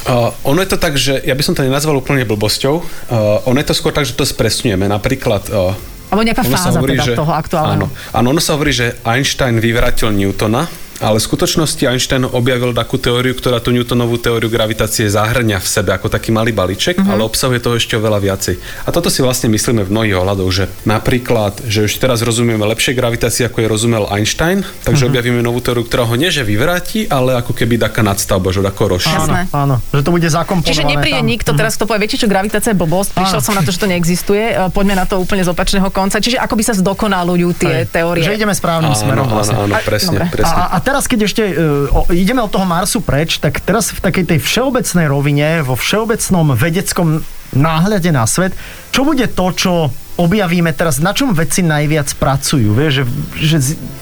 Uh, 0.07 0.31
ono 0.47 0.63
je 0.63 0.71
to 0.71 0.79
tak, 0.79 0.95
že 0.95 1.19
ja 1.19 1.35
by 1.35 1.43
som 1.43 1.59
to 1.59 1.67
nenazval 1.67 1.99
úplne 1.99 2.23
blbosťou. 2.23 2.75
Uh, 2.79 3.43
ono 3.43 3.59
je 3.59 3.67
to 3.67 3.75
skôr 3.75 3.91
tak, 3.91 4.07
že 4.07 4.15
to 4.15 4.23
spresňujeme. 4.23 4.87
Napríklad... 4.87 5.51
Uh, 5.51 5.75
Alebo 6.15 6.23
nejaká 6.23 6.47
ono 6.47 6.55
fáza 6.55 6.79
hovorí, 6.79 6.95
teda 6.95 7.07
že, 7.11 7.15
toho 7.19 7.33
aktuálneho. 7.35 7.91
Áno, 7.91 8.15
áno, 8.15 8.27
ono 8.31 8.39
sa 8.39 8.55
hovorí, 8.55 8.71
že 8.71 8.95
Einstein 9.03 9.59
vyvratil 9.59 10.15
Newtona, 10.15 10.71
ale 10.99 11.17
v 11.17 11.25
skutočnosti 11.25 11.83
Einstein 11.83 12.25
objavil 12.25 12.73
takú 12.73 12.97
teóriu, 12.97 13.33
ktorá 13.33 13.59
tú 13.59 13.71
Newtonovú 13.71 14.17
teóriu 14.17 14.47
gravitácie 14.47 15.05
zahrňa 15.07 15.57
v 15.57 15.67
sebe 15.67 15.91
ako 15.91 16.09
taký 16.09 16.31
malý 16.31 16.51
balíček, 16.51 16.97
Mhm. 16.97 17.03
mm-hmm. 17.03 17.13
ale 17.13 17.23
obsahuje 17.23 17.59
toho 17.59 17.75
ešte 17.75 17.95
oveľa 17.95 18.19
viacej. 18.23 18.55
A 18.83 18.91
toto 18.91 19.07
si 19.07 19.21
vlastne 19.21 19.47
myslíme 19.47 19.81
v 19.81 19.91
mnohých 19.91 20.17
ohľadoch, 20.17 20.51
že 20.51 20.65
napríklad, 20.87 21.61
že 21.63 21.85
už 21.85 21.93
teraz 21.97 22.21
rozumieme 22.21 22.65
lepšie 22.67 22.93
gravitácii, 22.93 23.45
ako 23.45 23.59
je 23.59 23.69
rozumel 23.69 24.05
Einstein, 24.09 24.61
takže 24.61 24.67
Mhm. 24.67 24.85
mm-hmm. 24.87 25.09
objavíme 25.09 25.41
novú 25.41 25.61
teóriu, 25.61 25.83
ktorá 25.83 26.05
ho 26.05 26.15
nie 26.15 26.29
že 26.29 26.43
vyvráti, 26.43 27.07
ale 27.07 27.35
ako 27.35 27.53
keby 27.53 27.79
taká 27.79 28.01
nadstavba, 28.01 28.51
že 28.51 28.61
ako 28.61 28.83
rozšíri. 28.93 29.17
Jasné. 29.17 29.41
Áno, 29.51 29.79
že 29.87 30.01
to 30.01 30.11
bude 30.11 30.27
zakomponované 30.27 30.67
Čiže 30.67 30.83
nepríde 30.85 31.21
tam. 31.21 31.29
nikto 31.29 31.51
teraz, 31.53 31.75
kto 31.75 31.85
povie, 31.85 32.01
viete 32.03 32.17
čo, 32.17 32.27
gravitácia 32.27 32.71
je 32.71 32.79
blbosť, 32.79 33.11
prišiel 33.13 33.41
som 33.41 33.53
na 33.53 33.63
to, 33.63 33.71
že 33.71 33.79
to 33.79 33.87
neexistuje, 33.87 34.45
e, 34.49 34.69
poďme 34.69 34.95
na 34.95 35.05
to 35.05 35.17
úplne 35.17 35.41
z 35.41 35.49
opačného 35.49 35.89
konca. 35.89 36.19
Čiže 36.19 36.37
ako 36.37 36.55
by 36.55 36.63
sa 36.63 36.75
zdokonalujú 36.75 37.49
tie 37.57 37.75
Hej. 37.79 37.91
teórie. 37.91 38.23
Že 38.23 38.35
ideme 38.37 38.53
správnym 38.53 38.91
Áno, 38.91 38.99
smerom 38.99 39.25
áno, 39.25 39.35
vlastne. 39.35 39.55
áno, 39.57 39.73
A- 39.73 39.81
presne, 39.81 40.17
dobre. 40.19 40.33
presne. 40.33 40.57
A, 40.57 40.63
a 40.73 40.79
teraz, 40.87 41.11
keď 41.11 41.27
ešte 41.27 41.43
uh, 41.43 41.91
o, 41.91 42.01
ideme 42.15 42.39
od 42.39 42.55
toho 42.55 42.63
Marsu 42.63 43.03
preč, 43.03 43.43
tak 43.43 43.59
teraz 43.59 43.91
v 43.91 43.99
takej 43.99 44.25
tej 44.31 44.39
všeobecnej 44.39 45.11
rovine, 45.11 45.67
vo 45.67 45.75
všeobecnom 45.75 46.55
vedeckom 46.55 47.27
náhľade 47.51 48.15
na 48.15 48.23
svet, 48.31 48.55
čo 48.95 49.03
bude 49.03 49.27
to, 49.27 49.47
čo 49.51 49.73
objavíme 50.17 50.73
teraz, 50.73 51.03
na 51.03 51.13
čom 51.13 51.35
vedci 51.35 51.61
najviac 51.61 52.09
pracujú? 52.17 52.73
Vieš, 52.73 52.93
že, 52.93 53.05
že 53.37 53.57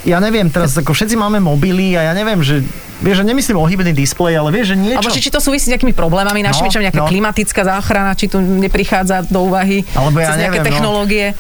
ja 0.07 0.23
neviem, 0.23 0.47
teraz 0.53 0.77
ako 0.79 0.95
všetci 0.95 1.17
máme 1.19 1.43
mobily 1.43 1.97
a 1.97 2.13
ja 2.13 2.15
neviem, 2.15 2.45
že 2.45 2.61
Vieš, 3.03 3.21
že 3.21 3.25
nemyslím 3.27 3.59
o 3.59 3.67
hybný 3.67 3.93
displej, 3.93 4.39
ale 4.39 4.55
vieš, 4.55 4.73
že 4.73 4.77
niečo... 4.79 5.03
Alebo 5.03 5.13
či, 5.13 5.21
či 5.21 5.35
to 5.35 5.43
súvisí 5.43 5.67
s 5.67 5.71
nejakými 5.75 5.93
problémami 5.93 6.47
našimi, 6.47 6.71
No, 6.71 6.75
čo 6.79 6.81
nejaká 6.81 7.03
no. 7.03 7.11
klimatická 7.11 7.67
záchrana, 7.67 8.15
či 8.15 8.31
tu 8.31 8.39
neprichádza 8.39 9.27
do 9.29 9.51
úvahy 9.51 9.83
Alebo 9.99 10.23
ja 10.23 10.31
cez 10.33 10.47
nejaké 10.47 10.63
neviem, 10.63 10.79
no. 10.79 11.35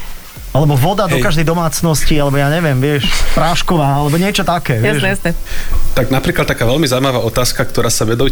Alebo 0.55 0.79
voda 0.79 1.11
do 1.11 1.19
Hej. 1.19 1.27
každej 1.27 1.47
domácnosti, 1.51 2.15
alebo 2.15 2.39
ja 2.39 2.47
neviem, 2.47 2.79
vieš, 2.79 3.11
prášková, 3.35 3.99
alebo 3.99 4.15
niečo 4.15 4.47
také. 4.47 4.79
vieš. 4.79 5.03
Jasné, 5.03 5.09
jasné. 5.19 5.31
Tak 5.99 6.15
napríklad 6.15 6.47
taká 6.47 6.63
veľmi 6.63 6.87
zaujímavá 6.87 7.19
otázka, 7.27 7.67
ktorá 7.67 7.91
sa 7.91 8.07
vedou 8.07 8.31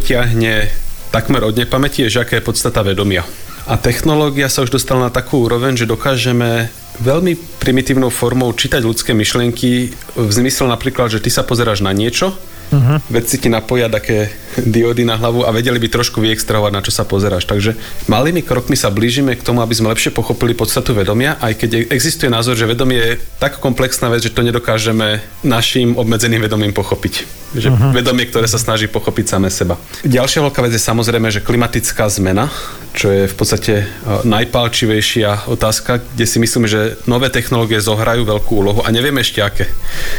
takmer 1.11 1.43
od 1.45 1.59
nepamäti, 1.59 2.07
je, 2.07 2.17
že 2.17 2.23
aká 2.25 2.39
je 2.39 2.47
podstata 2.47 2.81
vedomia. 2.87 3.27
A 3.67 3.75
technológia 3.79 4.47
sa 4.47 4.63
už 4.63 4.75
dostala 4.75 5.07
na 5.07 5.13
takú 5.13 5.45
úroveň, 5.45 5.79
že 5.79 5.87
dokážeme 5.87 6.71
veľmi 6.99 7.39
primitívnou 7.63 8.11
formou 8.11 8.51
čítať 8.51 8.83
ľudské 8.83 9.15
myšlienky 9.15 9.93
v 10.19 10.31
zmysle 10.31 10.67
napríklad, 10.67 11.11
že 11.11 11.23
ty 11.23 11.31
sa 11.31 11.47
pozeráš 11.47 11.83
na 11.85 11.95
niečo, 11.95 12.35
uh-huh. 12.73 12.99
vedci 13.13 13.37
ti 13.37 13.53
napoja 13.53 13.93
také 13.93 14.33
diódy 14.57 15.05
na 15.05 15.17
hlavu 15.17 15.45
a 15.45 15.51
vedeli 15.53 15.81
by 15.81 15.89
trošku 15.89 16.21
vyextrahovať, 16.21 16.73
na 16.73 16.85
čo 16.85 16.93
sa 16.93 17.05
pozeráš. 17.09 17.49
Takže 17.49 17.77
malými 18.09 18.45
krokmi 18.45 18.77
sa 18.77 18.93
blížime 18.93 19.37
k 19.37 19.45
tomu, 19.45 19.65
aby 19.65 19.73
sme 19.73 19.93
lepšie 19.93 20.13
pochopili 20.13 20.53
podstatu 20.53 20.93
vedomia, 20.93 21.41
aj 21.41 21.57
keď 21.57 21.71
existuje 21.93 22.29
názor, 22.29 22.57
že 22.57 22.69
vedomie 22.69 23.01
je 23.01 23.13
tak 23.41 23.61
komplexná 23.61 24.13
vec, 24.13 24.25
že 24.25 24.33
to 24.33 24.45
nedokážeme 24.45 25.25
našim 25.45 25.97
obmedzeným 25.97 26.45
vedomím 26.45 26.73
pochopiť. 26.77 27.45
Že 27.53 27.69
uh-huh. 27.69 27.93
vedomie, 27.93 28.25
ktoré 28.29 28.49
sa 28.49 28.57
snaží 28.57 28.89
pochopiť 28.89 29.37
same 29.37 29.53
seba. 29.53 29.77
Ďalšia 30.09 30.41
veľká 30.49 30.61
vec 30.65 30.73
je 30.73 30.81
samozrejme, 30.81 31.29
že 31.29 31.45
klimatická 31.45 32.09
zmena, 32.09 32.49
čo 32.97 33.13
je 33.13 33.29
v 33.29 33.35
podstate 33.37 33.75
eh, 33.85 33.87
najpálčivejšia 34.25 35.49
otázka, 35.49 36.01
kde 36.17 36.25
si 36.25 36.41
myslíme, 36.41 36.69
že 36.69 36.97
nové 37.05 37.29
technológie 37.29 37.81
zohrajú 37.81 38.25
veľkú 38.25 38.53
úlohu 38.57 38.81
a 38.85 38.89
nevieme 38.89 39.21
ešte 39.21 39.45
aké. 39.45 39.69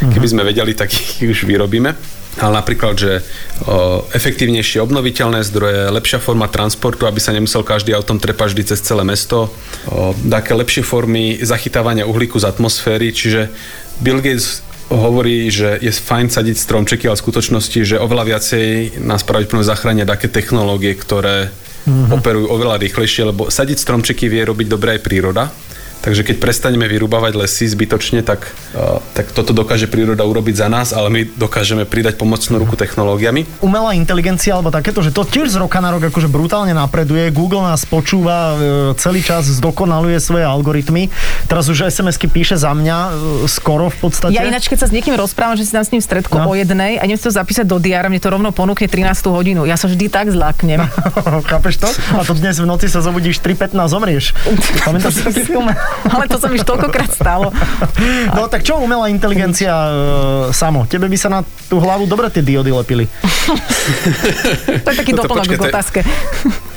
Keby 0.01 0.27
sme 0.29 0.45
vedeli, 0.45 0.77
tak 0.77 0.93
ich 0.93 1.25
už 1.25 1.49
vyrobíme. 1.49 2.21
Ale 2.41 2.53
napríklad, 2.57 2.97
že 2.97 3.21
o, 3.69 4.01
efektívnejšie 4.09 4.81
obnoviteľné 4.81 5.45
zdroje, 5.45 5.93
lepšia 5.93 6.17
forma 6.17 6.49
transportu, 6.49 7.05
aby 7.05 7.21
sa 7.21 7.29
nemusel 7.29 7.61
každý 7.61 7.93
autom 7.93 8.17
trepať 8.17 8.53
vždy 8.53 8.63
cez 8.73 8.79
celé 8.81 9.05
mesto, 9.05 9.53
o, 9.85 10.17
také 10.17 10.57
lepšie 10.57 10.81
formy 10.81 11.37
zachytávania 11.45 12.09
uhlíku 12.09 12.41
z 12.41 12.49
atmosféry, 12.49 13.13
čiže 13.13 13.53
Bill 14.01 14.17
Gates 14.17 14.65
hovorí, 14.89 15.49
že 15.49 15.77
je 15.81 15.89
fajn 15.93 16.29
sadiť 16.33 16.57
stromčeky, 16.57 17.05
ale 17.09 17.17
v 17.17 17.23
skutočnosti, 17.25 17.79
že 17.85 18.01
oveľa 18.01 18.35
viacej 18.35 18.65
nás 19.01 19.25
pravdepodobne 19.25 19.65
zachránia 19.65 20.05
také 20.05 20.29
technológie, 20.29 20.93
ktoré 20.93 21.49
mm-hmm. 21.49 22.13
operujú 22.13 22.47
oveľa 22.49 22.81
rýchlejšie, 22.81 23.29
lebo 23.29 23.49
sadiť 23.49 23.77
stromčeky 23.79 24.29
vie 24.29 24.43
robiť 24.45 24.67
dobre 24.69 24.97
aj 24.97 25.01
príroda. 25.05 25.49
Takže 26.03 26.27
keď 26.27 26.35
prestaneme 26.43 26.83
vyrúbavať 26.91 27.31
lesy 27.39 27.63
zbytočne, 27.63 28.27
tak, 28.27 28.51
uh, 28.75 28.99
tak 29.15 29.31
toto 29.31 29.55
dokáže 29.55 29.87
príroda 29.87 30.27
urobiť 30.27 30.55
za 30.59 30.67
nás, 30.67 30.91
ale 30.91 31.07
my 31.07 31.21
dokážeme 31.39 31.87
pridať 31.87 32.19
pomocnú 32.19 32.59
ruku 32.59 32.75
technológiami. 32.75 33.47
Umelá 33.63 33.95
inteligencia 33.95 34.51
alebo 34.51 34.67
takéto, 34.67 34.99
že 34.99 35.15
to 35.15 35.23
tiež 35.23 35.47
z 35.47 35.63
roka 35.63 35.79
na 35.79 35.95
rok 35.95 36.03
akože 36.11 36.27
brutálne 36.27 36.75
napreduje. 36.75 37.31
Google 37.31 37.63
nás 37.63 37.87
počúva, 37.87 38.51
e, 38.51 38.55
celý 38.99 39.23
čas 39.23 39.47
zdokonaluje 39.47 40.19
svoje 40.19 40.43
algoritmy. 40.43 41.07
Teraz 41.47 41.71
už 41.71 41.87
SMS-ky 41.87 42.27
píše 42.27 42.59
za 42.59 42.75
mňa 42.75 42.97
e, 42.99 43.11
skoro 43.47 43.87
v 43.87 43.97
podstate. 44.03 44.35
Ja 44.35 44.43
ináč, 44.43 44.67
keď 44.67 44.83
sa 44.83 44.87
s 44.91 44.93
niekým 44.93 45.15
rozprávam, 45.15 45.55
že 45.55 45.63
si 45.63 45.71
tam 45.71 45.87
s 45.87 45.91
ním 45.95 46.03
stredko 46.03 46.35
No. 46.43 46.51
o 46.51 46.53
jednej 46.59 46.99
a 46.99 47.07
idem 47.07 47.15
si 47.15 47.23
to 47.23 47.31
zapísať 47.31 47.63
do 47.63 47.79
diára, 47.79 48.11
mne 48.11 48.19
to 48.19 48.27
rovno 48.27 48.51
ponúkne 48.51 48.91
13. 48.91 49.07
hodinu. 49.31 49.63
Ja 49.63 49.79
sa 49.79 49.87
vždy 49.87 50.11
tak 50.11 50.27
zláknem. 50.35 50.83
Chápeš 51.49 51.79
to? 51.79 51.87
A 52.19 52.27
to 52.27 52.35
dnes 52.35 52.59
v 52.59 52.67
noci 52.67 52.91
sa 52.91 52.99
zobudíš 52.99 53.39
3.15 53.39 53.79
zomrieš. 53.87 54.35
Pamätáš 54.85 55.23
si? 55.31 55.47
Ale 56.13 56.25
to 56.27 56.38
sa 56.38 56.47
mi 56.49 56.60
už 56.60 56.65
toľkokrát 56.65 57.12
stalo. 57.12 57.49
No 58.34 58.47
tak 58.51 58.65
čo 58.65 58.79
umelá 58.79 59.08
inteligencia 59.08 59.71
e, 59.71 59.91
samo? 60.51 60.86
Tebe 60.86 61.08
by 61.08 61.17
sa 61.17 61.29
na 61.32 61.39
tú 61.69 61.79
hlavu 61.79 62.06
dobre 62.06 62.29
tie 62.29 62.43
diody 62.43 62.71
lepili. 62.73 63.06
To 64.84 64.89
je 64.91 64.97
taký 64.97 65.13
Toto 65.15 65.27
doplnok 65.27 65.45
počkaj, 65.47 65.58
k 65.58 65.62
to 65.62 65.67
je- 65.67 65.73
otázke. 65.73 65.99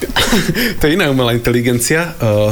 to 0.79 0.83
je 0.87 0.91
iná 0.95 1.11
umelá 1.11 1.33
inteligencia. 1.35 2.15
Uh, 2.19 2.51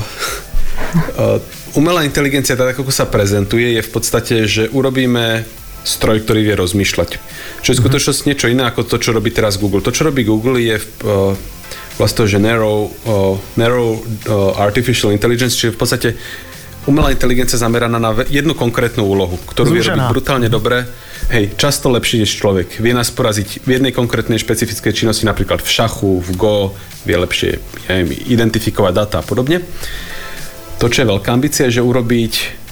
uh, 1.19 1.39
umelá 1.79 2.07
inteligencia, 2.07 2.59
tak 2.59 2.75
ako 2.75 2.91
sa 2.91 3.07
prezentuje, 3.07 3.75
je 3.79 3.83
v 3.83 3.91
podstate, 3.91 4.35
že 4.47 4.71
urobíme 4.71 5.47
stroj, 5.85 6.25
ktorý 6.25 6.41
vie 6.41 6.57
rozmýšľať. 6.57 7.11
Čo 7.61 7.69
je 7.71 7.77
v 7.77 7.83
skutočnosti 7.85 8.25
niečo 8.25 8.49
iné 8.49 8.65
ako 8.65 8.89
to, 8.89 8.97
čo 8.97 9.13
robí 9.13 9.29
teraz 9.29 9.61
Google. 9.61 9.85
To, 9.85 9.93
čo 9.93 10.09
robí 10.09 10.25
Google, 10.25 10.57
je 10.63 10.81
uh, 10.81 11.37
vlastne 12.01 12.25
to, 12.25 12.25
že 12.27 12.39
narrow, 12.41 12.89
uh, 13.05 13.37
narrow 13.61 14.01
uh, 14.01 14.57
artificial 14.59 15.13
intelligence, 15.13 15.55
čiže 15.55 15.77
v 15.77 15.79
podstate 15.79 16.09
umelá 16.85 17.13
inteligencia 17.13 17.57
zameraná 17.57 17.97
na 17.97 18.13
jednu 18.29 18.53
konkrétnu 18.53 19.05
úlohu, 19.09 19.41
ktorú 19.49 19.73
vie 19.73 19.81
Zúžená. 19.81 20.09
robiť 20.09 20.13
brutálne 20.13 20.49
dobre. 20.53 20.85
Hej, 21.33 21.57
často 21.57 21.89
lepšie 21.89 22.21
než 22.21 22.37
človek. 22.37 22.81
Vie 22.85 22.93
nás 22.93 23.09
poraziť 23.09 23.65
v 23.65 23.81
jednej 23.81 23.93
konkrétnej 23.97 24.37
špecifickej 24.37 24.93
činnosti, 24.93 25.25
napríklad 25.25 25.65
v 25.65 25.71
šachu, 25.71 26.21
v 26.21 26.31
Go, 26.37 26.77
vie 27.09 27.17
lepšie 27.17 27.57
ja 27.89 27.93
neviem, 27.97 28.21
identifikovať 28.29 28.93
data 28.93 29.17
a 29.21 29.25
podobne. 29.25 29.65
To, 30.83 30.87
čo 30.93 31.05
je 31.05 31.11
veľká 31.11 31.33
ambícia, 31.33 31.65
je, 31.71 31.81
že 31.81 31.87
urobiť 31.87 32.65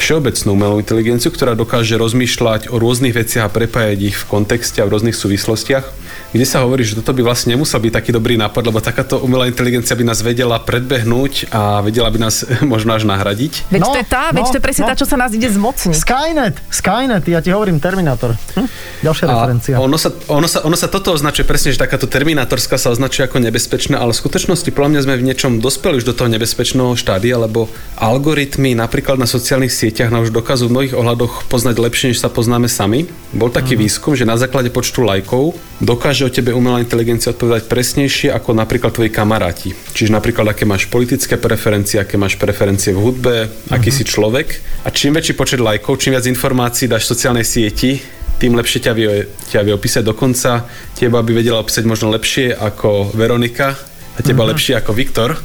všeobecnú 0.00 0.56
umelú 0.56 0.76
inteligenciu, 0.80 1.28
ktorá 1.28 1.52
dokáže 1.52 2.00
rozmýšľať 2.00 2.72
o 2.72 2.80
rôznych 2.80 3.12
veciach 3.12 3.52
a 3.52 3.52
prepájať 3.52 3.98
ich 4.00 4.16
v 4.16 4.28
kontexte 4.32 4.80
a 4.80 4.88
v 4.88 4.96
rôznych 4.96 5.12
súvislostiach, 5.12 5.84
kde 6.30 6.44
sa 6.44 6.62
hovorí, 6.62 6.82
že 6.82 6.94
toto 6.94 7.10
by 7.10 7.22
vlastne 7.22 7.52
nemusel 7.52 7.78
byť 7.78 7.92
taký 7.92 8.10
dobrý 8.10 8.38
nápad, 8.38 8.62
lebo 8.62 8.78
takáto 8.78 9.18
umelá 9.18 9.46
inteligencia 9.46 9.92
by 9.92 10.04
nás 10.04 10.20
vedela 10.20 10.56
predbehnúť 10.58 11.50
a 11.50 11.82
vedela 11.82 12.06
by 12.06 12.18
nás 12.20 12.42
možno 12.72 12.94
až 12.94 13.04
nahradiť. 13.04 13.66
Veď 13.68 13.80
No, 13.80 13.92
to 13.92 13.98
je 13.98 14.06
tá, 14.06 14.30
veď 14.30 14.44
no, 14.46 14.52
to 14.52 14.58
je 14.58 14.64
presne 14.64 14.82
no. 14.84 14.88
tá, 14.88 14.94
čo 14.94 15.06
sa 15.06 15.16
nás 15.18 15.34
ide 15.34 15.50
zmocniť. 15.50 15.96
Skynet, 15.96 16.54
Skynet, 16.70 17.24
ja 17.26 17.42
ti 17.42 17.50
hovorím 17.50 17.82
Terminator. 17.82 18.38
Hm? 18.54 18.66
Ďalšia 19.02 19.24
referencia. 19.26 19.74
A 19.74 19.80
ono 19.82 19.98
sa, 19.98 20.14
ono, 20.30 20.46
sa, 20.46 20.62
ono 20.62 20.76
sa 20.78 20.86
toto 20.86 21.10
označuje 21.10 21.42
presne, 21.42 21.74
že 21.74 21.78
takáto 21.78 22.06
terminátorská 22.06 22.78
sa 22.78 22.94
označuje 22.94 23.26
ako 23.26 23.42
nebezpečná, 23.42 23.98
ale 23.98 24.14
v 24.14 24.20
skutočnosti 24.22 24.70
podľa 24.70 24.90
mňa 24.94 25.00
sme 25.02 25.14
v 25.18 25.26
niečom 25.26 25.52
dospeli 25.58 25.98
už 25.98 26.06
do 26.06 26.14
toho 26.14 26.30
nebezpečného 26.30 26.94
štádia, 26.94 27.36
lebo 27.36 27.66
algoritmy 27.98 28.72
napríklad 28.74 29.16
na 29.16 29.28
sociálnych 29.28 29.70
sieťach 29.70 30.10
nám 30.10 30.24
už 30.24 30.32
dokážu 30.32 30.66
v 30.66 30.74
mnohých 30.74 30.94
ohľadoch 30.96 31.46
poznať 31.46 31.76
lepšie, 31.78 32.06
než 32.10 32.18
sa 32.18 32.28
poznáme 32.28 32.66
sami. 32.66 33.06
Bol 33.30 33.48
taký 33.48 33.76
Mhm. 33.76 33.80
výskum, 33.80 34.12
že 34.14 34.24
na 34.24 34.34
základe 34.34 34.68
počtu 34.68 35.02
lajkov 35.02 35.54
dokáže 35.78 36.19
o 36.26 36.32
tebe 36.32 36.50
umelá 36.52 36.80
inteligencia 36.82 37.32
odpovedať 37.32 37.70
presnejšie 37.70 38.28
ako 38.34 38.52
napríklad 38.52 38.92
tvoji 38.92 39.08
kamaráti. 39.08 39.70
Čiže 39.94 40.10
napríklad 40.12 40.50
aké 40.50 40.66
máš 40.66 40.90
politické 40.90 41.38
preferencie, 41.40 42.00
aké 42.00 42.18
máš 42.18 42.36
preferencie 42.36 42.92
v 42.92 43.00
hudbe, 43.00 43.36
aký 43.70 43.90
Mhm. 43.90 43.96
si 43.96 44.02
človek. 44.04 44.48
A 44.84 44.90
čím 44.90 45.14
väčší 45.16 45.34
počet 45.36 45.60
lajkov, 45.60 46.00
čím 46.00 46.16
viac 46.16 46.26
informácií 46.26 46.88
dáš 46.88 47.08
v 47.08 47.12
sociálnej 47.14 47.46
sieti, 47.46 48.00
tým 48.40 48.56
lepšie 48.56 48.80
ťa 48.80 48.92
vie, 48.96 49.28
ťa 49.52 49.60
vie 49.68 49.72
opísať. 49.76 50.00
Dokonca 50.00 50.64
teba 50.96 51.20
by 51.20 51.32
vedela 51.36 51.60
opísať 51.60 51.84
možno 51.84 52.08
lepšie 52.08 52.56
ako 52.56 53.12
Veronika 53.12 53.76
a 54.16 54.20
teba 54.24 54.48
uh-huh. 54.48 54.56
lepšie 54.56 54.80
ako 54.80 54.96
Viktor, 54.96 55.36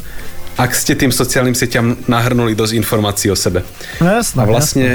ak 0.55 0.71
ste 0.71 0.95
tým 0.95 1.11
sociálnym 1.11 1.51
sieťam 1.51 2.07
nahrnuli 2.07 2.55
dosť 2.55 2.73
informácií 2.79 3.27
o 3.27 3.35
sebe. 3.35 3.67
No 3.99 4.07
jasné, 4.07 4.39
A 4.39 4.47
vlastne 4.47 4.88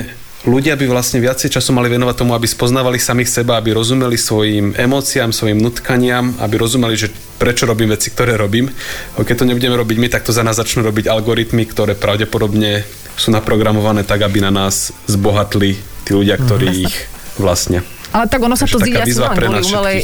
ľudia 0.48 0.76
by 0.76 0.86
vlastne 0.88 1.20
viacej 1.20 1.52
času 1.52 1.76
mali 1.76 1.92
venovať 1.92 2.16
tomu, 2.16 2.32
aby 2.32 2.48
spoznávali 2.48 2.96
samých 2.96 3.28
seba, 3.28 3.60
aby 3.60 3.76
rozumeli 3.76 4.16
svojim 4.16 4.72
emóciám, 4.72 5.36
svojim 5.36 5.60
nutkaniam, 5.60 6.32
aby 6.40 6.56
rozumeli, 6.56 6.96
že 6.96 7.12
prečo 7.36 7.68
robím 7.68 7.92
veci, 7.92 8.08
ktoré 8.12 8.40
robím. 8.40 8.72
Keď 9.16 9.36
to 9.36 9.48
nebudeme 9.48 9.76
robiť 9.76 9.96
my, 10.00 10.08
tak 10.08 10.24
to 10.24 10.32
za 10.32 10.44
nás 10.44 10.56
začnú 10.56 10.84
robiť 10.84 11.08
algoritmy, 11.08 11.68
ktoré 11.68 11.92
pravdepodobne 11.92 12.84
sú 13.20 13.32
naprogramované 13.32 14.04
tak, 14.08 14.24
aby 14.24 14.40
na 14.40 14.48
nás 14.48 14.96
zbohatli 15.04 15.76
tí 16.08 16.10
ľudia, 16.16 16.40
ktorí 16.40 16.88
ich 16.88 16.96
vlastnia. 17.36 17.84
Ale 18.10 18.26
tak 18.26 18.42
ono 18.42 18.58
sa 18.58 18.66
to 18.66 18.82
zíde 18.82 18.98
asi 18.98 19.14
len 19.14 19.30
kvôli 19.38 19.62
umelej, 19.62 19.98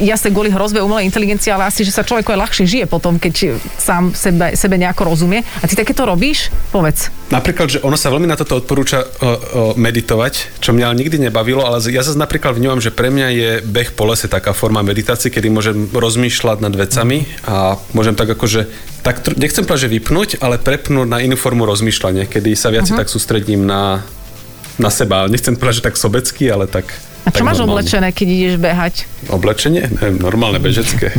jasne 0.00 0.32
kvôli 0.32 0.48
hrozbe 0.48 0.80
umelej 0.80 1.04
inteligencie, 1.04 1.52
ale 1.52 1.68
asi, 1.68 1.84
že 1.84 1.92
sa 1.92 2.00
človeku 2.00 2.32
aj 2.32 2.38
ľahšie 2.48 2.64
žije 2.64 2.84
potom, 2.88 3.20
keď 3.20 3.60
sám 3.76 4.16
sebe, 4.16 4.56
sebe 4.56 4.80
nejako 4.80 5.12
rozumie. 5.12 5.44
A 5.60 5.64
ty 5.68 5.76
takéto 5.76 6.08
robíš? 6.08 6.48
Povedz. 6.72 7.12
Napríklad, 7.28 7.68
že 7.68 7.78
ono 7.84 7.96
sa 7.96 8.08
veľmi 8.08 8.24
na 8.24 8.36
toto 8.40 8.56
odporúča 8.56 9.04
o, 9.04 9.04
o, 9.04 9.32
meditovať, 9.76 10.60
čo 10.64 10.72
mňa 10.72 10.84
ale 10.92 11.00
nikdy 11.04 11.28
nebavilo, 11.28 11.64
ale 11.64 11.80
ja 11.92 12.00
zase 12.00 12.16
napríklad 12.16 12.56
vnímam, 12.56 12.80
že 12.80 12.92
pre 12.92 13.12
mňa 13.12 13.26
je 13.32 13.50
beh 13.64 13.92
po 13.92 14.08
lese 14.08 14.28
taká 14.28 14.56
forma 14.56 14.80
meditácie, 14.80 15.28
kedy 15.28 15.48
môžem 15.52 15.88
rozmýšľať 15.92 16.58
nad 16.60 16.72
vecami 16.72 17.24
a 17.44 17.76
môžem 17.92 18.16
tak 18.16 18.32
akože, 18.32 18.68
tak, 19.04 19.24
nechcem 19.36 19.64
povedať, 19.64 19.88
že 19.88 19.94
vypnúť, 19.96 20.28
ale 20.40 20.56
prepnúť 20.56 21.08
na 21.08 21.20
inú 21.20 21.36
formu 21.36 21.68
rozmýšľania, 21.68 22.28
kedy 22.28 22.56
sa 22.56 22.72
viac 22.72 22.88
uh-huh. 22.88 23.00
tak 23.00 23.12
sústredím 23.12 23.64
na, 23.64 24.04
na 24.76 24.88
seba. 24.92 25.28
Nechcem 25.28 25.56
povedať, 25.56 25.80
že 25.80 25.86
tak 25.88 25.96
sobecky, 26.00 26.48
ale 26.52 26.68
tak 26.68 26.92
A 27.22 27.30
čo 27.30 27.46
máš 27.46 27.62
normálne. 27.62 27.86
oblečené, 27.86 28.08
keď 28.10 28.26
ideš 28.26 28.54
behať? 28.58 28.94
Oblečenie? 29.30 29.86
Neviem, 29.94 30.18
normálne, 30.18 30.58
bežecké. 30.58 31.14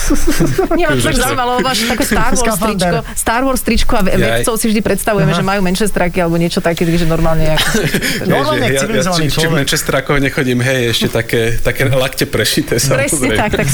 Nie, 0.80 0.88
ma 0.88 0.96
tak 0.96 1.16
zaujímalo, 1.20 1.60
máš 1.60 1.84
také 1.84 2.04
Star 2.08 2.32
Wars 2.32 2.56
tričko, 2.56 2.96
Star 3.12 3.42
Wars 3.44 3.60
tričko 3.60 3.92
a 4.00 4.02
ve- 4.08 4.16
vedcov 4.16 4.56
si 4.56 4.72
vždy 4.72 4.80
predstavujeme, 4.80 5.36
že 5.36 5.44
majú 5.44 5.60
menšie 5.60 5.92
straky 5.92 6.24
alebo 6.24 6.40
niečo 6.40 6.64
také, 6.64 6.88
že 6.88 7.04
normálne 7.04 7.60
ako... 7.60 7.66
Normálne, 8.32 8.72
ja, 8.72 8.76
ja, 8.76 8.80
civilizovaný 8.88 9.26
či, 9.28 9.36
či 9.36 9.46
v. 9.46 9.52
Manchesterákoch 9.60 10.16
nechodím, 10.16 10.64
hej, 10.64 10.96
ešte 10.96 11.12
také, 11.12 11.60
také 11.60 11.92
lakte 11.92 12.24
prešité, 12.24 12.80
Presne 12.80 13.36
tak, 13.36 13.52
tak 13.52 13.68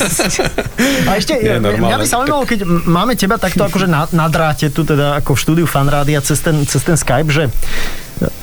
A 1.08 1.10
ešte, 1.22 1.38
Nie, 1.38 1.62
mňa 1.62 1.96
by 2.02 2.06
zaujímalo, 2.06 2.42
keď 2.50 2.66
máme 2.66 3.14
teba 3.14 3.38
takto 3.38 3.62
akože 3.62 3.86
na, 3.86 4.10
na 4.10 4.26
dráte 4.26 4.74
tu 4.74 4.82
teda 4.82 5.22
ako 5.22 5.38
v 5.38 5.38
štúdiu 5.38 5.66
Fanrádia 5.70 6.18
cez 6.18 6.42
ten, 6.42 6.66
cez 6.66 6.82
ten 6.82 6.98
Skype, 6.98 7.30
že 7.30 7.46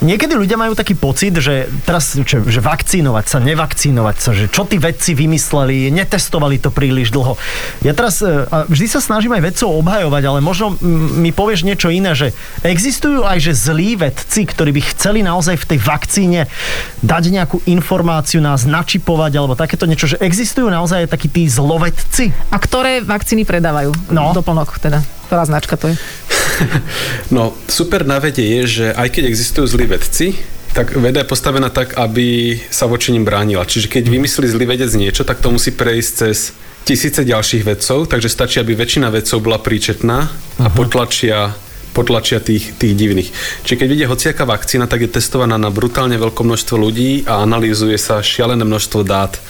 Niekedy 0.01 0.33
ľudia 0.33 0.57
majú 0.57 0.73
taký 0.73 0.97
pocit, 0.97 1.37
že 1.37 1.69
teraz, 1.85 2.17
čo, 2.17 2.41
že 2.41 2.59
vakcínovať 2.61 3.25
sa, 3.29 3.37
nevakcínovať 3.37 4.15
sa, 4.17 4.31
že 4.33 4.49
čo 4.49 4.65
tí 4.65 4.81
vedci 4.81 5.13
vymysleli, 5.13 5.93
netestovali 5.93 6.57
to 6.57 6.73
príliš 6.73 7.13
dlho. 7.13 7.37
Ja 7.85 7.93
teraz 7.93 8.21
e, 8.25 8.45
a 8.49 8.65
vždy 8.65 8.87
sa 8.89 9.01
snažím 9.01 9.37
aj 9.37 9.53
vedcov 9.53 9.69
obhajovať, 9.81 10.23
ale 10.25 10.39
možno 10.41 10.73
mi 11.17 11.29
povieš 11.29 11.61
niečo 11.65 11.93
iné, 11.93 12.17
že 12.17 12.33
existujú 12.65 13.21
aj 13.21 13.37
že 13.37 13.53
zlí 13.53 13.97
vedci, 13.97 14.49
ktorí 14.49 14.73
by 14.73 14.81
chceli 14.97 15.21
naozaj 15.21 15.61
v 15.61 15.67
tej 15.75 15.79
vakcíne 15.81 16.41
dať 17.05 17.23
nejakú 17.29 17.57
informáciu, 17.69 18.41
nás 18.41 18.65
načipovať 18.65 19.31
alebo 19.37 19.53
takéto 19.53 19.85
niečo, 19.85 20.09
že 20.09 20.17
existujú 20.17 20.73
naozaj 20.73 21.05
aj 21.05 21.09
takí 21.13 21.29
tí 21.29 21.45
zlovedci. 21.45 22.33
A 22.49 22.57
ktoré 22.57 23.05
vakcíny 23.05 23.45
predávajú? 23.45 23.93
No. 24.09 24.33
Doplnok 24.33 24.81
teda. 24.81 25.05
Ktorá 25.27 25.43
značka 25.43 25.75
to 25.75 25.91
je? 25.91 25.95
No, 27.35 27.53
super 27.67 28.07
na 28.07 28.19
vede 28.23 28.43
je, 28.43 28.61
že 28.67 28.85
aj 28.95 29.07
keď 29.11 29.23
existujú 29.27 29.65
zlí 29.67 29.85
vedci, 29.87 30.39
tak 30.71 30.93
veda 30.95 31.25
je 31.25 31.31
postavená 31.31 31.73
tak, 31.73 31.97
aby 31.97 32.59
sa 32.69 32.85
voči 32.85 33.09
nim 33.11 33.25
bránila. 33.25 33.65
Čiže 33.65 33.89
keď 33.89 34.07
vymyslí 34.07 34.45
zlý 34.47 34.65
vedec 34.69 34.91
niečo, 34.93 35.25
tak 35.25 35.41
to 35.41 35.49
musí 35.49 35.73
prejsť 35.73 36.11
cez 36.13 36.53
tisíce 36.87 37.19
ďalších 37.25 37.67
vedcov, 37.67 38.07
takže 38.07 38.31
stačí, 38.31 38.63
aby 38.63 38.71
väčšina 38.77 39.11
vedcov 39.11 39.43
bola 39.43 39.59
príčetná 39.59 40.17
a 40.63 40.67
potlačia 40.71 41.57
potlačia 41.97 42.37
tých, 42.37 42.77
tých 42.77 42.93
divných. 42.93 43.33
Čiže 43.65 43.73
keď 43.81 43.87
vidie 43.89 44.05
hociaká 44.05 44.45
vakcína, 44.45 44.85
tak 44.85 45.01
je 45.01 45.09
testovaná 45.09 45.57
na 45.57 45.73
brutálne 45.73 46.13
veľké 46.13 46.45
množstvo 46.45 46.77
ľudí 46.77 47.25
a 47.25 47.41
analýzuje 47.41 47.97
sa 47.97 48.21
šialené 48.21 48.61
množstvo 48.61 49.01
dát, 49.01 49.41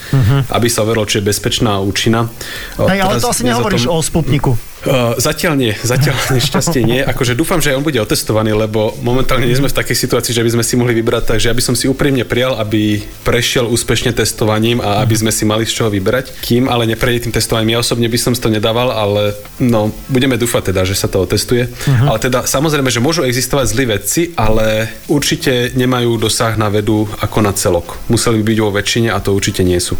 aby 0.47 0.67
sa 0.71 0.87
overilo, 0.87 1.03
či 1.03 1.19
je 1.19 1.27
bezpečná 1.27 1.75
a 1.75 1.83
účinná. 1.83 2.31
O, 2.79 2.87
Hej, 2.87 3.03
ale 3.03 3.19
to 3.19 3.27
asi 3.27 3.43
nehovoríš 3.43 3.91
o, 3.91 3.99
tom- 3.99 4.07
Sputniku. 4.07 4.55
Uh, 4.85 5.17
zatiaľ 5.17 5.57
nie, 5.57 5.73
zatiaľ 5.73 6.13
nešťastie 6.37 6.81
nie. 6.85 7.01
Akože 7.01 7.33
dúfam, 7.33 7.57
že 7.57 7.73
on 7.73 7.81
bude 7.81 7.97
otestovaný, 7.97 8.53
lebo 8.53 8.93
momentálne 9.01 9.49
nie 9.49 9.57
sme 9.57 9.71
v 9.71 9.77
takej 9.77 9.97
situácii, 9.97 10.37
že 10.37 10.45
by 10.45 10.53
sme 10.53 10.63
si 10.63 10.77
mohli 10.77 10.93
vybrať, 11.01 11.33
takže 11.33 11.49
ja 11.49 11.57
by 11.57 11.63
som 11.65 11.73
si 11.73 11.89
úprimne 11.89 12.21
prijal, 12.29 12.53
aby 12.61 13.01
prešiel 13.25 13.65
úspešne 13.65 14.13
testovaním 14.13 14.77
a 14.77 15.01
aby 15.01 15.17
sme 15.17 15.31
si 15.33 15.49
mali 15.49 15.65
z 15.65 15.81
čoho 15.81 15.89
vybrať. 15.89 16.37
Kým 16.45 16.69
ale 16.69 16.85
neprejde 16.85 17.25
tým 17.25 17.33
testovaním, 17.33 17.73
ja 17.73 17.81
osobne 17.81 18.05
by 18.05 18.19
som 18.21 18.37
to 18.37 18.53
nedával, 18.53 18.93
ale 18.93 19.33
no, 19.57 19.89
budeme 20.13 20.37
dúfať 20.37 20.69
teda, 20.69 20.85
že 20.85 20.93
sa 20.93 21.09
to 21.09 21.25
otestuje. 21.25 21.65
Uh-huh. 21.65 22.13
Ale 22.13 22.21
teda 22.21 22.45
samozrejme, 22.45 22.93
že 22.93 23.01
môžu 23.01 23.25
existovať 23.25 23.65
zlí 23.73 23.85
vedci, 23.89 24.21
ale 24.37 24.93
určite 25.09 25.73
nemajú 25.73 26.21
dosah 26.21 26.53
na 26.53 26.69
vedu 26.69 27.09
ako 27.17 27.37
na 27.41 27.51
celok. 27.57 27.97
Museli 28.13 28.39
by 28.41 28.45
byť 28.53 28.59
vo 28.61 28.71
väčšine 28.71 29.09
a 29.09 29.17
to 29.17 29.33
určite 29.33 29.65
nie 29.65 29.81
sú. 29.81 29.97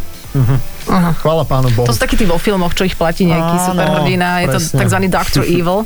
Chvála 1.19 1.43
pánu 1.43 1.67
Bohu. 1.75 1.87
To 1.87 1.93
sú 1.95 1.99
takí 1.99 2.15
tí 2.15 2.23
vo 2.23 2.39
filmoch, 2.39 2.71
čo 2.71 2.87
ich 2.87 2.95
platí 2.95 3.27
nejaký 3.27 3.57
Áno, 3.59 3.65
superhrdina, 3.71 4.43
je 4.43 4.47
to 4.55 4.59
tzv. 4.59 4.97
Dr. 5.07 5.43
Evil 5.43 5.83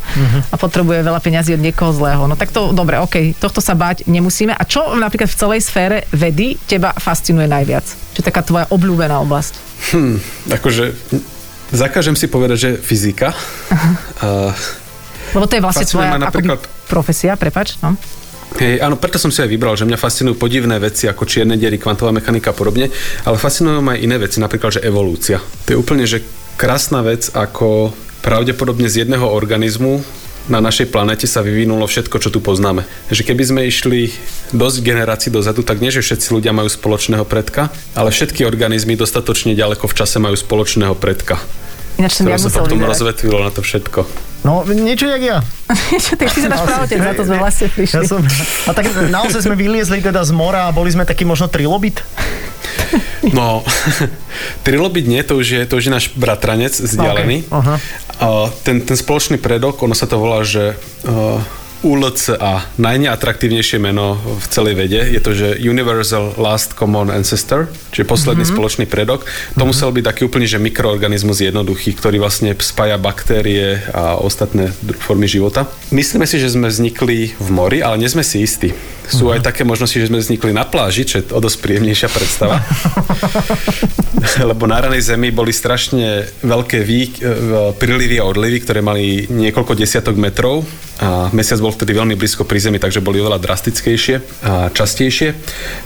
a 0.49 0.55
potrebuje 0.55 1.01
veľa 1.01 1.19
peňazí 1.19 1.57
od 1.57 1.61
niekoho 1.61 1.89
zlého. 1.89 2.25
No 2.29 2.37
tak 2.37 2.53
to, 2.53 2.69
dobre, 2.71 3.01
OK, 3.01 3.33
tohto 3.37 3.59
sa 3.59 3.73
báť 3.73 4.05
nemusíme. 4.05 4.53
A 4.53 4.63
čo 4.65 4.93
napríklad 4.93 5.29
v 5.29 5.37
celej 5.37 5.61
sfére 5.65 6.05
vedy 6.13 6.57
teba 6.69 6.93
fascinuje 6.93 7.49
najviac? 7.49 7.85
Čo 8.13 8.19
je 8.21 8.25
taká 8.25 8.45
tvoja 8.45 8.65
obľúbená 8.69 9.17
oblasť? 9.23 9.53
Hm, 9.93 10.15
akože 10.53 10.83
zakážem 11.73 12.13
si 12.13 12.29
povedať, 12.29 12.57
že 12.59 12.69
fyzika. 12.77 13.33
Uh, 14.21 14.53
Lebo 15.33 15.47
to 15.47 15.55
je 15.57 15.63
vlastne 15.63 15.87
tvoja 15.87 16.19
napríklad- 16.19 16.61
profesia, 16.91 17.39
prepač. 17.39 17.79
No. 17.79 17.95
Hej, 18.59 18.83
áno, 18.83 18.99
preto 18.99 19.15
som 19.15 19.31
si 19.31 19.39
aj 19.39 19.47
vybral, 19.47 19.79
že 19.79 19.87
mňa 19.87 19.95
fascinujú 19.95 20.35
podivné 20.35 20.75
veci 20.83 21.07
ako 21.07 21.23
čierne 21.23 21.55
diery, 21.55 21.79
kvantová 21.79 22.11
mechanika 22.11 22.51
a 22.51 22.57
podobne, 22.57 22.91
ale 23.23 23.39
fascinujú 23.39 23.79
ma 23.79 23.95
aj 23.95 24.03
iné 24.03 24.17
veci, 24.19 24.43
napríklad, 24.43 24.81
že 24.81 24.81
evolúcia. 24.83 25.39
To 25.65 25.69
je 25.71 25.79
úplne, 25.79 26.03
že 26.03 26.19
krásna 26.59 26.99
vec, 26.99 27.31
ako 27.31 27.95
pravdepodobne 28.21 28.91
z 28.91 29.07
jedného 29.07 29.25
organizmu 29.25 30.03
na 30.49 30.57
našej 30.57 30.89
planete 30.89 31.29
sa 31.29 31.45
vyvinulo 31.45 31.85
všetko, 31.85 32.17
čo 32.17 32.33
tu 32.33 32.41
poznáme. 32.41 32.81
Že 33.13 33.29
keby 33.29 33.43
sme 33.45 33.61
išli 33.69 34.09
dosť 34.51 34.77
generácií 34.81 35.29
dozadu, 35.29 35.61
tak 35.61 35.77
nie, 35.77 35.93
že 35.93 36.01
všetci 36.01 36.33
ľudia 36.33 36.49
majú 36.49 36.65
spoločného 36.65 37.25
predka, 37.29 37.69
ale 37.93 38.09
všetky 38.09 38.41
organizmy 38.49 38.97
dostatočne 38.97 39.53
ďaleko 39.53 39.85
v 39.85 39.93
čase 39.93 40.17
majú 40.17 40.33
spoločného 40.33 40.97
predka. 40.97 41.37
Ináč 42.01 42.17
som 42.17 42.25
ja 42.25 42.41
sa 42.41 42.49
potom 42.49 42.81
vyberať. 42.81 42.89
rozvetvilo 42.97 43.37
na 43.37 43.51
to 43.53 43.61
všetko. 43.61 44.30
No, 44.41 44.65
niečo 44.65 45.05
jak 45.05 45.21
ja. 45.21 45.37
Čo, 46.03 46.17
ty, 46.17 46.25
ty 46.25 46.37
si 46.41 46.49
náš 46.49 46.65
pravotec, 46.65 46.97
za 46.97 47.13
to 47.13 47.23
sme 47.29 47.37
vlastne 47.37 47.67
prišli. 47.69 47.95
Ja 47.95 48.01
som, 48.09 48.25
a 48.65 48.71
tak 48.73 48.89
naozaj 49.13 49.45
sme 49.45 49.53
vyliezli 49.53 50.01
teda 50.01 50.25
z 50.25 50.33
mora 50.33 50.65
a 50.65 50.73
boli 50.73 50.89
sme 50.89 51.05
taký 51.05 51.25
možno 51.25 51.45
trilobit. 51.49 52.01
No, 53.21 53.61
trilobit 54.65 55.05
nie, 55.05 55.21
to 55.21 55.37
už 55.37 55.47
je, 55.47 55.61
to 55.69 55.77
už 55.77 55.87
je 55.87 55.93
náš 55.93 56.05
bratranec 56.17 56.73
vzdialený. 56.73 57.45
Okay, 57.45 57.53
aha. 57.53 57.75
A 58.17 58.27
ten, 58.65 58.81
ten 58.81 58.97
spoločný 58.97 59.37
predok, 59.37 59.77
ono 59.81 59.93
sa 59.93 60.09
to 60.09 60.17
volá, 60.17 60.41
že 60.41 60.73
uh, 61.05 61.37
ULCA, 61.81 62.77
najneatraktívnejšie 62.77 63.81
meno 63.81 64.13
v 64.21 64.45
celej 64.53 64.77
vede, 64.77 65.01
je 65.01 65.17
to, 65.17 65.33
že 65.33 65.57
Universal 65.57 66.37
Last 66.37 66.77
Common 66.77 67.09
Ancestor, 67.09 67.73
čiže 67.89 68.05
posledný 68.05 68.45
mm-hmm. 68.45 68.53
spoločný 68.53 68.85
predok. 68.85 69.25
To 69.25 69.29
mm-hmm. 69.29 69.65
musel 69.65 69.89
byť 69.89 70.05
taký 70.05 70.21
úplný, 70.29 70.45
že 70.45 70.61
mikroorganizmus 70.61 71.41
jednoduchý, 71.41 71.97
ktorý 71.97 72.21
vlastne 72.21 72.53
spája 72.61 73.01
baktérie 73.01 73.81
a 73.89 74.13
ostatné 74.21 74.69
formy 75.01 75.25
života. 75.25 75.65
Myslíme 75.89 76.29
si, 76.29 76.37
že 76.37 76.53
sme 76.53 76.69
vznikli 76.69 77.33
v 77.33 77.49
mori, 77.49 77.81
ale 77.81 77.97
nie 77.97 78.09
sme 78.13 78.21
si 78.21 78.45
istí. 78.45 78.77
Sú 79.09 79.27
aj 79.33 79.43
také 79.43 79.65
možnosti, 79.65 79.97
že 79.97 80.07
sme 80.07 80.21
vznikli 80.21 80.55
na 80.55 80.63
pláži, 80.63 81.03
čo 81.03 81.19
je 81.19 81.33
o 81.33 81.41
dosť 81.41 81.57
príjemnejšia 81.65 82.09
predstava. 82.13 82.61
Lebo 84.49 84.69
na 84.69 84.79
ranej 84.79 85.11
zemi 85.11 85.33
boli 85.33 85.49
strašne 85.51 86.29
veľké 86.45 86.79
vý, 86.85 87.09
e, 87.09 87.73
prílivy 87.75 88.21
a 88.21 88.29
odlivy, 88.29 88.61
ktoré 88.61 88.79
mali 88.79 89.25
niekoľko 89.27 89.73
desiatok 89.73 90.15
metrov 90.15 90.63
a 91.01 91.33
mesiac 91.33 91.57
bol 91.57 91.70
vtedy 91.71 91.95
veľmi 91.95 92.15
blízko 92.19 92.45
pri 92.45 92.59
zemi, 92.59 92.77
takže 92.77 93.03
boli 93.03 93.23
oveľa 93.23 93.41
drastickejšie 93.41 94.15
a 94.45 94.69
častejšie. 94.69 95.33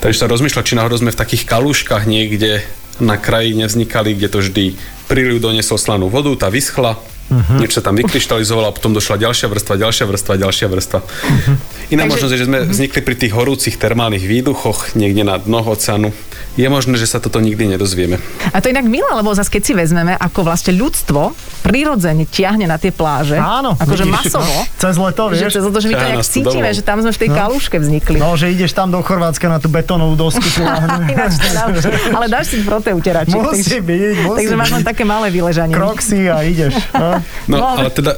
Takže 0.02 0.18
sa 0.18 0.28
rozmýšľa, 0.28 0.66
či 0.66 0.78
náhodou 0.78 0.98
sme 1.00 1.14
v 1.14 1.22
takých 1.22 1.48
kalúškach 1.48 2.10
niekde 2.10 2.66
na 3.00 3.16
kraji 3.20 3.56
nevznikali, 3.56 4.16
kde 4.16 4.28
to 4.32 4.40
vždy 4.44 4.66
príliv 5.06 5.44
doniesol 5.44 5.78
slanú 5.78 6.10
vodu, 6.10 6.32
tá 6.36 6.48
vyschla, 6.50 6.98
Uh-huh. 7.26 7.58
Niečo 7.58 7.82
sa 7.82 7.90
tam 7.90 7.98
vykryštalizovalo 7.98 8.70
a 8.70 8.74
potom 8.74 8.94
došla 8.94 9.18
ďalšia 9.18 9.50
vrstva, 9.50 9.82
ďalšia 9.82 10.06
vrstva, 10.06 10.34
ďalšia 10.38 10.68
vrstva. 10.70 11.00
Uh-huh. 11.02 11.58
Iná 11.90 12.06
Takže- 12.06 12.12
možnosť 12.14 12.32
je, 12.32 12.40
že 12.40 12.48
sme 12.48 12.60
vznikli 12.70 13.02
pri 13.02 13.16
tých 13.18 13.34
horúcich 13.34 13.76
termálnych 13.82 14.22
výduchoch 14.22 14.94
niekde 14.94 15.26
na 15.26 15.42
dno 15.42 15.66
oceánu. 15.66 16.14
Je 16.56 16.70
možné, 16.72 16.96
že 16.96 17.10
sa 17.10 17.20
toto 17.20 17.44
nikdy 17.44 17.68
nedozvieme. 17.68 18.16
A 18.54 18.64
to 18.64 18.70
je 18.70 18.78
inak 18.78 18.88
milé, 18.88 19.10
lebo 19.12 19.34
zase 19.36 19.52
keď 19.52 19.62
si 19.66 19.74
vezmeme, 19.76 20.16
ako 20.16 20.48
vlastne 20.48 20.72
ľudstvo 20.78 21.36
prirodzene 21.66 22.24
tiahne 22.30 22.70
na 22.70 22.80
tie 22.80 22.96
pláže. 22.96 23.36
Áno, 23.36 23.76
Akože 23.76 24.08
masovo. 24.08 24.46
no, 24.46 24.64
cez 24.80 24.96
leto, 24.96 25.24
Že, 25.34 25.36
vieš. 25.36 25.52
cez 25.58 25.64
to, 25.66 25.80
že 25.82 25.88
my 25.92 25.96
to 25.98 26.06
nejak 26.06 26.24
cítime, 26.24 26.70
domov. 26.72 26.78
že 26.78 26.82
tam 26.86 26.98
sme 27.04 27.12
v 27.12 27.20
tej 27.20 27.30
kaluške 27.34 27.76
vznikli. 27.82 28.18
No, 28.22 28.38
že 28.40 28.54
ideš 28.54 28.72
tam 28.72 28.88
do 28.94 29.04
Chorvátska 29.04 29.52
na 29.52 29.60
tú 29.60 29.68
betónovú 29.68 30.16
dosku. 30.16 30.46
Ináč 31.12 31.42
to 31.42 31.50
dám, 31.52 31.76
ale 32.16 32.26
dáš 32.32 32.56
si 32.56 32.64
prote 32.64 32.94
utieračik. 32.96 33.36
Musí 33.36 33.82
byť, 33.82 34.16
musí 34.24 34.46
Takže 34.46 34.56
máš 34.56 34.72
len 34.80 34.84
také 34.88 35.04
malé 35.04 35.28
vyležanie. 35.34 35.76
Kroxy 35.76 36.32
a 36.32 36.40
ideš. 36.46 36.78
No. 36.96 37.15
No, 37.52 37.58
ale 37.62 37.90
teda, 37.94 38.18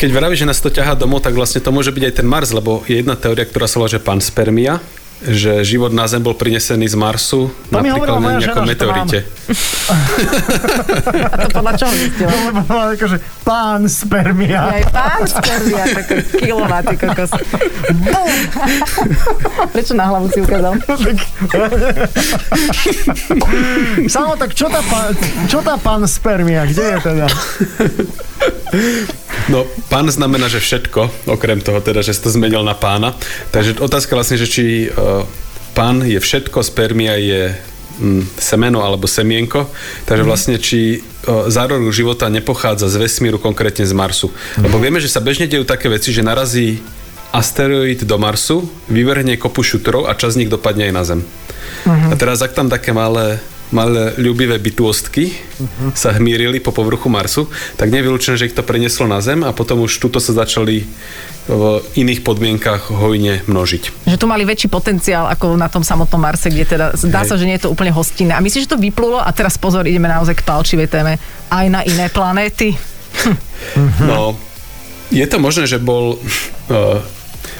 keď 0.00 0.10
vravíš, 0.10 0.42
že 0.44 0.48
nás 0.48 0.60
to 0.60 0.72
ťahá 0.72 0.98
domov, 0.98 1.22
tak 1.22 1.36
vlastne 1.36 1.62
to 1.62 1.70
môže 1.70 1.94
byť 1.94 2.04
aj 2.10 2.14
ten 2.18 2.26
Mars, 2.26 2.50
lebo 2.50 2.82
je 2.84 3.00
jedna 3.00 3.14
teória, 3.14 3.46
ktorá 3.46 3.70
sa 3.70 3.78
volá, 3.78 3.88
že 3.88 4.02
panspermia, 4.02 4.82
že 5.22 5.62
život 5.62 5.88
na 5.88 6.04
Zem 6.04 6.20
bol 6.20 6.34
prinesený 6.34 6.84
z 6.84 6.96
Marsu, 6.96 7.48
To 7.70 7.80
napríklad 7.80 8.18
na 8.18 8.36
nejakom 8.36 8.40
žena, 8.40 8.40
že 8.40 8.48
to 8.48 8.60
mám. 8.60 8.68
meteorite. 8.68 9.18
A 11.30 11.36
to 11.42 11.48
podľa 11.50 11.72
čoho 11.76 11.92
zistila? 11.92 12.32
Lebo 12.50 12.60
mám 12.64 12.88
akože 12.92 13.16
pán 13.40 13.82
spermia. 13.86 14.60
Aj 14.68 14.84
pán 14.90 15.22
spermia, 15.24 15.82
ako 15.86 16.12
kilo 16.36 16.62
má 16.66 16.78
ty 16.80 16.94
kokos. 16.94 17.30
Bum! 17.94 18.32
Prečo 19.74 19.92
na 19.92 20.04
hlavu 20.08 20.26
si 20.28 20.40
ukázal? 20.40 20.72
Samo, 24.06 24.36
tak 24.36 24.52
čo 24.52 24.66
tá, 24.66 24.80
pán, 24.82 25.12
čo 25.46 25.58
tá 25.60 25.74
pán 25.76 26.02
spermia? 26.04 26.64
Kde 26.64 26.84
je 26.84 26.98
teda? 27.00 27.26
No, 29.48 29.68
pán 29.92 30.08
znamená, 30.08 30.48
že 30.48 30.62
všetko, 30.62 31.28
okrem 31.28 31.60
toho 31.60 31.84
teda, 31.84 32.00
že 32.00 32.16
si 32.16 32.20
to 32.24 32.32
zmenil 32.32 32.64
na 32.64 32.72
pána. 32.72 33.12
Takže 33.52 33.76
otázka 33.80 34.16
vlastne, 34.16 34.40
že 34.40 34.48
či 34.48 34.64
uh, 34.88 35.28
pán 35.76 36.00
je 36.00 36.16
všetko, 36.16 36.64
spermia 36.64 37.20
je 37.20 37.52
mm, 38.00 38.40
semeno 38.40 38.80
alebo 38.80 39.04
semienko. 39.04 39.68
Takže 40.08 40.24
vlastne, 40.24 40.56
či 40.56 41.04
uh, 41.28 41.52
zárodok 41.52 41.92
života 41.92 42.32
nepochádza 42.32 42.88
z 42.88 43.04
vesmíru, 43.04 43.36
konkrétne 43.36 43.84
z 43.84 43.92
Marsu. 43.92 44.32
Lebo 44.56 44.80
vieme, 44.80 44.96
že 44.96 45.12
sa 45.12 45.20
bežne 45.20 45.44
dejú 45.44 45.68
také 45.68 45.92
veci, 45.92 46.08
že 46.08 46.24
narazí 46.24 46.80
asteroid 47.34 48.06
do 48.06 48.16
Marsu, 48.16 48.70
vyvrhne 48.86 49.34
kopu 49.36 49.66
šutrov 49.66 50.06
a 50.06 50.14
čas 50.14 50.38
z 50.38 50.46
nich 50.46 50.50
dopadne 50.52 50.88
aj 50.88 50.94
na 50.94 51.02
Zem. 51.02 51.20
A 51.84 52.14
teraz, 52.16 52.40
ak 52.40 52.54
tam 52.54 52.70
také 52.70 52.94
malé 52.94 53.42
malé 53.74 54.14
ľubivé 54.16 54.56
bytostky 54.62 55.34
sa 55.92 56.14
hmírili 56.14 56.62
po 56.62 56.70
povrchu 56.70 57.10
Marsu, 57.10 57.50
tak 57.74 57.90
vylúčené, 57.90 58.38
že 58.38 58.46
ich 58.48 58.56
to 58.56 58.62
prenieslo 58.62 59.10
na 59.10 59.18
Zem 59.18 59.42
a 59.42 59.50
potom 59.50 59.82
už 59.82 59.98
tuto 59.98 60.22
sa 60.22 60.30
začali 60.30 60.86
v 61.44 61.62
iných 62.00 62.24
podmienkach 62.24 62.88
hojne 62.88 63.44
množiť. 63.44 64.08
Že 64.08 64.16
tu 64.16 64.24
mali 64.24 64.48
väčší 64.48 64.72
potenciál 64.72 65.28
ako 65.28 65.60
na 65.60 65.68
tom 65.68 65.84
samotnom 65.84 66.16
Marse, 66.16 66.48
kde 66.48 66.64
teda 66.64 66.86
zdá 66.96 67.20
sa, 67.28 67.36
že 67.36 67.44
nie 67.44 67.60
je 67.60 67.68
to 67.68 67.72
úplne 67.74 67.92
hostinné. 67.92 68.32
A 68.32 68.40
myslíš, 68.40 68.64
že 68.64 68.72
to 68.72 68.80
vyplulo? 68.80 69.20
A 69.20 69.28
teraz 69.36 69.60
pozor, 69.60 69.84
ideme 69.84 70.08
naozaj 70.08 70.40
k 70.40 70.46
palčivej 70.46 70.88
téme. 70.88 71.20
Aj 71.52 71.66
na 71.68 71.84
iné 71.84 72.08
planéty? 72.08 72.72
No, 74.04 74.36
je 75.08 75.24
to 75.24 75.40
možné, 75.40 75.64
že 75.64 75.80
bol... 75.80 76.20
Uh, 76.68 77.00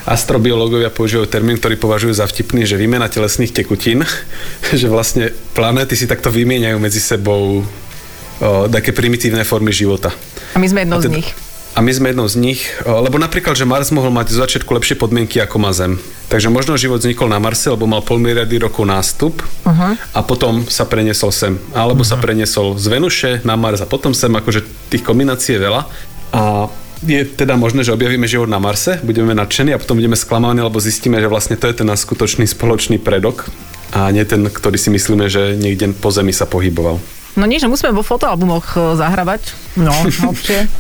astrobiológovia 0.05 0.93
používajú 0.93 1.27
termín, 1.29 1.57
ktorý 1.57 1.81
považujú 1.81 2.15
za 2.17 2.29
vtipný, 2.29 2.69
že 2.69 2.77
výmena 2.77 3.09
telesných 3.09 3.53
tekutín, 3.53 4.05
že 4.81 4.87
vlastne 4.89 5.33
planéty 5.57 5.97
si 5.97 6.05
takto 6.05 6.29
vymieňajú 6.29 6.77
medzi 6.77 7.01
sebou 7.01 7.65
uh, 7.65 8.67
také 8.69 8.93
primitívne 8.93 9.43
formy 9.43 9.73
života. 9.73 10.13
A 10.55 10.59
my 10.61 10.67
sme 10.69 10.85
jednou 10.85 11.01
z 11.01 11.09
teda- 11.09 11.19
nich. 11.19 11.31
A 11.75 11.83
my 11.83 11.91
sme 11.91 12.15
jednou 12.15 12.31
z 12.31 12.39
nich, 12.39 12.71
o, 12.87 13.03
lebo 13.03 13.19
napríklad, 13.19 13.59
že 13.59 13.67
Mars 13.67 13.91
mohol 13.91 14.15
mať 14.15 14.31
z 14.31 14.47
začiatku 14.47 14.71
lepšie 14.79 14.95
podmienky 14.95 15.43
ako 15.43 15.59
má 15.59 15.75
Zem. 15.75 15.99
Takže 16.31 16.47
možno 16.47 16.79
život 16.79 17.03
vznikol 17.03 17.27
na 17.27 17.43
Marse, 17.43 17.67
lebo 17.67 17.91
mal 17.91 17.99
pol 17.99 18.23
miliardy 18.23 18.63
rokov 18.63 18.87
nástup 18.87 19.43
uh-huh. 19.43 19.99
a 19.99 20.21
potom 20.23 20.63
sa 20.71 20.87
preniesol 20.87 21.35
sem. 21.35 21.59
Alebo 21.75 22.07
uh-huh. 22.07 22.15
sa 22.15 22.23
preniesol 22.23 22.79
z 22.79 22.87
Venuše 22.95 23.31
na 23.43 23.59
Mars 23.59 23.83
a 23.83 23.91
potom 23.91 24.15
sem, 24.15 24.31
akože 24.31 24.63
tých 24.87 25.03
kombinácií 25.03 25.59
je 25.59 25.67
veľa. 25.67 25.83
A 26.31 26.71
je 27.07 27.25
teda 27.25 27.57
možné, 27.57 27.85
že 27.85 27.93
objavíme 27.93 28.25
život 28.29 28.49
na 28.49 28.59
Marse, 28.59 29.01
budeme 29.05 29.37
nadšení 29.37 29.75
a 29.75 29.81
potom 29.81 29.97
budeme 29.97 30.17
sklamaní, 30.17 30.61
lebo 30.61 30.81
zistíme, 30.81 31.21
že 31.21 31.29
vlastne 31.29 31.57
to 31.57 31.69
je 31.69 31.77
ten 31.77 31.89
skutočný 31.89 32.49
spoločný 32.49 32.99
predok 32.99 33.49
a 33.93 34.11
nie 34.11 34.25
ten, 34.25 34.49
ktorý 34.49 34.81
si 34.81 34.91
myslíme, 34.91 35.29
že 35.29 35.55
niekde 35.55 35.93
po 35.95 36.11
Zemi 36.11 36.33
sa 36.33 36.49
pohyboval. 36.49 36.99
No 37.35 37.51
nič, 37.51 37.67
že 37.67 37.69
musíme 37.69 37.91
vo 37.91 38.07
fotoalbumoch 38.07 38.79
e, 38.79 38.79
zahrabať. 38.95 39.43
No. 39.75 39.91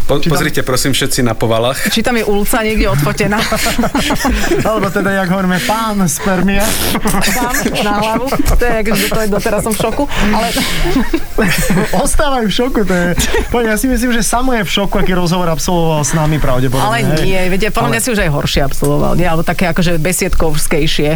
Po, 0.04 0.20
pozrite 0.20 0.60
prosím 0.62 0.92
všetci 0.92 1.24
na 1.24 1.32
povalách. 1.34 1.90
Či 1.90 2.04
tam 2.04 2.14
je 2.20 2.24
ulca 2.28 2.60
niekde 2.60 2.86
odfotená. 2.92 3.40
alebo 4.68 4.86
teda, 4.92 5.24
jak 5.24 5.28
hovoríme, 5.32 5.58
pán 5.64 6.04
spermia. 6.06 6.62
Tam 7.32 7.56
na 7.82 7.94
hlavu. 7.98 8.28
To 8.28 8.64
je, 8.64 8.78
to 8.86 9.20
je 9.24 9.28
doteraz 9.32 9.64
som 9.64 9.72
v 9.72 9.80
šoku. 9.80 10.04
Ale 10.06 10.52
Ostávajú 12.04 12.46
v 12.52 12.54
šoku, 12.54 12.80
to 12.84 12.94
je... 12.94 13.06
Poď, 13.48 13.74
ja 13.74 13.76
si 13.80 13.88
myslím, 13.88 14.12
že 14.12 14.20
Samo 14.20 14.52
je 14.52 14.62
v 14.62 14.70
šoku, 14.70 15.00
aký 15.00 15.16
rozhovor 15.16 15.48
absolvoval 15.48 16.04
s 16.04 16.12
nami 16.12 16.36
pravdepodobne. 16.36 16.84
Ale 16.84 16.98
hej. 17.02 17.24
nie, 17.24 17.40
viete, 17.48 17.72
podľa 17.72 17.96
mňa 17.96 18.00
si 18.04 18.08
už 18.12 18.20
aj 18.20 18.30
horšie 18.30 18.60
absolvoval, 18.62 19.16
nie? 19.16 19.26
Alebo 19.26 19.42
také 19.42 19.72
akože 19.72 19.96
besiedkovskejšie 19.98 21.10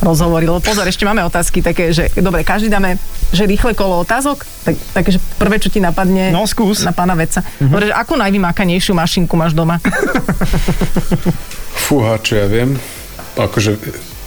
rozhovory. 0.00 0.44
Lebo 0.44 0.58
pozor, 0.58 0.84
ešte 0.84 1.02
máme 1.02 1.20
otázky 1.20 1.58
také, 1.58 1.90
že 1.90 2.06
dobre, 2.14 2.40
každý 2.40 2.66
dáme, 2.66 2.96
že 3.28 3.44
rýchle 3.44 3.72
kolo 3.72 4.00
otázok, 4.00 4.42
tak, 4.62 4.74
také, 4.92 5.08
že 5.12 5.18
prvé, 5.36 5.56
čo 5.56 5.68
ti 5.68 5.78
napadne 5.78 6.30
No, 6.30 6.44
skús. 6.44 6.82
na 6.82 6.90
pána 6.90 7.12
veca. 7.12 7.42
Uh-huh. 7.42 7.68
Dobre, 7.68 7.86
že 7.86 7.92
akú 7.92 8.14
najvymákanejšiu 8.14 8.92
mašinku 8.92 9.34
máš 9.34 9.52
doma? 9.52 9.76
Fúha, 11.88 12.18
čo 12.20 12.36
ja 12.36 12.46
viem. 12.46 12.76
Akože 13.34 13.78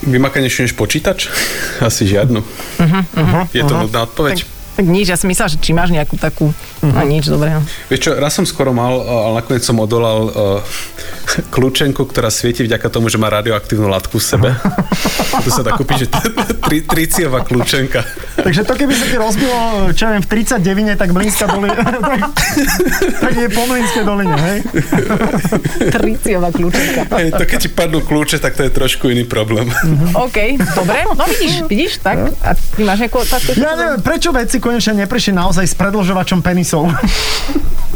vymakanejšie 0.04 0.66
než 0.66 0.74
počítač? 0.74 1.28
Asi 1.84 2.08
žiadnu. 2.08 2.42
Uh-huh, 2.42 3.44
Je 3.54 3.64
to 3.64 3.78
nudná 3.78 4.04
odpoveď? 4.04 4.44
tak, 4.44 4.51
tak 4.82 4.90
nič, 4.90 5.14
ja 5.14 5.18
si 5.20 5.30
myslela, 5.30 5.54
že 5.54 5.62
či 5.62 5.78
máš 5.78 5.94
nejakú 5.94 6.18
takú... 6.18 6.50
Uh-huh. 6.50 6.90
No 6.90 7.06
nič, 7.06 7.30
dobre. 7.30 7.54
Vieš 7.86 8.02
čo, 8.02 8.12
raz 8.18 8.34
som 8.34 8.50
skoro 8.50 8.74
mal, 8.74 8.98
ale 8.98 9.46
nakoniec 9.46 9.62
som 9.62 9.78
odolal 9.78 10.34
uh, 10.34 10.58
kľúčenku, 11.54 12.02
ktorá 12.10 12.34
svieti 12.34 12.66
vďaka 12.66 12.90
tomu, 12.90 13.14
že 13.14 13.22
má 13.22 13.30
radioaktívnu 13.30 13.86
látku 13.86 14.18
v 14.18 14.26
sebe. 14.26 14.50
tu 15.46 15.54
sa 15.54 15.62
dá 15.62 15.78
kúpiť, 15.78 15.96
že 16.02 16.08
tri, 16.66 16.82
triciová 16.82 17.46
kľúčenka. 17.46 18.02
Takže 18.42 18.66
to, 18.66 18.74
keby 18.74 18.94
sa 18.98 19.06
ti 19.06 19.22
rozbilo, 19.22 19.94
čo 19.94 20.10
viem, 20.10 20.24
v 20.26 20.30
39, 20.34 20.98
tak 20.98 21.10
Mlínska 21.14 21.46
dolina, 21.46 21.78
tak, 22.10 22.22
tak 23.22 23.34
je 23.38 23.48
po 23.54 23.62
Mlínskej 23.70 24.02
doline, 24.02 24.34
hej? 24.34 24.58
Triciová 25.94 26.50
kľúčenka. 26.50 27.06
Hej, 27.22 27.38
to 27.38 27.44
keď 27.46 27.58
ti 27.62 27.70
padnú 27.70 28.02
kľúče, 28.02 28.42
tak 28.42 28.58
to 28.58 28.66
je 28.66 28.74
trošku 28.74 29.14
iný 29.14 29.30
problém. 29.30 29.70
OK, 30.18 30.58
dobre. 30.74 31.06
No 31.14 31.30
vidíš, 31.30 31.70
vidíš, 31.70 32.02
tak. 32.02 32.34
A 32.42 32.58
ty 32.58 32.82
máš 32.82 33.06
nejakú 33.06 33.22
otázku? 33.22 33.54
Ja 33.62 33.78
neviem, 33.78 34.02
prečo 34.02 34.34
vedci 34.34 34.58
konečne 34.72 35.04
neprišli 35.04 35.36
naozaj 35.36 35.68
s 35.68 35.76
predlžovačom 35.76 36.40
penisov? 36.40 36.88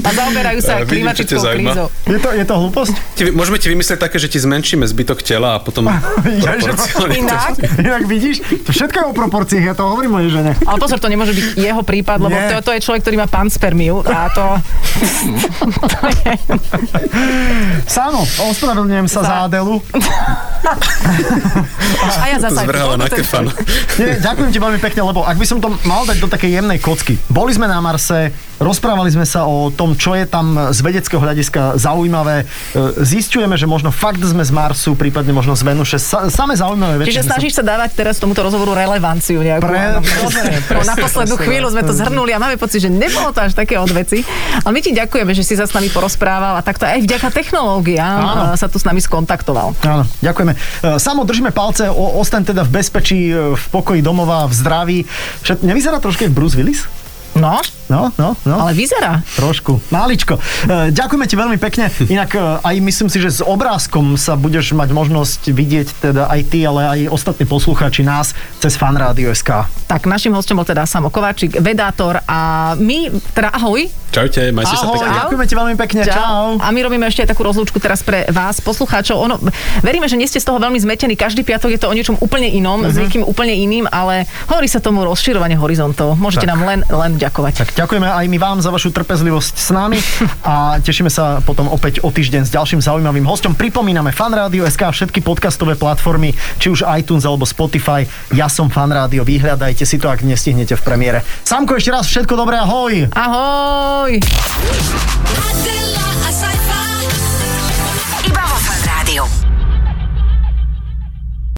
A 0.00 0.10
zaoberajú 0.10 0.58
sa 0.60 0.72
A 0.76 0.84
vidím, 0.84 1.08
čo 1.10 1.24
ťa 1.24 1.36
klimatickou 1.40 1.42
krízou. 1.48 1.86
Je 2.04 2.18
to, 2.18 2.28
je 2.30 2.44
to 2.44 2.54
hlúposť? 2.54 2.94
Ti, 3.14 3.22
môžeme 3.30 3.56
ti 3.56 3.68
vymyslieť 3.68 3.98
také, 3.98 4.16
že 4.16 4.28
ti 4.28 4.36
zmenšíme 4.36 4.84
zbytok 4.84 5.20
tela 5.20 5.56
a 5.56 5.58
potom 5.58 5.88
Ja, 6.44 6.52
to- 6.60 7.08
Inak, 7.08 7.56
Inak 7.78 8.04
vidíš, 8.04 8.36
to 8.62 8.70
všetko 8.70 8.96
je 8.96 9.04
o 9.06 9.14
proporciách, 9.14 9.64
ja 9.64 9.74
to 9.74 9.86
hovorím 9.86 10.12
mojej 10.12 10.30
žene. 10.32 10.52
ale 10.60 10.76
pozor, 10.76 10.98
to 10.98 11.08
nemôže 11.08 11.32
byť 11.32 11.46
jeho 11.56 11.80
prípad, 11.80 12.18
lebo 12.20 12.34
Nie. 12.34 12.52
to, 12.52 12.68
to 12.68 12.74
je 12.74 12.80
človek, 12.82 13.00
ktorý 13.00 13.16
má 13.16 13.26
panspermiu 13.26 14.02
a 14.02 14.28
to... 14.28 14.44
to 15.88 15.98
je, 16.20 16.32
Samo, 17.86 18.22
ospravedlňujem 18.22 19.06
sa 19.06 19.20
za 19.22 19.34
Adelu. 19.44 19.80
a 21.96 22.24
ja 22.28 22.36
to 22.36 22.44
zasa... 22.44 22.60
zvrháva 22.62 22.94
na 22.96 23.08
kefan. 23.08 23.48
Nie, 23.96 24.18
ďakujem 24.18 24.50
ti 24.50 24.58
veľmi 24.58 24.80
pekne, 24.80 25.00
lebo 25.04 25.22
ak 25.22 25.36
by 25.36 25.46
som 25.46 25.58
to 25.58 25.72
mal 25.84 26.04
dať 26.04 26.18
do 26.18 26.28
takej 26.28 26.50
jemnej 26.52 26.78
kocky. 26.78 27.16
Boli 27.26 27.52
sme 27.52 27.64
na 27.64 27.78
Marse, 27.78 28.32
rozprávali 28.64 29.12
sme 29.12 29.28
sa 29.28 29.44
o 29.44 29.68
tom, 29.68 29.92
čo 29.94 30.16
je 30.16 30.24
tam 30.24 30.72
z 30.72 30.80
vedeckého 30.80 31.20
hľadiska 31.20 31.76
zaujímavé. 31.76 32.48
E, 32.72 33.04
Zistujeme, 33.04 33.60
že 33.60 33.68
možno 33.68 33.92
fakt 33.92 34.24
sme 34.24 34.40
z 34.40 34.50
Marsu, 34.50 34.96
prípadne 34.96 35.36
možno 35.36 35.52
z 35.52 35.62
Venuše. 35.68 36.00
Sa, 36.00 36.32
same 36.32 36.56
zaujímavé 36.56 37.04
veci. 37.04 37.12
Čiže 37.12 37.28
snažíš 37.28 37.60
sa 37.60 37.62
dávať 37.62 37.92
teraz 37.92 38.16
tomuto 38.16 38.40
rozhovoru 38.40 38.72
relevanciu 38.72 39.44
nejakú. 39.44 39.68
Pre- 39.68 39.76
áno, 39.76 40.00
presne, 40.00 40.24
rozumiem. 40.24 40.62
presne, 40.64 40.88
na 40.88 40.94
poslednú 40.96 41.36
presne, 41.36 41.48
chvíľu 41.52 41.68
sme 41.76 41.82
to 41.84 41.92
zhrnuli 41.92 42.30
a 42.32 42.38
máme 42.40 42.56
pocit, 42.56 42.80
že 42.80 42.90
nebolo 42.90 43.30
to 43.36 43.44
až 43.44 43.52
také 43.52 43.76
od 43.76 43.92
veci. 43.92 44.24
Ale 44.64 44.72
my 44.72 44.80
ti 44.80 44.90
ďakujeme, 44.96 45.32
že 45.36 45.44
si 45.44 45.54
sa 45.54 45.68
s 45.68 45.76
nami 45.76 45.92
porozprával 45.92 46.56
a 46.56 46.62
takto 46.64 46.88
aj 46.88 47.04
vďaka 47.04 47.28
technológiám 47.34 48.20
a 48.24 48.34
sa 48.56 48.66
tu 48.72 48.80
s 48.80 48.88
nami 48.88 49.04
skontaktoval. 49.04 49.76
Áno, 49.84 50.04
ďakujeme. 50.24 50.52
E, 50.56 50.96
Samo, 50.96 51.28
držíme 51.28 51.52
palce, 51.52 51.90
o, 51.92 52.22
ostaň 52.22 52.54
teda 52.54 52.64
v 52.64 52.70
bezpečí, 52.80 53.20
e, 53.28 53.52
v 53.52 53.64
pokoji 53.68 54.00
domova, 54.00 54.48
v 54.48 54.54
zdraví. 54.54 54.98
Všet, 55.44 55.60
nevyzerá 55.66 56.00
trošku 56.00 56.24
jak 56.24 56.32
Bruce 56.32 56.56
Willis? 56.56 56.86
No, 57.34 57.58
No, 57.88 58.12
no, 58.16 58.32
no. 58.48 58.56
ale 58.60 58.72
vyzerá. 58.72 59.20
Trošku, 59.36 59.80
máličko. 59.92 60.40
E, 60.40 60.94
ďakujeme 60.94 61.26
ti 61.28 61.36
veľmi 61.36 61.58
pekne. 61.60 61.92
Inak 62.08 62.30
e, 62.32 62.40
aj 62.64 62.74
myslím 62.80 63.08
si, 63.12 63.20
že 63.20 63.30
s 63.30 63.40
obrázkom 63.44 64.16
sa 64.16 64.34
budeš 64.40 64.72
mať 64.72 64.90
možnosť 64.96 65.52
vidieť 65.52 65.88
teda 66.00 66.28
aj 66.32 66.40
ty, 66.48 66.64
ale 66.64 66.82
aj 66.88 67.00
ostatní 67.12 67.44
poslucháči 67.44 68.00
nás 68.00 68.32
cez 68.58 68.80
fanradio.sk. 68.80 69.68
Tak 69.84 70.08
našim 70.08 70.32
hostom 70.32 70.56
bol 70.56 70.66
teda 70.66 70.88
Samo 70.88 71.12
Kováčik, 71.12 71.60
vedátor 71.60 72.24
a 72.24 72.72
my, 72.80 73.12
teda 73.36 73.52
ahoj. 73.52 73.84
Čaute, 74.14 74.54
majte 74.54 74.78
sa 74.78 74.86
pekne. 74.86 75.10
ďakujeme 75.10 75.44
ti 75.50 75.54
veľmi 75.58 75.74
pekne. 75.74 76.00
Čau. 76.06 76.62
A 76.62 76.70
my 76.70 76.80
robíme 76.86 77.02
ešte 77.10 77.26
aj 77.26 77.34
takú 77.34 77.42
rozlúčku 77.42 77.82
teraz 77.82 78.06
pre 78.06 78.22
vás, 78.30 78.62
poslucháčov. 78.62 79.18
Ono, 79.18 79.42
veríme, 79.82 80.06
že 80.06 80.14
nie 80.14 80.30
ste 80.30 80.38
z 80.38 80.46
toho 80.46 80.62
veľmi 80.62 80.78
zmetení. 80.78 81.18
Každý 81.18 81.42
piatok 81.42 81.74
je 81.74 81.80
to 81.82 81.90
o 81.90 81.94
niečom 81.94 82.14
úplne 82.22 82.46
inom, 82.46 82.86
uh-huh. 82.86 82.94
s 82.94 82.96
niekým 83.02 83.26
úplne 83.26 83.58
iným, 83.58 83.90
ale 83.90 84.30
hovorí 84.46 84.70
sa 84.70 84.78
tomu 84.78 85.02
rozširovanie 85.02 85.58
horizontov. 85.58 86.14
Môžete 86.14 86.46
Tak. 86.46 86.52
nám 86.54 86.60
len, 86.62 86.80
len 86.86 87.18
ďakovať. 87.18 87.66
Tak 87.66 87.68
ďakujeme 87.74 88.06
aj 88.06 88.26
my 88.30 88.38
vám 88.38 88.58
za 88.62 88.70
vašu 88.70 88.94
trpezlivosť 88.94 89.54
s 89.58 89.68
nami 89.74 89.98
a 90.46 90.78
tešíme 90.78 91.10
sa 91.10 91.42
potom 91.42 91.66
opäť 91.70 92.00
o 92.06 92.08
týždeň 92.08 92.46
s 92.46 92.54
ďalším 92.54 92.80
zaujímavým 92.80 93.26
hostom. 93.26 93.58
Pripomíname 93.58 94.14
Fanradio.sk 94.14 94.82
všetky 94.94 95.20
podcastové 95.20 95.74
platformy, 95.74 96.32
či 96.62 96.70
už 96.70 96.86
iTunes 96.94 97.26
alebo 97.26 97.42
Spotify. 97.44 98.06
Ja 98.30 98.46
som 98.46 98.70
Fanrádio, 98.70 99.26
vyhľadajte 99.26 99.82
si 99.82 99.98
to, 99.98 100.06
ak 100.06 100.22
nestihnete 100.22 100.78
v 100.78 100.82
premiére. 100.86 101.18
Samko, 101.42 101.76
ešte 101.76 101.90
raz 101.90 102.06
všetko 102.06 102.34
dobré, 102.38 102.62
ahoj! 102.62 103.10
Ahoj! 103.10 104.12
Adela, 105.34 106.83